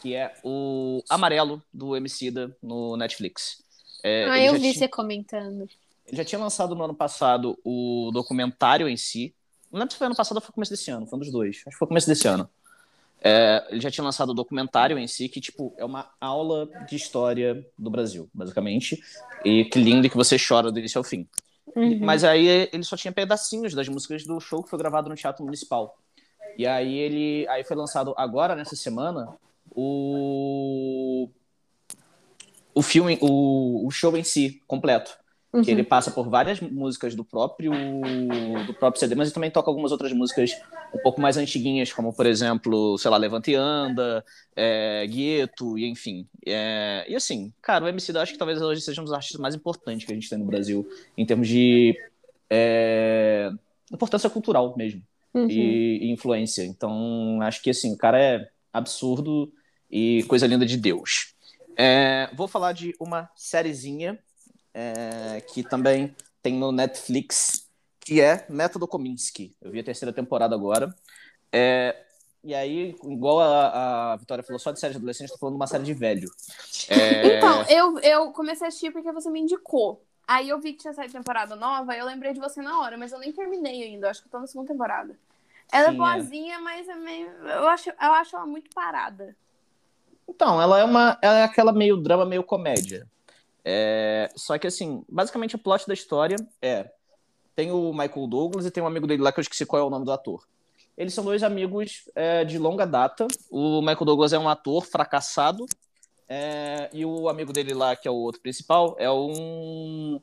que 0.00 0.14
é 0.14 0.34
o 0.44 1.02
Amarelo 1.08 1.62
do 1.72 1.96
Emicida 1.96 2.54
no 2.62 2.96
Netflix. 2.96 3.62
É, 4.02 4.28
ah, 4.28 4.38
eu 4.38 4.52
vi 4.54 4.60
tinha- 4.60 4.74
você 4.74 4.88
comentando. 4.88 5.68
Ele 6.10 6.16
já 6.16 6.24
tinha 6.24 6.40
lançado 6.40 6.74
no 6.74 6.82
ano 6.82 6.94
passado 6.94 7.56
o 7.64 8.10
documentário 8.12 8.88
em 8.88 8.96
si. 8.96 9.32
Não 9.70 9.78
lembro 9.78 9.92
se 9.92 9.98
foi 9.98 10.08
ano 10.08 10.16
passado 10.16 10.38
ou 10.38 10.42
foi 10.42 10.52
começo 10.52 10.72
desse 10.72 10.90
ano, 10.90 11.06
foi 11.06 11.16
um 11.16 11.20
dos 11.20 11.30
dois. 11.30 11.58
Acho 11.58 11.70
que 11.70 11.76
foi 11.76 11.86
começo 11.86 12.08
desse 12.08 12.26
ano. 12.26 12.50
É, 13.22 13.64
ele 13.70 13.80
já 13.80 13.90
tinha 13.90 14.02
lançado 14.02 14.30
o 14.30 14.34
documentário 14.34 14.98
em 14.98 15.06
si, 15.06 15.28
que, 15.28 15.40
tipo, 15.40 15.72
é 15.76 15.84
uma 15.84 16.10
aula 16.20 16.68
de 16.88 16.96
história 16.96 17.64
do 17.78 17.90
Brasil, 17.90 18.28
basicamente. 18.34 19.00
E 19.44 19.66
que 19.66 19.78
lindo 19.78 20.10
que 20.10 20.16
você 20.16 20.36
chora 20.36 20.72
do 20.72 20.78
início 20.80 20.98
ao 20.98 21.04
fim. 21.04 21.28
Uhum. 21.76 22.00
Mas 22.00 22.24
aí 22.24 22.68
ele 22.72 22.82
só 22.82 22.96
tinha 22.96 23.12
pedacinhos 23.12 23.72
das 23.72 23.88
músicas 23.88 24.24
do 24.24 24.40
show 24.40 24.64
que 24.64 24.70
foi 24.70 24.78
gravado 24.78 25.08
no 25.08 25.14
Teatro 25.14 25.44
Municipal. 25.44 25.96
E 26.58 26.66
aí 26.66 26.96
ele 26.96 27.46
aí 27.48 27.62
foi 27.62 27.76
lançado 27.76 28.12
agora 28.16 28.56
nessa 28.56 28.74
semana 28.74 29.28
o 29.70 31.28
o 32.74 32.82
filme, 32.82 33.18
o, 33.20 33.86
o 33.86 33.90
show 33.90 34.16
em 34.16 34.24
si 34.24 34.62
completo, 34.66 35.16
Uhum. 35.52 35.62
que 35.62 35.70
ele 35.70 35.82
passa 35.82 36.12
por 36.12 36.28
várias 36.28 36.60
músicas 36.60 37.16
do 37.16 37.24
próprio 37.24 37.72
do 38.66 38.72
próprio 38.74 39.00
CD, 39.00 39.16
mas 39.16 39.28
ele 39.28 39.34
também 39.34 39.50
toca 39.50 39.68
algumas 39.68 39.90
outras 39.90 40.12
músicas 40.12 40.52
um 40.94 40.98
pouco 40.98 41.20
mais 41.20 41.36
antiguinhas, 41.36 41.92
como 41.92 42.12
por 42.12 42.24
exemplo, 42.24 42.96
sei 42.98 43.10
lá, 43.10 43.16
Levanta 43.16 43.50
e 43.50 43.56
Anda, 43.56 44.24
é, 44.54 45.04
Gueto, 45.08 45.76
e 45.76 45.88
enfim. 45.88 46.26
É, 46.46 47.04
e 47.08 47.16
assim, 47.16 47.52
cara, 47.60 47.84
o 47.84 47.88
MC 47.88 48.12
da 48.12 48.22
acho 48.22 48.32
que 48.32 48.38
talvez 48.38 48.62
hoje 48.62 48.80
seja 48.80 49.00
um 49.00 49.04
dos 49.04 49.12
artistas 49.12 49.40
mais 49.40 49.54
importantes 49.56 50.06
que 50.06 50.12
a 50.12 50.14
gente 50.14 50.30
tem 50.30 50.38
no 50.38 50.44
Brasil 50.44 50.88
em 51.18 51.26
termos 51.26 51.48
de 51.48 51.98
é, 52.48 53.50
importância 53.92 54.30
cultural 54.30 54.74
mesmo 54.76 55.02
Uhum. 55.32 55.48
e, 55.48 55.98
e 56.06 56.10
influência. 56.10 56.64
Então, 56.64 57.40
acho 57.42 57.62
que 57.62 57.70
assim, 57.70 57.92
o 57.92 57.96
cara 57.96 58.20
é 58.20 58.48
absurdo 58.72 59.52
e 59.90 60.24
coisa 60.28 60.46
linda 60.46 60.66
de 60.66 60.76
Deus. 60.76 61.34
É, 61.76 62.28
vou 62.34 62.48
falar 62.48 62.72
de 62.72 62.94
uma 62.98 63.30
sériezinha 63.36 64.18
é, 64.74 65.40
que 65.52 65.62
também 65.62 66.14
tem 66.42 66.54
no 66.54 66.72
Netflix, 66.72 67.68
que 68.00 68.20
é 68.20 68.46
Método 68.48 68.88
Kominsky. 68.88 69.54
Eu 69.60 69.70
vi 69.70 69.80
a 69.80 69.84
terceira 69.84 70.12
temporada 70.12 70.54
agora. 70.54 70.94
É, 71.52 72.04
E 72.42 72.54
aí, 72.54 72.96
igual 73.04 73.40
a, 73.40 74.12
a 74.12 74.16
Vitória 74.16 74.42
falou, 74.42 74.58
só 74.58 74.72
de 74.72 74.80
série 74.80 74.92
de 74.94 74.98
adolescente, 74.98 75.30
tô 75.30 75.36
falando 75.38 75.54
de 75.54 75.60
uma 75.60 75.66
série 75.66 75.84
de 75.84 75.92
velho. 75.92 76.30
É... 76.88 77.36
Então, 77.36 77.62
eu, 77.68 77.98
eu 77.98 78.32
comecei 78.32 78.66
a 78.66 78.68
assistir 78.68 78.90
porque 78.90 79.12
você 79.12 79.28
me 79.30 79.40
indicou. 79.40 80.02
Aí 80.26 80.48
eu 80.48 80.58
vi 80.60 80.72
que 80.72 80.78
tinha 80.80 80.94
saído 80.94 81.12
temporada 81.12 81.54
nova, 81.56 81.94
eu 81.94 82.06
lembrei 82.06 82.32
de 82.32 82.40
você 82.40 82.62
na 82.62 82.80
hora, 82.80 82.96
mas 82.96 83.12
eu 83.12 83.18
nem 83.18 83.32
terminei 83.32 83.82
ainda. 83.82 84.06
Eu 84.06 84.10
acho 84.10 84.22
que 84.22 84.28
eu 84.28 84.30
tô 84.30 84.38
na 84.38 84.46
segunda 84.46 84.72
temporada. 84.72 85.18
Ela 85.72 85.88
Sim, 85.88 85.90
é 85.90 85.94
é. 85.94 85.96
boazinha, 85.98 86.60
mas 86.60 86.88
é 86.88 86.94
meio. 86.94 87.28
Eu 87.28 87.68
acho, 87.68 87.90
eu 87.90 88.12
acho 88.14 88.36
ela 88.36 88.46
muito 88.46 88.70
parada. 88.70 89.36
Então, 90.28 90.62
ela 90.62 90.78
é 90.78 90.84
uma. 90.84 91.18
Ela 91.20 91.38
é 91.40 91.42
aquela 91.42 91.72
meio 91.72 91.96
drama, 91.96 92.24
meio 92.24 92.44
comédia. 92.44 93.06
É, 93.64 94.28
Só 94.36 94.58
que 94.58 94.66
assim, 94.66 95.04
basicamente 95.08 95.56
o 95.56 95.58
plot 95.58 95.86
da 95.86 95.94
história 95.94 96.36
é. 96.62 96.90
Tem 97.54 97.70
o 97.70 97.92
Michael 97.92 98.26
Douglas 98.26 98.64
e 98.64 98.70
tem 98.70 98.82
um 98.82 98.86
amigo 98.86 99.06
dele 99.06 99.22
lá 99.22 99.32
que 99.32 99.38
eu 99.40 99.42
esqueci 99.42 99.66
qual 99.66 99.82
é 99.82 99.84
o 99.84 99.90
nome 99.90 100.04
do 100.04 100.12
ator. 100.12 100.46
Eles 100.96 101.14
são 101.14 101.24
dois 101.24 101.42
amigos 101.42 102.08
é, 102.14 102.44
de 102.44 102.58
longa 102.58 102.86
data. 102.86 103.26
O 103.50 103.80
Michael 103.80 104.04
Douglas 104.04 104.32
é 104.32 104.38
um 104.38 104.48
ator 104.48 104.84
fracassado. 104.84 105.66
é, 106.28 106.88
E 106.92 107.04
o 107.04 107.28
amigo 107.28 107.52
dele 107.52 107.74
lá, 107.74 107.96
que 107.96 108.06
é 108.06 108.10
o 108.10 108.14
outro 108.14 108.40
principal, 108.40 108.96
é 108.98 109.10
um. 109.10 110.20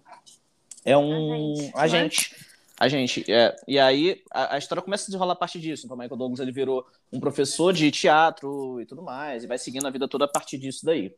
É 0.86 0.98
um 0.98 1.54
Agente, 1.76 1.76
agente. 1.76 2.36
Agente, 2.80 3.32
é. 3.32 3.56
E 3.68 3.78
aí 3.80 4.24
a, 4.32 4.56
a 4.56 4.58
história 4.58 4.82
começa 4.82 5.06
a 5.06 5.08
desenrolar 5.08 5.34
a 5.34 5.36
partir 5.36 5.60
disso. 5.60 5.86
Então 5.86 5.98
o 5.98 6.00
Michael 6.00 6.18
Douglas 6.18 6.40
ele 6.40 6.52
virou 6.52 6.86
um 7.12 7.20
professor 7.20 7.74
de 7.74 7.90
teatro 7.92 8.80
e 8.80 8.86
tudo 8.86 9.02
mais, 9.02 9.44
e 9.44 9.48
vai 9.48 9.58
seguindo 9.58 9.86
a 9.86 9.90
vida 9.90 10.08
toda 10.08 10.26
a 10.26 10.28
partir 10.28 10.58
disso 10.58 10.86
daí. 10.86 11.14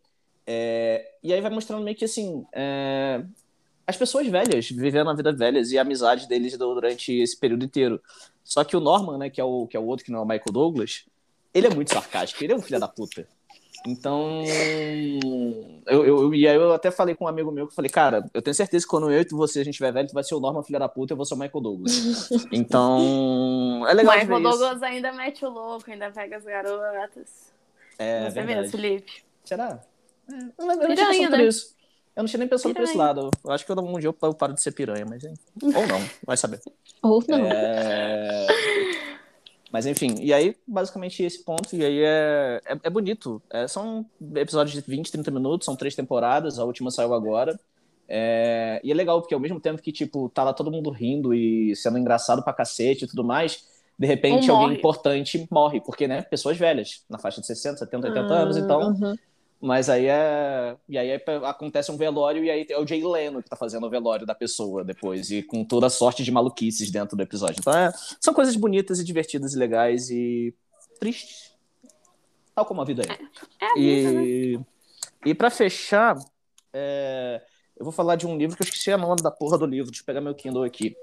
É, 0.52 1.12
e 1.22 1.32
aí 1.32 1.40
vai 1.42 1.52
mostrando 1.52 1.84
meio 1.84 1.96
que 1.96 2.06
assim. 2.06 2.44
é, 2.52 3.24
as 3.86 3.96
pessoas 3.96 4.28
velhas, 4.28 4.70
vivendo 4.70 5.10
a 5.10 5.14
vida 5.14 5.32
velhas 5.32 5.72
e 5.72 5.78
a 5.78 5.82
amizade 5.82 6.28
deles 6.28 6.58
durante 6.58 7.12
esse 7.12 7.38
período 7.38 7.66
inteiro. 7.66 8.02
Só 8.44 8.64
que 8.64 8.76
o 8.76 8.80
Norman, 8.80 9.20
né, 9.20 9.30
que 9.30 9.40
é 9.40 9.44
o, 9.44 9.68
que 9.68 9.78
é 9.78 9.80
o 9.80 9.86
outro 9.86 10.04
que 10.04 10.12
não 10.12 10.20
é 10.20 10.22
o 10.24 10.26
Michael 10.26 10.52
Douglas, 10.52 11.06
ele 11.54 11.68
é 11.68 11.70
muito 11.70 11.94
sarcástico, 11.94 12.44
ele 12.44 12.54
é 12.54 12.56
um 12.56 12.62
filho 12.62 12.80
da 12.80 12.88
puta. 12.88 13.28
Então, 13.86 14.44
eu, 15.88 16.06
eu, 16.06 16.34
e 16.34 16.48
aí 16.48 16.56
eu 16.56 16.74
até 16.74 16.90
falei 16.92 17.16
com 17.16 17.26
um 17.26 17.28
amigo 17.28 17.52
meu 17.52 17.66
que 17.68 17.72
eu 17.72 17.76
falei, 17.76 17.90
cara, 17.90 18.28
eu 18.34 18.42
tenho 18.42 18.54
certeza 18.54 18.86
que 18.86 18.90
quando 18.90 19.12
eu 19.12 19.22
e 19.22 19.28
você 19.32 19.62
a 19.62 19.64
gente 19.64 19.76
tiver 19.76 19.92
velho, 19.92 20.08
tu 20.08 20.14
vai 20.14 20.24
ser 20.24 20.36
o 20.36 20.40
Norman 20.40 20.64
filho 20.64 20.80
da 20.80 20.90
puta 20.90 21.14
e 21.14 21.16
eu 21.16 21.18
vou 21.18 21.26
ser 21.26 21.36
o 21.36 21.38
Michael 21.38 21.62
Douglas. 21.62 22.30
Então, 22.52 23.86
é 23.88 23.94
legal 23.94 24.16
ver 24.16 24.22
Michael 24.22 24.40
isso. 24.40 24.50
Douglas 24.50 24.84
ainda 24.84 25.14
mete 25.14 25.46
o 25.46 25.50
louco, 25.50 25.90
ainda 25.90 26.12
pega 26.12 26.38
as 26.38 26.44
garotas. 26.44 27.54
É 27.98 28.30
você 28.30 28.42
verdade. 28.42 28.62
mesmo, 28.62 28.72
Felipe. 28.72 29.24
Será? 29.44 29.80
Eu 30.58 30.66
não 30.66 30.82
eu 30.82 30.88
não 30.90 30.96
tinha 30.96 31.08
pensado 31.08 31.30
por 31.30 31.38
né? 31.38 31.46
isso. 31.46 31.76
Eu 32.16 32.24
não 32.24 32.28
tinha 32.28 32.40
nem 32.40 32.48
pensado 32.48 32.74
por 32.74 32.84
esse 32.84 32.98
lado. 32.98 33.30
Eu 33.44 33.52
acho 33.52 33.66
que 33.66 33.72
eu, 33.72 33.78
um 33.80 34.00
dia 34.00 34.14
eu 34.22 34.34
paro 34.34 34.54
de 34.54 34.62
ser 34.62 34.72
piranha, 34.72 35.06
mas. 35.08 35.24
Ou 35.24 35.88
não, 35.88 36.10
vai 36.26 36.36
saber. 36.36 36.62
Ou 37.02 37.24
não. 37.28 37.46
É... 37.46 38.48
Mas 39.72 39.86
enfim, 39.86 40.16
e 40.20 40.34
aí, 40.34 40.56
basicamente, 40.68 41.24
esse 41.24 41.44
ponto, 41.44 41.76
e 41.76 41.86
aí 41.86 42.02
é, 42.02 42.62
é, 42.66 42.80
é 42.84 42.90
bonito. 42.90 43.42
É, 43.50 43.68
são 43.68 44.06
episódios 44.36 44.74
de 44.74 44.82
20, 44.90 45.12
30 45.12 45.30
minutos, 45.30 45.66
são 45.66 45.76
três 45.76 45.96
temporadas, 45.96 46.58
a 46.58 46.64
última 46.64 46.90
saiu 46.90 47.14
agora. 47.14 47.60
É, 48.08 48.82
E 48.84 48.92
é 48.92 48.96
legal, 48.96 49.22
porque 49.22 49.36
ao 49.36 49.40
mesmo 49.40 49.60
tempo 49.60 49.82
que, 49.82 49.92
tipo, 49.92 50.28
tá 50.30 50.44
lá 50.44 50.54
todo 50.54 50.72
mundo 50.72 50.90
rindo 50.90 51.34
e 51.34 51.76
sendo 51.76 52.00
engraçado 52.00 52.44
pra 52.44 52.52
cacete 52.52 53.06
e 53.06 53.08
tudo 53.08 53.24
mais, 53.24 53.64
de 53.98 54.08
repente 54.08 54.50
Um 54.50 54.56
alguém 54.56 54.68
morre. 54.70 54.80
importante 54.80 55.48
morre, 55.52 55.80
porque, 55.82 56.08
né, 56.08 56.24
pessoas 56.24 56.58
velhas, 56.58 57.04
na 57.08 57.20
faixa 57.20 57.40
de 57.40 57.46
60, 57.46 57.78
70, 57.78 58.08
80 58.08 58.34
anos, 58.34 58.58
então 58.58 58.90
Uhum. 58.90 59.16
Mas 59.62 59.90
aí 59.90 60.06
é. 60.08 60.78
E 60.88 60.98
aí 60.98 61.10
é- 61.10 61.24
acontece 61.44 61.92
um 61.92 61.98
velório 61.98 62.44
e 62.44 62.50
aí 62.50 62.66
é 62.70 62.80
o 62.80 62.88
Jay 62.88 63.04
Leno 63.04 63.44
que 63.44 63.50
tá 63.50 63.56
fazendo 63.56 63.86
o 63.86 63.90
velório 63.90 64.26
da 64.26 64.34
pessoa 64.34 64.84
depois. 64.84 65.30
E 65.32 65.44
com 65.44 65.66
toda 65.66 65.90
sorte 65.90 66.24
de 66.24 66.32
maluquices 66.32 66.90
dentro 66.90 67.18
do 67.18 67.24
episódio. 67.24 67.58
Então 67.60 67.74
é, 67.74 67.92
são 68.22 68.34
coisas 68.34 68.56
bonitas 68.56 69.00
e 69.00 69.04
divertidas 69.04 69.54
e 69.54 69.58
legais 69.58 70.10
e 70.10 70.54
tristes. 71.00 71.54
Tal 72.56 72.66
como 72.66 72.82
a 72.82 72.86
vida 72.86 73.04
é. 73.04 73.66
É 73.66 73.72
a 73.72 73.74
vida, 73.76 74.12
né? 74.12 74.26
E, 74.26 74.60
e 75.26 75.36
para 75.36 75.50
fechar, 75.50 76.18
é, 76.74 77.42
eu 77.78 77.84
vou 77.84 77.92
falar 77.92 78.16
de 78.16 78.28
um 78.28 78.38
livro 78.38 78.56
que 78.56 78.64
eu 78.64 78.66
esqueci 78.66 78.92
o 78.92 78.98
nome 78.98 79.22
da 79.22 79.32
porra 79.32 79.58
do 79.58 79.66
livro. 79.66 79.92
Deixa 79.92 80.02
eu 80.02 80.06
pegar 80.06 80.22
meu 80.22 80.36
Kindle 80.36 80.64
aqui. 80.64 80.96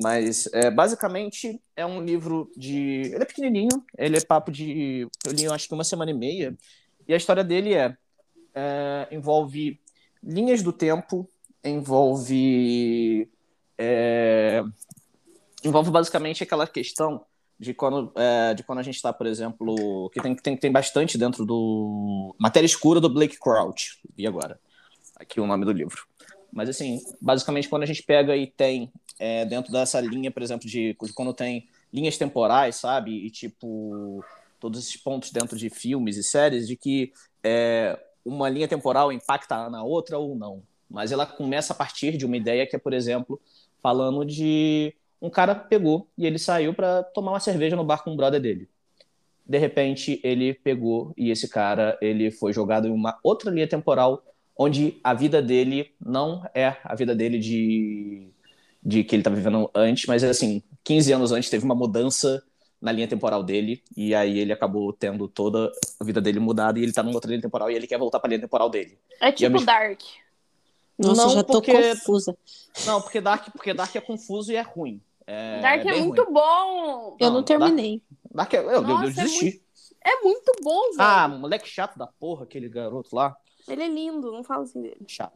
Mas 0.00 0.48
é, 0.52 0.70
basicamente 0.70 1.60
é 1.74 1.86
um 1.86 2.04
livro 2.04 2.50
de. 2.56 3.12
Ele 3.12 3.22
é 3.22 3.24
pequenininho, 3.24 3.84
ele 3.96 4.16
é 4.16 4.20
papo 4.20 4.50
de. 4.50 5.08
Eu 5.24 5.32
li 5.32 5.46
acho 5.46 5.68
que 5.68 5.74
uma 5.74 5.84
semana 5.84 6.10
e 6.10 6.14
meia. 6.14 6.56
E 7.08 7.14
a 7.14 7.16
história 7.16 7.44
dele 7.44 7.74
é, 7.74 7.96
é, 8.54 9.08
envolve 9.10 9.80
linhas 10.22 10.62
do 10.62 10.72
tempo, 10.72 11.28
envolve 11.62 13.28
é, 13.78 14.62
envolve 15.64 15.90
basicamente 15.90 16.42
aquela 16.42 16.66
questão 16.66 17.24
de 17.58 17.72
quando, 17.72 18.12
é, 18.16 18.54
de 18.54 18.62
quando 18.62 18.80
a 18.80 18.82
gente 18.82 18.96
está, 18.96 19.12
por 19.12 19.26
exemplo, 19.26 20.10
que 20.10 20.20
tem, 20.20 20.34
tem, 20.36 20.56
tem 20.56 20.72
bastante 20.72 21.16
dentro 21.16 21.44
do 21.44 22.34
Matéria 22.38 22.66
Escura 22.66 23.00
do 23.00 23.08
Blake 23.08 23.38
Crouch. 23.38 23.98
E 24.16 24.26
agora? 24.26 24.60
Aqui 25.16 25.40
o 25.40 25.46
nome 25.46 25.64
do 25.64 25.72
livro. 25.72 26.06
Mas 26.52 26.68
assim, 26.68 27.00
basicamente 27.20 27.68
quando 27.68 27.82
a 27.82 27.86
gente 27.86 28.02
pega 28.02 28.36
e 28.36 28.46
tem 28.46 28.92
é, 29.18 29.44
dentro 29.44 29.72
dessa 29.72 30.00
linha, 30.00 30.30
por 30.30 30.42
exemplo, 30.42 30.68
de 30.68 30.94
quando 31.14 31.32
tem 31.32 31.68
linhas 31.92 32.18
temporais, 32.18 32.76
sabe? 32.76 33.12
E 33.12 33.30
tipo 33.30 34.22
todos 34.60 34.80
esses 34.80 34.96
pontos 34.96 35.30
dentro 35.30 35.56
de 35.56 35.70
filmes 35.70 36.16
e 36.16 36.22
séries 36.22 36.66
de 36.66 36.76
que 36.76 37.12
é, 37.42 37.98
uma 38.24 38.48
linha 38.48 38.68
temporal 38.68 39.12
impacta 39.12 39.70
na 39.70 39.82
outra 39.82 40.18
ou 40.18 40.34
não. 40.34 40.62
Mas 40.88 41.12
ela 41.12 41.26
começa 41.26 41.72
a 41.72 41.76
partir 41.76 42.16
de 42.16 42.24
uma 42.24 42.36
ideia 42.36 42.66
que 42.66 42.76
é, 42.76 42.78
por 42.78 42.92
exemplo, 42.92 43.40
falando 43.82 44.24
de 44.24 44.94
um 45.20 45.30
cara 45.30 45.54
pegou 45.54 46.08
e 46.16 46.26
ele 46.26 46.38
saiu 46.38 46.74
para 46.74 47.02
tomar 47.02 47.32
uma 47.32 47.40
cerveja 47.40 47.76
no 47.76 47.84
bar 47.84 48.02
com 48.02 48.12
o 48.12 48.16
brother 48.16 48.40
dele. 48.40 48.68
De 49.44 49.58
repente, 49.58 50.20
ele 50.24 50.54
pegou 50.54 51.12
e 51.16 51.30
esse 51.30 51.48
cara 51.48 51.96
ele 52.00 52.30
foi 52.30 52.52
jogado 52.52 52.88
em 52.88 52.90
uma 52.90 53.18
outra 53.22 53.50
linha 53.50 53.68
temporal 53.68 54.22
onde 54.58 54.98
a 55.04 55.12
vida 55.12 55.42
dele 55.42 55.92
não 56.00 56.44
é 56.54 56.76
a 56.82 56.94
vida 56.94 57.14
dele 57.14 57.38
de, 57.38 58.28
de 58.82 59.04
que 59.04 59.14
ele 59.14 59.22
tá 59.22 59.30
vivendo 59.30 59.70
antes, 59.74 60.06
mas 60.06 60.24
assim, 60.24 60.62
15 60.82 61.12
anos 61.12 61.32
antes 61.32 61.50
teve 61.50 61.64
uma 61.64 61.74
mudança 61.74 62.42
na 62.80 62.92
linha 62.92 63.08
temporal 63.08 63.42
dele, 63.42 63.82
e 63.96 64.14
aí 64.14 64.38
ele 64.38 64.52
acabou 64.52 64.92
tendo 64.92 65.26
toda 65.28 65.72
a 65.98 66.04
vida 66.04 66.20
dele 66.20 66.38
mudada, 66.38 66.78
e 66.78 66.82
ele 66.82 66.92
tá 66.92 67.02
numa 67.02 67.14
outra 67.14 67.28
linha 67.30 67.40
temporal, 67.42 67.70
e 67.70 67.74
ele 67.74 67.86
quer 67.86 67.98
voltar 67.98 68.20
pra 68.20 68.28
linha 68.28 68.40
temporal 68.40 68.68
dele. 68.68 68.98
É 69.20 69.32
tipo 69.32 69.50
mesmo- 69.52 69.66
Dark. 69.66 70.00
Nossa, 70.98 71.22
Não, 71.24 71.30
já 71.30 71.42
tô 71.42 71.52
porque- 71.54 71.72
confusa. 71.94 72.36
Não, 72.86 73.00
porque 73.02 73.20
Dark, 73.20 73.50
porque 73.52 73.74
Dark 73.74 73.94
é 73.96 74.00
confuso 74.00 74.50
e 74.52 74.56
é 74.56 74.62
ruim. 74.62 75.00
É, 75.26 75.60
Dark 75.60 75.80
é, 75.80 75.90
bem 75.90 76.02
muito 76.04 76.22
ruim. 76.22 76.32
bom. 76.32 77.16
Eu 77.20 77.26
Não, 77.28 77.34
não 77.36 77.42
terminei. 77.42 78.00
Dark 78.32 78.52
é, 78.54 78.58
eu, 78.58 78.70
eu, 78.70 78.82
Nossa, 78.82 79.04
eu 79.04 79.08
é 79.10 79.12
desisti. 79.12 79.62
É 80.04 80.22
muito 80.22 80.52
bom, 80.62 80.80
velho. 80.92 80.96
ah, 81.00 81.26
moleque 81.28 81.68
chato 81.68 81.98
da 81.98 82.06
porra, 82.06 82.44
aquele 82.44 82.68
garoto 82.68 83.14
lá. 83.16 83.36
Ele 83.68 83.82
é 83.82 83.88
lindo, 83.88 84.30
não 84.30 84.44
fala 84.44 84.62
assim 84.62 84.80
dele. 84.80 84.98
Chato. 85.08 85.34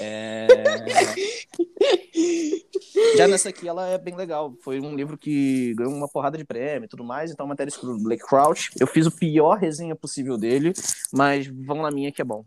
É... 0.00 0.46
Já 3.16 3.28
nessa 3.28 3.48
aqui, 3.50 3.68
ela 3.68 3.86
é 3.88 3.98
bem 3.98 4.14
legal. 4.16 4.54
Foi 4.62 4.80
um 4.80 4.94
livro 4.94 5.16
que 5.18 5.74
ganhou 5.74 5.92
uma 5.92 6.08
porrada 6.08 6.36
de 6.38 6.44
prêmio 6.44 6.86
e 6.86 6.88
tudo 6.88 7.04
mais. 7.04 7.30
Então, 7.30 7.46
matéria 7.46 7.70
escura 7.70 7.92
do 7.94 8.02
Blake 8.02 8.22
Crouch. 8.24 8.70
Eu 8.80 8.86
fiz 8.86 9.06
o 9.06 9.10
pior 9.10 9.58
resenha 9.58 9.94
possível 9.94 10.36
dele, 10.36 10.72
mas 11.12 11.46
vão 11.46 11.82
na 11.82 11.90
minha 11.90 12.10
que 12.12 12.22
é 12.22 12.24
bom. 12.24 12.44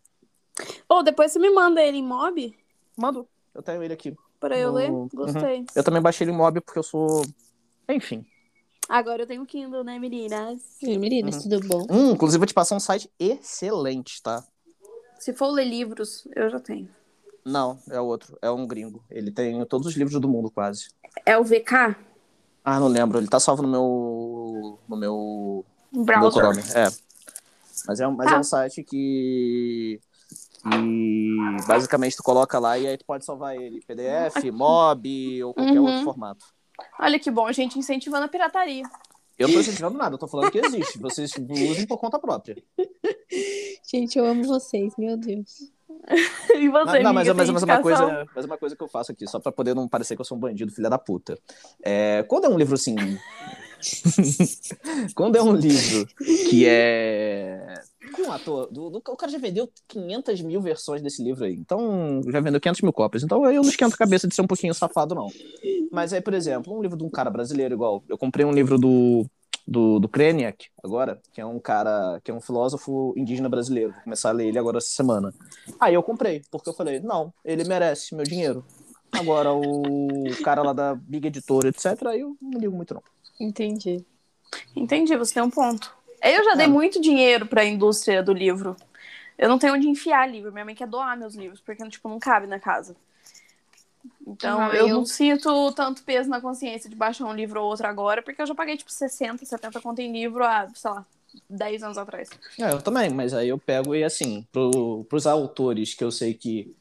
Ô, 0.90 1.02
depois 1.04 1.32
você 1.32 1.40
me 1.40 1.50
manda 1.50 1.82
ele 1.82 1.98
em 1.98 2.04
mob 2.04 2.54
Mando. 2.98 3.28
Eu 3.54 3.64
tenho 3.64 3.82
ele 3.82 3.94
aqui. 3.94 4.14
pra 4.40 4.58
eu 4.58 4.70
No- 4.70 4.76
ler. 4.76 4.92
Uhum. 4.92 5.08
Gostei. 5.14 5.66
Eu 5.76 5.84
também 5.84 6.02
baixei 6.02 6.26
ele 6.26 6.34
em 6.34 6.38
mob 6.38 6.60
porque 6.62 6.80
eu 6.80 6.84
sou. 6.84 7.24
Enfim. 7.88 8.26
Agora 8.88 9.22
eu 9.22 9.28
tenho 9.28 9.46
Kindle, 9.46 9.84
né, 9.84 10.00
meninas? 10.00 10.62
Meninas, 10.82 11.44
Uhum. 11.46 11.50
tudo 11.50 11.68
bom? 11.68 11.86
Hum, 11.92 12.12
inclusive, 12.12 12.40
vou 12.40 12.48
te 12.48 12.54
passar 12.54 12.76
um 12.76 12.80
site 12.80 13.10
excelente, 13.20 14.22
tá? 14.24 14.44
Se 15.20 15.34
for 15.34 15.50
ler 15.52 15.66
livros, 15.66 16.28
eu 16.36 16.50
já 16.50 16.60
tenho. 16.60 16.90
Não, 17.46 17.80
é 17.90 18.00
outro. 18.00 18.38
É 18.42 18.50
um 18.52 18.68
gringo. 18.68 19.04
Ele 19.10 19.32
tem 19.32 19.64
todos 19.66 19.88
os 19.88 19.96
livros 19.96 20.20
do 20.20 20.28
mundo, 20.30 20.52
quase. 20.52 20.90
É 21.26 21.38
o 21.38 21.44
VK? 21.44 21.96
Ah, 22.64 22.80
não 22.80 22.88
lembro. 22.88 23.18
Ele 23.18 23.28
tá 23.28 23.40
salvo 23.40 23.62
no 23.64 23.68
meu. 23.70 24.80
no 24.88 24.98
meu. 24.98 25.66
no 25.92 25.98
meu 25.98 26.06
Browser. 26.06 26.44
Chrome. 26.44 26.62
É. 26.76 26.88
Mas 27.88 28.00
é 28.00 28.08
um, 28.08 28.12
mas 28.16 28.30
Tá. 28.30 28.36
é 28.36 28.40
um 28.40 28.44
site 28.44 28.84
que. 28.84 30.00
que 30.64 31.38
basicamente 31.68 32.18
tu 32.18 32.24
coloca 32.24 32.60
lá 32.60 32.78
e 32.78 32.86
aí 32.88 32.98
tu 32.98 33.06
pode 33.06 33.24
salvar 33.26 33.56
ele. 33.56 33.82
PDF, 33.88 34.44
MOB 34.52 35.44
ou 35.46 35.54
qualquer 35.54 35.80
Uhum. 35.80 35.86
outro 35.88 36.04
formato. 36.04 36.46
Olha 37.00 37.18
que 37.20 37.32
bom, 37.32 37.46
a 37.48 37.52
gente 37.52 37.80
incentivando 37.80 38.26
a 38.26 38.30
pirataria. 38.30 38.84
Eu 39.38 39.48
não 39.48 39.56
tô 39.56 39.62
incentivando 39.62 39.98
nada, 39.98 40.16
eu 40.16 40.20
tô 40.20 40.28
falando 40.28 40.52
que 40.52 40.58
existe. 40.60 41.00
Vocês 41.00 41.32
usem 41.50 41.88
por 41.88 41.98
conta 41.98 42.20
própria. 42.20 42.62
Gente, 43.90 44.18
eu 44.20 44.26
amo 44.26 44.44
vocês, 44.44 44.94
meu 44.98 45.16
Deus. 45.18 45.72
E 46.60 46.68
você, 46.68 46.98
Não, 46.98 47.04
não, 47.04 47.14
mas, 47.14 47.28
mas, 47.28 47.50
mas, 47.52 47.64
uma 47.64 47.82
coisa, 47.82 48.28
mas 48.36 48.46
uma 48.46 48.58
coisa 48.58 48.76
que 48.76 48.84
eu 48.84 48.88
faço 48.88 49.12
aqui, 49.12 49.28
só 49.28 49.40
pra 49.40 49.52
poder 49.52 49.74
não 49.76 49.88
parecer 49.88 50.16
que 50.16 50.22
eu 50.22 50.26
sou 50.26 50.36
um 50.38 50.40
bandido, 50.40 50.72
filha 50.72 50.90
da 50.90 50.98
puta. 50.98 51.38
É, 51.84 52.24
quando 52.28 52.46
é 52.46 52.50
um 52.50 52.58
livro 52.58 52.76
assim. 52.76 52.96
quando 55.16 55.38
é 55.38 55.42
um 55.42 55.54
livro 55.54 56.06
que 56.50 56.66
é. 56.66 57.76
Com 58.12 58.24
um 58.24 58.32
ator. 58.32 58.68
Do, 58.72 58.90
do- 58.90 58.98
o 58.98 59.16
cara 59.16 59.32
já 59.32 59.38
vendeu 59.38 59.70
500 59.88 60.42
mil 60.42 60.62
versões 60.62 61.02
desse 61.02 61.24
livro 61.24 61.46
aí. 61.46 61.54
Então, 61.54 62.22
já 62.28 62.40
vendeu 62.40 62.60
500 62.60 62.82
mil 62.82 62.92
cópias. 62.94 63.24
Então, 63.24 63.46
eu 63.46 63.62
não 63.62 63.70
esquento 63.70 63.94
a 63.94 63.98
cabeça 63.98 64.28
de 64.28 64.36
ser 64.36 64.42
um 64.42 64.48
pouquinho 64.48 64.74
safado, 64.74 65.16
não. 65.16 65.28
Mas 65.92 66.12
aí, 66.12 66.22
por 66.22 66.34
exemplo, 66.34 66.78
um 66.78 66.82
livro 66.82 66.98
de 66.98 67.04
um 67.04 67.10
cara 67.10 67.30
brasileiro 67.30 67.76
igual. 67.76 68.04
Eu 68.10 68.18
comprei 68.18 68.46
um 68.46 68.52
livro 68.52 68.78
do, 68.78 69.26
do, 69.70 70.00
do 70.00 70.10
Kreniak, 70.10 70.68
agora, 70.84 71.22
que 71.32 71.40
é 71.40 71.46
um 71.46 71.60
cara, 71.60 72.20
que 72.24 72.32
é 72.32 72.34
um 72.34 72.42
filósofo 72.42 73.14
indígena 73.16 73.48
brasileiro. 73.48 73.92
Vou 73.94 74.02
começar 74.02 74.30
a 74.30 74.32
ler 74.32 74.48
ele 74.48 74.58
agora 74.58 74.80
essa 74.80 74.90
semana. 74.90 75.32
Aí 75.80 75.94
eu 75.94 76.02
comprei, 76.02 76.42
porque 76.50 76.70
eu 76.70 76.74
falei, 76.74 77.00
não, 77.00 77.32
ele 77.46 77.64
merece 77.66 78.16
meu 78.16 78.26
dinheiro. 78.26 78.66
Agora, 79.12 79.54
o 79.54 80.24
cara 80.44 80.64
lá 80.64 80.74
da 80.74 80.96
Big 80.96 81.28
Editora, 81.28 81.70
etc., 81.70 81.86
aí 82.08 82.22
eu 82.22 82.36
não 82.42 82.60
ligo 82.60 82.76
muito, 82.76 82.94
não. 82.96 83.04
Entendi. 83.40 84.04
Entendi, 84.76 85.16
você 85.16 85.36
tem 85.36 85.44
um 85.44 85.50
ponto. 85.52 85.96
Eu 86.24 86.44
já 86.44 86.56
dei 86.56 86.66
É. 86.66 86.70
muito 86.70 87.00
dinheiro 87.00 87.46
pra 87.46 87.64
indústria 87.64 88.24
do 88.24 88.34
livro. 88.34 88.76
Eu 89.38 89.48
não 89.48 89.58
tenho 89.60 89.74
onde 89.74 89.88
enfiar 89.88 90.30
livro. 90.30 90.52
Minha 90.52 90.66
mãe 90.66 90.76
quer 90.76 90.88
doar 90.88 91.18
meus 91.18 91.36
livros, 91.36 91.62
porque 91.62 91.88
tipo, 91.90 92.10
não 92.10 92.20
cabe 92.20 92.46
na 92.48 92.60
casa. 92.60 92.96
Então, 94.26 94.62
Ah, 94.62 94.76
eu, 94.76 94.88
eu- 94.88 94.96
não 94.96 95.06
sinto 95.06 95.72
tanto 95.74 96.04
peso 96.04 96.30
na 96.30 96.40
consciência 96.42 96.90
de 96.90 96.96
baixar 96.96 97.26
um 97.26 97.34
livro 97.34 97.62
ou 97.62 97.70
outro 97.70 97.88
agora, 97.88 98.22
porque 98.22 98.42
eu 98.42 98.46
já 98.46 98.56
paguei, 98.56 98.78
tipo, 98.78 98.92
60, 98.92 99.46
70 99.46 99.82
conto 99.82 100.00
em 100.00 100.12
livro 100.12 100.44
há, 100.44 100.68
sei 100.74 100.92
lá, 100.92 101.06
10 101.50 101.84
anos 101.84 101.98
atrás. 101.98 102.30
É, 102.60 102.72
eu 102.72 102.82
também, 102.82 103.10
mas 103.10 103.34
aí 103.34 103.50
eu 103.50 103.58
pego 103.58 103.96
e 103.96 104.04
assim, 104.04 104.46
pro, 104.52 105.06
pros 105.10 105.26
autores 105.28 105.94
que 105.94 106.04
eu 106.04 106.12
sei 106.12 106.34
que 106.34 106.74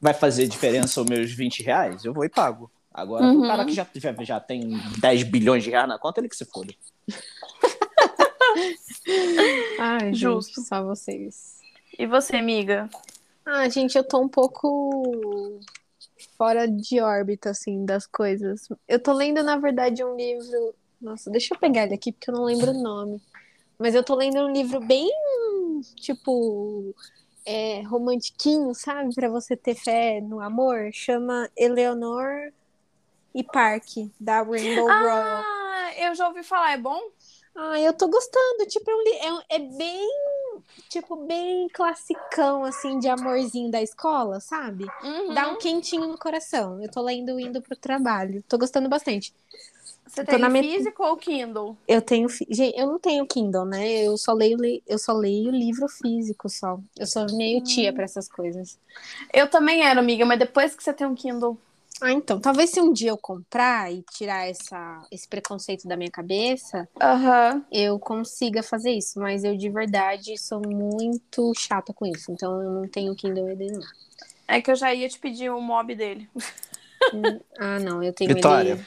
vai 0.00 0.14
fazer 0.14 0.46
diferença 0.48 1.00
os 1.02 1.08
meus 1.08 1.30
20 1.32 1.62
reais, 1.62 2.04
eu 2.04 2.12
vou 2.14 2.24
e 2.24 2.28
pago. 2.28 2.70
Agora, 2.92 3.26
Uhum. 3.26 3.40
pro 3.40 3.48
cara 3.48 3.64
que 3.64 3.72
já, 3.72 3.86
já, 3.94 4.12
já 4.24 4.40
tem 4.40 4.80
10 5.00 5.22
bilhões 5.22 5.62
de 5.62 5.70
reais 5.70 5.88
na 5.88 5.98
conta, 5.98 6.20
ele 6.20 6.28
que 6.28 6.36
se 6.36 6.44
foda. 6.46 6.72
Ai, 9.78 10.12
Justo. 10.14 10.54
Justo. 10.56 10.68
só 10.68 10.82
vocês. 10.82 11.58
E 11.98 12.06
você, 12.06 12.36
amiga? 12.36 12.88
Ah, 13.44 13.68
gente, 13.68 13.96
eu 13.96 14.04
tô 14.04 14.20
um 14.20 14.28
pouco 14.28 15.60
fora 16.36 16.66
de 16.66 17.00
órbita, 17.00 17.50
assim, 17.50 17.84
das 17.84 18.06
coisas. 18.06 18.68
Eu 18.88 19.02
tô 19.02 19.12
lendo, 19.12 19.42
na 19.42 19.56
verdade, 19.56 20.04
um 20.04 20.16
livro. 20.16 20.74
Nossa, 21.00 21.30
deixa 21.30 21.54
eu 21.54 21.58
pegar 21.58 21.84
ele 21.84 21.94
aqui, 21.94 22.12
porque 22.12 22.30
eu 22.30 22.34
não 22.34 22.44
lembro 22.44 22.70
o 22.70 22.82
nome. 22.82 23.20
Mas 23.78 23.94
eu 23.94 24.04
tô 24.04 24.14
lendo 24.14 24.38
um 24.40 24.52
livro 24.52 24.80
bem, 24.80 25.10
tipo, 25.96 26.94
é, 27.46 27.82
romantiquinho, 27.82 28.74
sabe? 28.74 29.14
Pra 29.14 29.28
você 29.28 29.56
ter 29.56 29.74
fé 29.74 30.20
no 30.20 30.40
amor. 30.40 30.90
Chama 30.92 31.48
Eleanor 31.56 32.52
e 33.34 33.42
Park, 33.42 33.86
da 34.18 34.42
Rainbow 34.42 34.86
Royal. 34.86 35.44
Ah, 35.44 35.90
eu 35.98 36.14
já 36.14 36.28
ouvi 36.28 36.42
falar, 36.42 36.72
é 36.72 36.78
bom? 36.78 37.00
Ah, 37.56 37.80
eu 37.80 37.92
tô 37.92 38.08
gostando. 38.08 38.66
Tipo, 38.66 38.90
é, 38.90 39.32
um 39.32 39.38
é 39.38 39.44
é 39.50 39.58
bem, 39.58 40.08
tipo, 40.88 41.16
bem 41.26 41.68
classicão, 41.68 42.64
assim, 42.64 42.98
de 42.98 43.08
amorzinho 43.08 43.70
da 43.70 43.82
escola, 43.82 44.40
sabe? 44.40 44.86
Uhum. 45.02 45.34
Dá 45.34 45.48
um 45.50 45.56
quentinho 45.56 46.06
no 46.06 46.18
coração. 46.18 46.82
Eu 46.82 46.90
tô 46.90 47.02
lendo 47.02 47.38
indo 47.38 47.60
pro 47.60 47.76
trabalho. 47.76 48.42
Tô 48.48 48.56
gostando 48.58 48.88
bastante. 48.88 49.34
Você 50.06 50.24
tem 50.24 50.40
met- 50.48 50.66
físico 50.68 51.04
ou 51.04 51.16
Kindle? 51.16 51.76
Eu 51.86 52.02
tenho, 52.02 52.28
gente, 52.28 52.76
eu 52.76 52.86
não 52.86 52.98
tenho 52.98 53.24
Kindle, 53.26 53.64
né? 53.64 53.88
Eu 54.04 54.18
só 54.18 54.32
leio, 54.32 54.58
eu 54.86 54.98
só 54.98 55.12
leio 55.12 55.50
livro 55.50 55.88
físico 55.88 56.48
só. 56.48 56.80
Eu 56.98 57.06
sou 57.06 57.26
meio 57.36 57.62
tia 57.62 57.92
pra 57.92 58.04
essas 58.04 58.28
coisas. 58.28 58.76
Eu 59.32 59.48
também 59.48 59.82
era, 59.82 60.00
amiga, 60.00 60.26
mas 60.26 60.38
depois 60.38 60.74
que 60.74 60.82
você 60.82 60.92
tem 60.92 61.06
um 61.06 61.14
Kindle. 61.14 61.56
Ah, 62.00 62.12
então, 62.12 62.40
talvez 62.40 62.70
se 62.70 62.80
um 62.80 62.92
dia 62.92 63.10
eu 63.10 63.18
comprar 63.18 63.92
e 63.92 64.02
tirar 64.12 64.48
essa, 64.48 65.06
esse 65.10 65.28
preconceito 65.28 65.86
da 65.86 65.96
minha 65.96 66.10
cabeça, 66.10 66.88
Aham. 67.00 67.64
eu 67.70 67.98
consiga 67.98 68.62
fazer 68.62 68.92
isso, 68.92 69.20
mas 69.20 69.44
eu 69.44 69.56
de 69.56 69.68
verdade 69.68 70.36
sou 70.38 70.60
muito 70.66 71.52
chata 71.54 71.92
com 71.92 72.06
isso, 72.06 72.32
então 72.32 72.62
eu 72.62 72.70
não 72.70 72.88
tenho 72.88 73.14
Kindle 73.14 73.50
ED 73.50 73.72
não. 73.72 73.80
É 74.48 74.60
que 74.60 74.70
eu 74.70 74.76
já 74.76 74.94
ia 74.94 75.08
te 75.08 75.18
pedir 75.18 75.50
o 75.50 75.60
mob 75.60 75.94
dele. 75.94 76.28
Ah, 77.58 77.80
não, 77.80 78.02
eu 78.02 78.12
tenho 78.12 78.34
Vitória, 78.34 78.72
ele. 78.74 78.86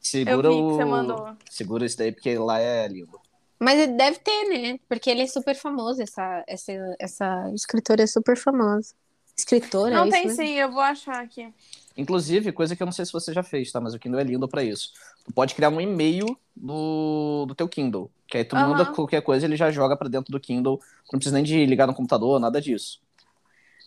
segura 0.00 0.48
Eu 0.48 0.52
vi 0.52 0.58
que 0.58 0.72
o... 0.72 0.76
você 0.76 0.84
mandou. 0.84 1.36
Segura 1.48 1.86
isso 1.86 1.96
daí, 1.96 2.12
porque 2.12 2.36
lá 2.36 2.58
é 2.58 2.86
lindo. 2.86 3.18
Mas 3.58 3.78
ele 3.78 3.92
deve 3.92 4.18
ter, 4.18 4.48
né? 4.48 4.78
Porque 4.88 5.08
ele 5.08 5.22
é 5.22 5.26
super 5.26 5.54
famoso, 5.54 6.02
essa, 6.02 6.44
essa, 6.46 6.72
essa 6.98 7.50
escritora 7.54 8.02
é 8.02 8.06
super 8.06 8.36
famosa. 8.36 8.94
Escritora, 9.36 9.94
Não 9.94 10.06
é 10.06 10.10
tem 10.10 10.26
isso, 10.26 10.42
né? 10.42 10.48
sim, 10.48 10.52
eu 10.54 10.70
vou 10.70 10.82
achar 10.82 11.22
aqui. 11.22 11.52
Inclusive, 11.96 12.52
coisa 12.52 12.74
que 12.76 12.82
eu 12.82 12.86
não 12.86 12.92
sei 12.92 13.04
se 13.04 13.12
você 13.12 13.32
já 13.32 13.42
fez, 13.42 13.70
tá? 13.72 13.80
Mas 13.80 13.94
o 13.94 13.98
Kindle 13.98 14.20
é 14.20 14.24
lindo 14.24 14.48
pra 14.48 14.62
isso. 14.64 14.92
Tu 15.24 15.32
pode 15.32 15.54
criar 15.54 15.68
um 15.70 15.80
e-mail 15.80 16.38
do, 16.56 17.44
do 17.46 17.54
teu 17.54 17.68
Kindle. 17.68 18.10
Que 18.26 18.38
aí 18.38 18.44
tu 18.44 18.56
manda 18.56 18.86
qualquer 18.86 19.22
coisa, 19.22 19.46
ele 19.46 19.56
já 19.56 19.70
joga 19.70 19.96
pra 19.96 20.08
dentro 20.08 20.32
do 20.32 20.40
Kindle. 20.40 20.80
Não 21.12 21.18
precisa 21.18 21.34
nem 21.36 21.44
de 21.44 21.66
ligar 21.66 21.86
no 21.86 21.94
computador, 21.94 22.40
nada 22.40 22.60
disso. 22.60 23.00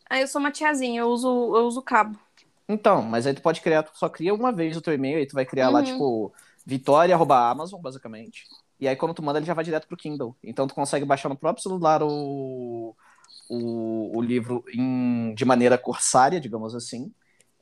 Aí 0.09 0.21
eu 0.21 0.27
sou 0.27 0.39
uma 0.39 0.51
tiazinha, 0.51 1.01
eu 1.01 1.07
uso, 1.09 1.27
eu 1.27 1.67
uso 1.67 1.81
cabo. 1.81 2.19
Então, 2.67 3.01
mas 3.03 3.27
aí 3.27 3.33
tu 3.33 3.41
pode 3.41 3.61
criar, 3.61 3.83
tu 3.83 3.91
só 3.97 4.09
cria 4.09 4.33
uma 4.33 4.51
vez 4.51 4.75
o 4.75 4.81
teu 4.81 4.93
e-mail, 4.93 5.17
aí 5.17 5.27
tu 5.27 5.33
vai 5.35 5.45
criar 5.45 5.69
lá, 5.69 5.81
Uhum. 5.81 5.83
tipo, 5.83 6.33
vitória.amazon, 6.65 7.79
basicamente. 7.81 8.45
E 8.79 8.87
aí 8.87 8.95
quando 8.95 9.13
tu 9.13 9.21
manda, 9.23 9.39
ele 9.39 9.45
já 9.45 9.53
vai 9.53 9.63
direto 9.63 9.87
pro 9.87 9.95
Kindle. 9.97 10.35
Então 10.43 10.67
tu 10.67 10.73
consegue 10.73 11.05
baixar 11.05 11.29
no 11.29 11.37
próprio 11.37 11.61
celular 11.63 12.01
o, 12.03 12.95
o, 13.49 14.17
o 14.17 14.21
livro 14.21 14.63
em, 14.73 15.33
de 15.35 15.45
maneira 15.45 15.77
corsária, 15.77 16.39
digamos 16.41 16.75
assim. 16.75 17.13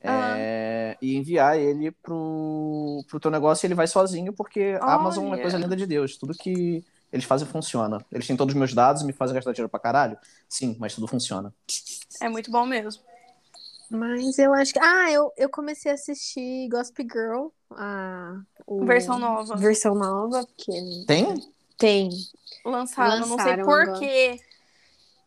Ah. 0.10 0.36
é, 0.38 0.98
e 1.02 1.16
enviar 1.16 1.58
ele 1.58 1.92
pro, 1.92 3.04
pro 3.08 3.20
teu 3.20 3.32
negócio 3.32 3.66
e 3.66 3.68
ele 3.68 3.76
vai 3.76 3.88
sozinho, 3.88 4.34
porque 4.34 4.78
a 4.82 4.94
Amazon 4.96 5.34
é 5.34 5.38
coisa 5.42 5.58
linda 5.58 5.76
de 5.76 5.86
Deus. 5.86 6.18
Tudo 6.18 6.34
que 6.34 6.84
eles 7.12 7.26
fazem 7.26 7.48
funciona. 7.48 8.04
Eles 8.12 8.26
têm 8.28 8.36
todos 8.36 8.54
os 8.54 8.60
meus 8.60 8.74
dados 8.74 9.02
e 9.02 9.06
me 9.06 9.14
fazem 9.14 9.36
gastar 9.36 9.52
dinheiro 9.54 9.70
pra 9.70 9.80
caralho? 9.80 10.18
Sim, 10.50 10.76
mas 10.80 10.94
tudo 10.96 11.08
funciona. 11.08 11.54
É 12.22 12.28
muito 12.28 12.52
bom 12.52 12.66
mesmo. 12.66 13.02
Mas 13.90 14.40
eu 14.40 14.54
acho 14.54 14.74
que. 14.74 14.80
Ah, 14.80 15.12
eu, 15.12 15.32
eu 15.38 15.50
comecei 15.50 15.92
a 15.92 15.94
assistir 15.96 16.68
Gossip 16.70 17.04
Girl, 17.04 17.48
a 17.72 18.40
o- 18.66 18.86
Versão 18.86 19.20
nova. 19.20 19.56
Versão 19.56 19.94
nova, 19.94 20.46
porque 20.48 20.72
Tem? 21.06 21.36
tem. 21.78 22.10
Lançado, 22.66 23.20
não 23.20 23.26
sei 23.28 23.36
Lançaram 23.58 23.66
por 23.66 24.00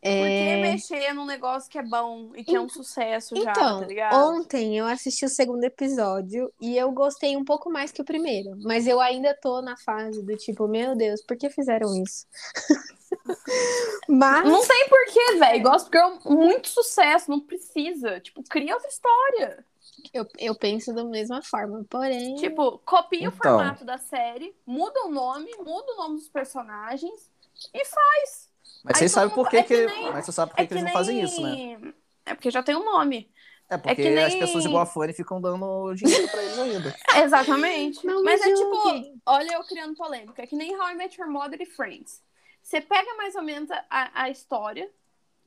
quê. 0.01 0.09
Por 0.09 0.27
que 0.27 0.49
É... 0.49 0.61
mexer 0.61 1.13
num 1.13 1.25
negócio 1.25 1.69
que 1.69 1.77
é 1.77 1.83
bom 1.83 2.31
e 2.35 2.43
que 2.43 2.55
é 2.55 2.59
um 2.61 2.69
sucesso 2.69 3.35
já, 3.35 3.51
Então, 3.51 3.79
tá 3.81 3.85
ligado? 3.87 4.15
ontem 4.15 4.77
eu 4.77 4.85
assisti 4.85 5.25
o 5.25 5.29
segundo 5.29 5.63
episódio 5.63 6.51
e 6.61 6.77
eu 6.77 6.91
gostei 6.91 7.35
um 7.35 7.43
pouco 7.45 7.69
mais 7.69 7.91
que 7.91 8.01
o 8.01 8.05
primeiro. 8.05 8.51
Mas 8.63 8.87
eu 8.87 8.99
ainda 9.01 9.33
tô 9.41 9.61
na 9.61 9.75
fase 9.77 10.21
do 10.23 10.35
tipo, 10.37 10.67
meu 10.67 10.95
Deus, 10.95 11.21
por 11.21 11.35
que 11.37 11.49
fizeram 11.49 11.89
isso? 12.03 12.25
mas. 14.07 14.47
Não 14.49 14.65
tem 14.65 14.87
porquê, 14.89 15.35
velho. 15.37 15.63
Gospel 15.63 16.19
Girl, 16.21 16.33
muito 16.35 16.67
sucesso, 16.69 17.29
não 17.29 17.39
precisa. 17.39 18.19
Tipo, 18.19 18.43
cria 18.43 18.73
outra 18.73 18.89
história. 18.89 19.65
Eu, 20.13 20.25
eu 20.37 20.55
penso 20.55 20.93
da 20.93 21.03
mesma 21.03 21.41
forma, 21.41 21.83
porém. 21.89 22.35
Tipo, 22.35 22.77
copia 22.85 23.29
o 23.29 23.33
Então. 23.33 23.57
formato 23.57 23.83
da 23.83 23.97
série, 23.97 24.55
muda 24.65 25.05
o 25.05 25.09
nome, 25.11 25.49
muda 25.57 25.93
o 25.93 25.97
nome 25.97 26.15
dos 26.17 26.29
personagens 26.29 27.29
e 27.73 27.83
faz. 27.85 28.46
Mas 28.87 28.97
vocês 28.97 29.11
todo 29.11 29.21
sabem 29.21 29.35
por 29.35 29.43
mundo- 29.43 29.49
que, 29.51 29.57
é 29.57 29.63
que 29.63 29.67
que, 29.67 29.85
nem- 29.93 30.11
mas 30.11 30.25
você 30.25 30.31
sabe 30.31 30.51
por 30.51 30.55
que, 30.55 30.61
É 30.61 30.65
que 30.65 30.67
que 30.69 30.73
eles 30.73 30.83
nem... 30.83 30.93
não 30.93 30.99
fazem 30.99 31.21
isso, 31.21 31.41
né? 31.41 31.93
É 32.25 32.33
porque 32.33 32.51
já 32.51 32.61
tem 32.63 32.75
um 32.75 32.83
nome. 32.85 33.31
É 33.69 33.77
porque 33.77 33.95
que 33.95 34.09
nem- 34.09 34.23
as 34.23 34.33
pessoas 34.35 34.63
igual 34.65 34.83
a 34.83 34.85
Fanny 34.85 35.11
ficam 35.13 35.41
dando 35.41 35.93
dinheiro 35.93 36.27
pra 36.29 36.41
eles 36.41 36.57
ainda. 36.57 36.95
Exatamente. 37.23 38.05
Não, 38.05 38.23
mas 38.23 38.41
é 38.41 38.53
tipo, 38.53 39.19
olha 39.25 39.53
eu 39.53 39.63
criando 39.63 39.95
polêmica. 39.95 40.41
É 40.41 40.47
que 40.47 40.55
nem 40.55 40.73
How 40.75 40.89
I 40.91 40.95
Met 40.95 41.19
Your 41.19 41.29
Mother 41.29 41.61
e 41.61 41.65
Friends. 41.65 42.21
Você 42.63 42.79
pega 42.81 43.13
mais 43.15 43.35
ou 43.35 43.41
menos 43.43 43.69
a, 43.71 44.21
a 44.23 44.29
história 44.29 44.89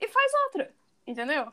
e 0.01 0.09
faz 0.09 0.33
outra. 0.47 0.71
Entendeu? 1.07 1.51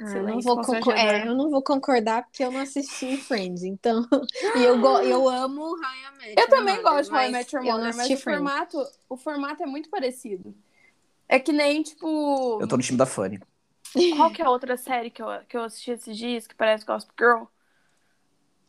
Ah, 0.00 0.16
eu, 0.16 0.22
não 0.24 0.40
vou 0.40 0.60
é, 0.92 1.28
eu 1.28 1.34
não 1.34 1.50
vou 1.50 1.62
concordar 1.62 2.24
porque 2.24 2.44
eu 2.44 2.50
não 2.50 2.60
assisti 2.60 3.16
Friends, 3.18 3.62
então. 3.62 4.06
e 4.56 4.64
eu, 4.64 4.78
go- 4.78 5.00
eu 5.00 5.28
amo 5.28 5.62
How 5.62 5.76
I 5.76 6.18
Met 6.18 6.40
Eu 6.40 6.48
também 6.48 6.76
Mother, 6.76 6.82
gosto 6.82 7.10
de 7.10 7.56
eu 7.56 7.62
não 7.62 7.78
Mother, 7.78 7.96
mas 7.96 8.10
o 8.10 8.16
formato, 8.16 8.86
o 9.08 9.16
formato 9.16 9.62
é 9.62 9.66
muito 9.66 9.88
parecido. 9.88 10.54
É 11.28 11.38
que 11.38 11.52
nem, 11.52 11.82
tipo. 11.82 12.58
Eu 12.60 12.68
tô 12.68 12.76
no 12.76 12.82
time 12.82 12.98
da 12.98 13.06
Fanny. 13.06 13.40
Qual 14.16 14.30
que 14.30 14.42
é 14.42 14.44
a 14.44 14.50
outra 14.50 14.76
série 14.76 15.10
que 15.10 15.22
eu, 15.22 15.26
que 15.48 15.56
eu 15.56 15.62
assisti 15.62 15.92
esses 15.92 16.16
dias 16.16 16.46
que 16.46 16.54
parece 16.54 16.84
Gospel 16.84 17.14
Girl? 17.18 17.44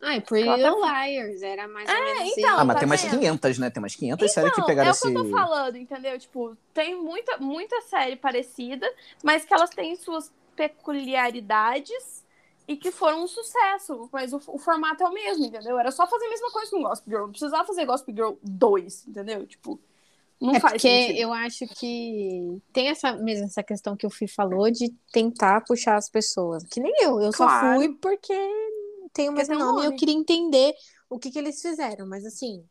Ai, 0.01 0.21
Pretty 0.21 0.47
Ela 0.47 0.57
Little 0.57 0.81
tá- 0.81 1.05
Liars, 1.07 1.41
era 1.41 1.67
mais 1.67 1.89
ou 1.89 1.95
É, 1.95 2.13
menos 2.15 2.37
então. 2.37 2.59
Ah, 2.59 2.65
mas 2.65 2.75
tá 2.75 2.79
tem 2.79 2.87
mais 2.89 3.01
vendo? 3.01 3.19
500, 3.19 3.57
né? 3.57 3.69
Tem 3.71 3.81
mais 3.81 3.95
500 3.95 4.31
séries 4.31 4.51
que 4.51 4.59
Não, 4.59 4.67
pegaram 4.67 4.89
é 4.89 4.91
esse... 4.91 5.07
o 5.07 5.11
que 5.11 5.17
eu 5.17 5.23
tô 5.23 5.29
falando, 5.31 5.75
entendeu? 5.77 6.19
Tipo, 6.19 6.57
tem 6.73 6.95
muita, 6.95 7.37
muita 7.37 7.81
série 7.81 8.15
parecida, 8.15 8.87
mas 9.23 9.45
que 9.45 9.53
elas 9.53 9.69
têm 9.71 9.95
suas 9.95 10.31
peculiaridades 10.55 12.23
e 12.67 12.75
que 12.77 12.91
foram 12.91 13.23
um 13.23 13.27
sucesso. 13.27 14.09
Mas 14.11 14.33
o, 14.33 14.37
o 14.47 14.57
formato 14.59 15.03
é 15.03 15.07
o 15.07 15.13
mesmo, 15.13 15.45
entendeu? 15.45 15.77
Era 15.79 15.91
só 15.91 16.07
fazer 16.07 16.25
a 16.25 16.29
mesma 16.29 16.51
coisa 16.51 16.71
com 16.71 16.81
Gospel 16.83 17.11
Girl. 17.11 17.23
Não 17.25 17.31
precisava 17.31 17.65
fazer 17.67 17.85
Gospel 17.85 18.15
Girl 18.15 18.33
2, 18.43 19.07
entendeu? 19.07 19.45
Tipo, 19.47 19.79
não 20.41 20.55
É 20.55 20.59
faz 20.59 20.81
porque 20.81 20.87
sentido. 20.87 21.19
eu 21.19 21.33
acho 21.33 21.67
que 21.67 22.61
tem 22.73 22.87
essa 22.89 23.13
mesmo 23.17 23.45
essa 23.45 23.63
questão 23.63 23.95
que 23.97 24.07
o 24.07 24.09
Fih 24.09 24.27
falou 24.27 24.69
de 24.71 24.89
tentar 25.11 25.61
puxar 25.65 25.97
as 25.97 26.09
pessoas. 26.09 26.63
Que 26.65 26.79
nem 26.79 26.93
eu, 27.01 27.21
eu 27.21 27.33
só 27.33 27.47
Claro. 27.47 27.67
fui 27.75 27.93
porque 27.95 28.33
tem 29.13 29.29
o 29.29 29.33
mesmo 29.33 29.57
nome 29.57 29.81
e 29.81 29.85
eu 29.85 29.91
nome. 29.91 29.95
queria 29.95 30.15
entender 30.15 30.73
o 31.09 31.19
que, 31.19 31.31
que 31.31 31.39
eles 31.39 31.61
fizeram. 31.61 32.07
Mas 32.07 32.25
assim, 32.25 32.65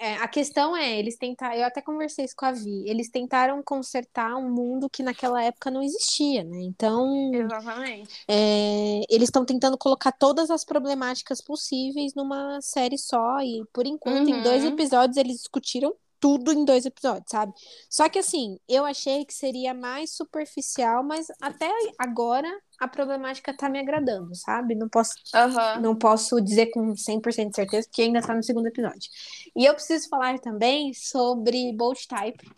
é, 0.00 0.14
a 0.16 0.28
questão 0.28 0.76
é, 0.76 0.98
eles 0.98 1.16
tentaram, 1.16 1.56
eu 1.56 1.64
até 1.66 1.82
conversei 1.82 2.24
isso 2.24 2.34
com 2.36 2.46
a 2.46 2.52
Vi, 2.52 2.88
eles 2.88 3.10
tentaram 3.10 3.62
consertar 3.62 4.36
um 4.36 4.50
mundo 4.52 4.88
que 4.90 5.02
naquela 5.02 5.42
época 5.44 5.70
não 5.70 5.82
existia, 5.82 6.44
né? 6.44 6.58
Então, 6.62 7.06
Exatamente. 7.32 8.28
é, 8.28 9.02
eles 9.10 9.28
estão 9.28 9.44
tentando 9.44 9.78
colocar 9.78 10.12
todas 10.12 10.50
as 10.50 10.64
problemáticas 10.64 11.40
possíveis 11.42 12.14
numa 12.14 12.60
série 12.62 12.98
só, 12.98 13.40
e 13.40 13.64
por 13.72 13.86
enquanto, 13.86 14.28
em 14.28 14.40
dois 14.40 14.64
Uhum. 14.64 14.66
episódios, 14.66 15.16
eles 15.18 15.36
discutiram 15.38 15.94
tudo 16.20 16.52
em 16.52 16.64
dois 16.64 16.84
episódios, 16.84 17.26
sabe? 17.28 17.52
Só 17.88 18.08
que 18.08 18.18
assim, 18.18 18.58
eu 18.68 18.84
achei 18.84 19.24
que 19.24 19.32
seria 19.34 19.72
mais 19.74 20.14
superficial, 20.14 21.02
mas 21.02 21.26
até 21.40 21.70
agora 21.98 22.48
a 22.78 22.86
problemática 22.86 23.56
tá 23.56 23.68
me 23.68 23.78
agradando, 23.78 24.34
sabe? 24.34 24.74
Não 24.74 24.88
posso 24.88 25.14
Aham. 25.34 25.80
não 25.80 25.96
posso 25.96 26.40
dizer 26.40 26.66
com 26.70 26.94
100% 26.94 27.50
de 27.50 27.56
certeza, 27.56 27.88
porque 27.88 28.02
ainda 28.02 28.20
tá 28.20 28.34
no 28.34 28.42
segundo 28.42 28.66
episódio. 28.66 29.10
E 29.56 29.64
eu 29.64 29.74
preciso 29.74 30.08
falar 30.08 30.38
também 30.38 30.92
sobre 30.94 31.72
Bolt 31.72 32.06
Type, 32.06 32.50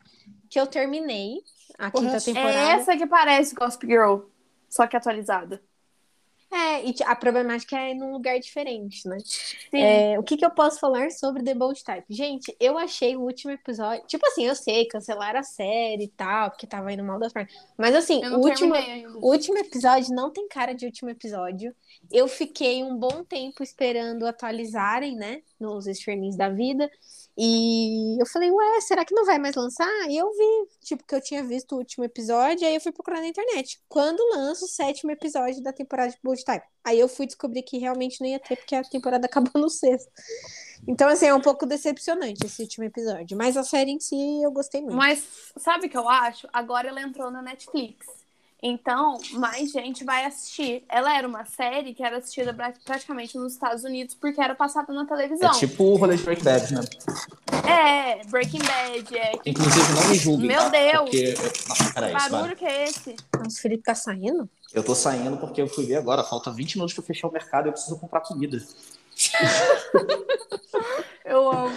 que 0.50 0.60
eu 0.60 0.66
terminei 0.66 1.36
a 1.78 1.90
quinta 1.90 2.20
Correto. 2.20 2.24
temporada. 2.24 2.58
É 2.58 2.72
essa 2.72 2.96
que 2.96 3.06
parece 3.06 3.54
Gossip 3.54 3.86
Girl, 3.86 4.20
só 4.68 4.86
que 4.86 4.96
atualizada. 4.96 5.62
É, 6.52 6.84
e 6.84 6.94
a 7.04 7.16
problemática 7.16 7.78
é 7.78 7.94
num 7.94 8.12
lugar 8.12 8.38
diferente, 8.38 9.08
né? 9.08 9.16
É, 9.72 10.18
o 10.18 10.22
que, 10.22 10.36
que 10.36 10.44
eu 10.44 10.50
posso 10.50 10.78
falar 10.78 11.10
sobre 11.10 11.42
The 11.42 11.54
Bold 11.54 11.82
Type? 11.82 12.04
Gente, 12.10 12.54
eu 12.60 12.76
achei 12.76 13.16
o 13.16 13.22
último 13.22 13.52
episódio. 13.52 14.06
Tipo 14.06 14.26
assim, 14.26 14.44
eu 14.44 14.54
sei, 14.54 14.84
cancelaram 14.84 15.40
a 15.40 15.42
série 15.42 16.04
e 16.04 16.08
tal, 16.08 16.50
porque 16.50 16.66
tava 16.66 16.92
indo 16.92 17.02
mal 17.02 17.18
das 17.18 17.32
pernas. 17.32 17.50
Mas 17.78 17.94
assim, 17.94 18.22
o 18.26 18.40
último, 18.40 18.74
o 19.22 19.30
último 19.30 19.56
episódio 19.56 20.14
não 20.14 20.30
tem 20.30 20.46
cara 20.46 20.74
de 20.74 20.84
último 20.84 21.08
episódio. 21.08 21.74
Eu 22.10 22.28
fiquei 22.28 22.84
um 22.84 22.98
bom 22.98 23.24
tempo 23.24 23.62
esperando 23.62 24.26
atualizarem, 24.26 25.16
né? 25.16 25.40
Nos 25.58 25.86
streamings 25.86 26.36
da 26.36 26.50
vida. 26.50 26.90
E 27.36 28.20
eu 28.20 28.26
falei, 28.26 28.50
ué, 28.50 28.80
será 28.82 29.04
que 29.04 29.14
não 29.14 29.24
vai 29.24 29.38
mais 29.38 29.54
lançar? 29.54 29.88
E 30.08 30.16
eu 30.16 30.30
vi, 30.30 30.68
tipo, 30.82 31.02
que 31.04 31.14
eu 31.14 31.20
tinha 31.20 31.42
visto 31.42 31.72
o 31.72 31.78
último 31.78 32.04
episódio, 32.04 32.66
aí 32.66 32.74
eu 32.74 32.80
fui 32.80 32.92
procurar 32.92 33.20
na 33.20 33.26
internet. 33.26 33.80
Quando 33.88 34.20
lança 34.34 34.64
o 34.64 34.68
sétimo 34.68 35.10
episódio 35.10 35.62
da 35.62 35.72
temporada 35.72 36.10
de 36.10 36.18
Bold 36.22 36.44
Type? 36.44 36.66
Aí 36.84 37.00
eu 37.00 37.08
fui 37.08 37.26
descobrir 37.26 37.62
que 37.62 37.78
realmente 37.78 38.20
não 38.20 38.28
ia 38.28 38.38
ter, 38.38 38.56
porque 38.56 38.74
a 38.74 38.84
temporada 38.84 39.24
acabou 39.26 39.60
no 39.60 39.70
sexto. 39.70 40.10
Então, 40.86 41.08
assim, 41.08 41.26
é 41.26 41.34
um 41.34 41.40
pouco 41.40 41.64
decepcionante 41.64 42.44
esse 42.44 42.60
último 42.60 42.84
episódio. 42.84 43.36
Mas 43.36 43.56
a 43.56 43.64
série 43.64 43.92
em 43.92 44.00
si 44.00 44.42
eu 44.42 44.50
gostei 44.50 44.82
muito. 44.82 44.96
Mas 44.96 45.26
sabe 45.56 45.86
o 45.86 45.90
que 45.90 45.96
eu 45.96 46.08
acho? 46.08 46.46
Agora 46.52 46.88
ela 46.88 47.00
entrou 47.00 47.30
na 47.30 47.40
Netflix. 47.40 48.21
Então, 48.62 49.18
mais 49.32 49.72
gente 49.72 50.04
vai 50.04 50.24
assistir. 50.24 50.84
Ela 50.88 51.16
era 51.16 51.26
uma 51.26 51.44
série 51.44 51.92
que 51.92 52.02
era 52.04 52.18
assistida 52.18 52.54
pra- 52.54 52.72
praticamente 52.84 53.36
nos 53.36 53.54
Estados 53.54 53.82
Unidos 53.82 54.14
porque 54.14 54.40
era 54.40 54.54
passada 54.54 54.92
na 54.92 55.02
É 55.02 55.06
televisão. 55.06 55.50
tipo 55.52 55.82
o 55.82 55.96
rolê 55.96 56.16
de 56.16 56.22
Break 56.22 56.44
Bad, 56.44 56.72
né? 56.74 56.80
É, 57.68 58.24
Breaking 58.26 58.60
Bad, 58.62 59.18
é. 59.18 59.32
Inclusive, 59.44 59.92
não 59.94 60.08
me 60.08 60.14
julguem. 60.14 60.46
Meu 60.46 60.60
tá? 60.62 60.68
Deus! 60.68 61.10
Porque... 61.10 61.34
Nossa, 61.68 61.92
Que 62.26 62.30
barulho 62.30 62.56
que 62.56 62.64
é 62.64 62.84
esse? 62.84 63.16
Nossa, 63.36 63.58
o 63.58 63.60
Felipe 63.60 63.82
tá 63.82 63.94
saindo? 63.96 64.48
Eu 64.72 64.84
tô 64.84 64.94
saindo 64.94 65.36
porque 65.38 65.60
eu 65.60 65.66
fui 65.68 65.84
ver 65.84 65.96
agora. 65.96 66.22
Falta 66.22 66.50
20 66.52 66.76
minutos 66.76 66.94
pra 66.94 67.02
fechar 67.02 67.26
o 67.28 67.32
mercado 67.32 67.66
e 67.66 67.68
eu 67.68 67.72
preciso 67.72 67.98
comprar 67.98 68.20
comida. 68.20 68.58
Eu 71.24 71.48
amo. 71.50 71.74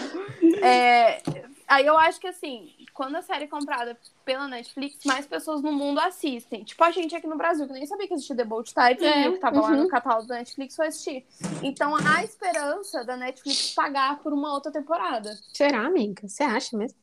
É, 0.61 1.21
aí 1.67 1.85
eu 1.85 1.97
acho 1.97 2.19
que 2.19 2.27
assim, 2.27 2.71
quando 2.93 3.15
a 3.15 3.21
série 3.21 3.45
é 3.45 3.47
comprada 3.47 3.97
pela 4.23 4.47
Netflix, 4.47 5.03
mais 5.05 5.25
pessoas 5.25 5.61
no 5.61 5.71
mundo 5.71 5.99
assistem. 5.99 6.63
Tipo 6.63 6.83
a 6.83 6.91
gente 6.91 7.15
aqui 7.15 7.27
no 7.27 7.37
Brasil, 7.37 7.67
que 7.67 7.73
nem 7.73 7.85
sabia 7.85 8.07
que 8.07 8.13
existia 8.13 8.35
The 8.35 8.45
Bold 8.45 8.73
Type, 8.73 9.03
É, 9.03 9.23
viu 9.23 9.33
que 9.33 9.39
tava 9.39 9.61
lá 9.61 9.69
uhum. 9.69 9.83
no 9.83 9.87
catálogo 9.87 10.27
da 10.27 10.35
Netflix, 10.35 10.75
foi 10.75 10.87
assistir. 10.87 11.25
Então 11.63 11.95
há 11.95 12.23
esperança 12.23 13.03
da 13.03 13.15
Netflix 13.15 13.73
pagar 13.73 14.19
por 14.19 14.33
uma 14.33 14.53
outra 14.53 14.71
temporada. 14.71 15.37
Será, 15.53 15.85
amiga? 15.85 16.27
Você 16.27 16.43
acha 16.43 16.77
mesmo? 16.77 16.97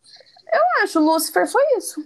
Eu 0.53 0.83
acho, 0.83 1.01
Lucifer 1.01 1.51
foi 1.51 1.63
isso. 1.77 2.05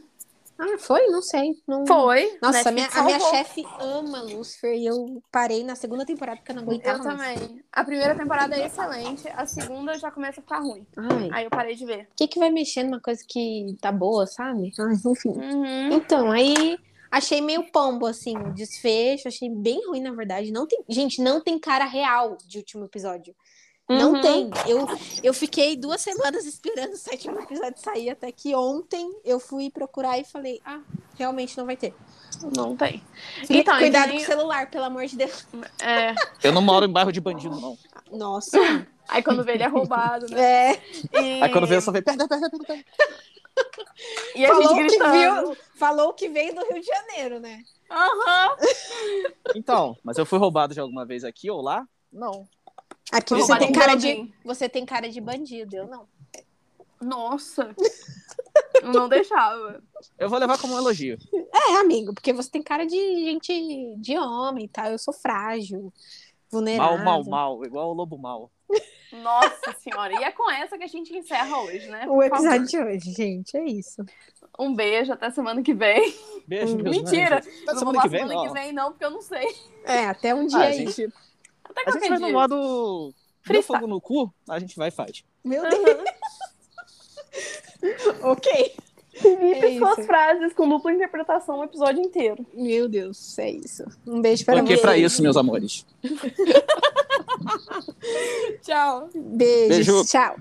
Ah, 0.58 0.78
foi? 0.78 1.06
Não 1.08 1.20
sei. 1.20 1.52
Não... 1.66 1.86
Foi. 1.86 2.38
Nossa, 2.40 2.68
a 2.68 2.72
minha, 2.72 2.86
a 2.86 3.20
chefe 3.20 3.64
ama 3.78 4.22
Lucifer 4.22 4.74
e 4.74 4.86
eu 4.86 5.22
parei 5.30 5.62
na 5.62 5.74
segunda 5.74 6.04
temporada 6.06 6.38
porque 6.38 6.52
eu 6.52 6.56
não 6.56 6.62
aguentava 6.62 6.98
Eu 7.10 7.16
mais. 7.16 7.40
também. 7.40 7.64
A 7.72 7.84
primeira 7.84 8.14
temporada 8.14 8.56
é 8.56 8.66
excelente, 8.66 9.28
a 9.28 9.44
segunda 9.46 9.98
já 9.98 10.10
começa 10.10 10.40
a 10.40 10.42
ficar 10.42 10.60
ruim. 10.60 10.86
Ai, 10.96 11.28
Aí 11.32 11.44
eu 11.44 11.50
parei 11.50 11.74
de 11.74 11.84
ver. 11.84 12.08
o 12.12 12.14
que, 12.16 12.26
que 12.26 12.38
vai 12.38 12.50
mexer 12.50 12.82
numa 12.82 13.00
coisa 13.00 13.22
que 13.28 13.76
tá 13.80 13.92
boa, 13.92 14.26
sabe? 14.26 14.72
Ai, 14.78 14.94
enfim. 15.12 15.28
Uhum. 15.30 15.92
Então, 15.92 16.30
aí 16.30 16.78
achei 17.10 17.40
meio 17.40 17.70
pombo, 17.70 18.06
assim, 18.06 18.36
o 18.36 18.52
desfecho. 18.54 19.28
Achei 19.28 19.50
bem 19.50 19.86
ruim, 19.88 20.00
na 20.00 20.12
verdade. 20.12 20.50
Não 20.50 20.66
tem... 20.66 20.82
Gente, 20.88 21.20
não 21.22 21.40
tem 21.40 21.58
cara 21.58 21.84
real 21.84 22.36
de 22.46 22.58
último 22.58 22.84
episódio. 22.86 23.34
Não 23.88 24.14
Uhum. 24.14 24.20
tem. 24.20 24.50
Eu, 24.66 24.86
eu 25.22 25.32
fiquei 25.32 25.76
duas 25.76 26.00
semanas 26.00 26.44
esperando 26.44 26.94
o 26.94 26.96
sétimo 26.96 27.38
episódio 27.38 27.80
sair, 27.80 28.10
até 28.10 28.32
que 28.32 28.54
ontem 28.54 29.08
eu 29.24 29.38
fui 29.38 29.70
procurar 29.70 30.18
e 30.18 30.24
falei, 30.24 30.60
ah, 30.64 30.80
realmente 31.16 31.56
não 31.56 31.64
vai 31.66 31.76
ter. 31.76 31.94
Não 32.56 32.76
tem. 32.76 33.02
Então, 33.48 33.78
cuidado 33.78 34.10
com 34.10 34.16
o 34.16 34.20
celular, 34.20 34.68
pelo 34.70 34.84
amor 34.84 35.06
de 35.06 35.16
Deus. 35.16 35.46
É. 35.80 36.14
Eu 36.42 36.52
não 36.52 36.60
moro 36.60 36.84
em 36.84 36.92
bairro 36.92 37.12
de 37.12 37.20
bandido, 37.20 37.58
não. 37.60 37.78
Nossa. 38.10 38.58
Aí 39.08 39.22
quando 39.22 39.44
vê 39.44 39.52
ele 39.52 39.62
é 39.62 39.68
roubado, 39.68 40.26
né? 40.28 40.72
É, 40.72 40.82
E, 41.22 41.42
Aí 41.44 41.50
quando 41.52 41.66
vê, 41.66 41.76
eu 41.76 41.80
só 41.80 41.92
vê, 41.92 42.02
perde, 42.02 42.26
perde, 42.26 42.50
perde, 42.50 42.66
perde. 42.66 42.84
e 44.34 44.44
a 44.44 44.48
falou 44.48 44.74
gente 44.74 44.98
que, 44.98 45.08
viu, 45.10 45.56
falou 45.76 46.12
que 46.12 46.28
veio 46.28 46.54
do 46.56 46.60
Rio 46.66 46.80
de 46.80 46.86
Janeiro, 46.86 47.38
né? 47.38 47.60
Aham. 47.88 48.56
Então, 49.54 49.96
mas 50.02 50.18
eu 50.18 50.26
fui 50.26 50.38
roubado 50.40 50.74
de 50.74 50.80
alguma 50.80 51.06
vez 51.06 51.22
aqui 51.22 51.48
ou 51.48 51.62
lá? 51.62 51.86
Não. 52.12 52.48
Aqui 53.12 53.34
você 53.34 53.58
tem 53.58 53.68
em 53.68 53.72
cara 53.72 53.94
de 53.94 54.32
você 54.44 54.68
tem 54.68 54.84
cara 54.86 55.08
de 55.08 55.20
bandido, 55.20 55.76
eu 55.76 55.86
não. 55.86 56.08
Nossa. 57.00 57.74
Eu 58.82 58.92
não 58.92 59.08
deixava. 59.08 59.82
Eu 60.18 60.28
vou 60.28 60.38
levar 60.38 60.58
como 60.58 60.74
um 60.74 60.78
elogio. 60.78 61.18
É, 61.52 61.76
amigo, 61.76 62.14
porque 62.14 62.32
você 62.32 62.50
tem 62.50 62.62
cara 62.62 62.86
de 62.86 62.96
gente 63.24 63.94
de 63.98 64.18
homem, 64.18 64.68
tá? 64.68 64.90
Eu 64.90 64.98
sou 64.98 65.12
frágil, 65.14 65.92
vulnerável. 66.50 66.98
Mal, 66.98 67.22
mal, 67.24 67.24
mal. 67.24 67.64
Igual 67.64 67.90
o 67.90 67.94
lobo 67.94 68.16
mal. 68.18 68.50
Nossa 69.12 69.72
senhora. 69.78 70.12
E 70.14 70.24
é 70.24 70.30
com 70.32 70.50
essa 70.50 70.76
que 70.76 70.84
a 70.84 70.88
gente 70.88 71.14
encerra 71.16 71.58
hoje, 71.62 71.86
né? 71.88 72.04
O 72.06 72.14
Por 72.14 72.28
favor. 72.28 72.46
episódio 72.46 72.66
de 72.66 72.78
hoje, 72.78 73.12
gente, 73.12 73.56
é 73.56 73.64
isso. 73.64 74.04
Um 74.58 74.74
beijo, 74.74 75.12
até 75.12 75.30
semana 75.30 75.62
que 75.62 75.74
vem. 75.74 76.14
Beijo, 76.46 76.76
Mentira. 76.76 77.36
Até 77.38 77.50
não 77.66 77.74
vou 77.74 77.78
semana 77.78 78.02
que 78.02 78.08
vem, 78.08 78.20
semana 78.20 78.34
não. 78.34 78.46
que 78.46 78.52
vem, 78.60 78.72
não, 78.72 78.90
porque 78.90 79.04
eu 79.04 79.10
não 79.10 79.22
sei. 79.22 79.46
É, 79.84 80.06
até 80.06 80.34
um 80.34 80.46
dia 80.46 80.58
Ah, 80.58 80.62
a 80.62 80.66
aí. 80.66 80.86
gente, 80.86 81.12
até 81.76 81.90
a 81.90 81.92
gente 81.92 82.08
vai 82.08 82.18
no 82.18 82.32
modo. 82.32 83.14
Deu 83.46 83.62
fogo 83.62 83.86
no 83.86 84.00
cu, 84.00 84.34
a 84.48 84.58
gente 84.58 84.74
vai 84.76 84.88
e 84.88 84.92
faz. 84.92 85.22
Meu 85.44 85.62
uhum. 85.62 85.70
Deus! 85.70 86.04
ok. 88.22 88.74
Limite 89.22 89.64
é 89.64 89.78
suas 89.78 89.98
isso. 89.98 90.06
frases 90.06 90.52
com 90.52 90.68
dupla 90.68 90.92
interpretação 90.92 91.60
o 91.60 91.64
episódio 91.64 92.02
inteiro. 92.02 92.44
Meu 92.52 92.88
Deus, 92.88 93.38
é 93.38 93.50
isso. 93.50 93.84
Um 94.06 94.20
beijo 94.20 94.44
para 94.44 94.58
Porque 94.58 94.76
para 94.76 94.98
isso, 94.98 95.22
meus 95.22 95.36
amores. 95.36 95.86
tchau. 98.62 99.08
Beijos, 99.14 99.68
beijo. 99.68 100.04
Tchau. 100.04 100.36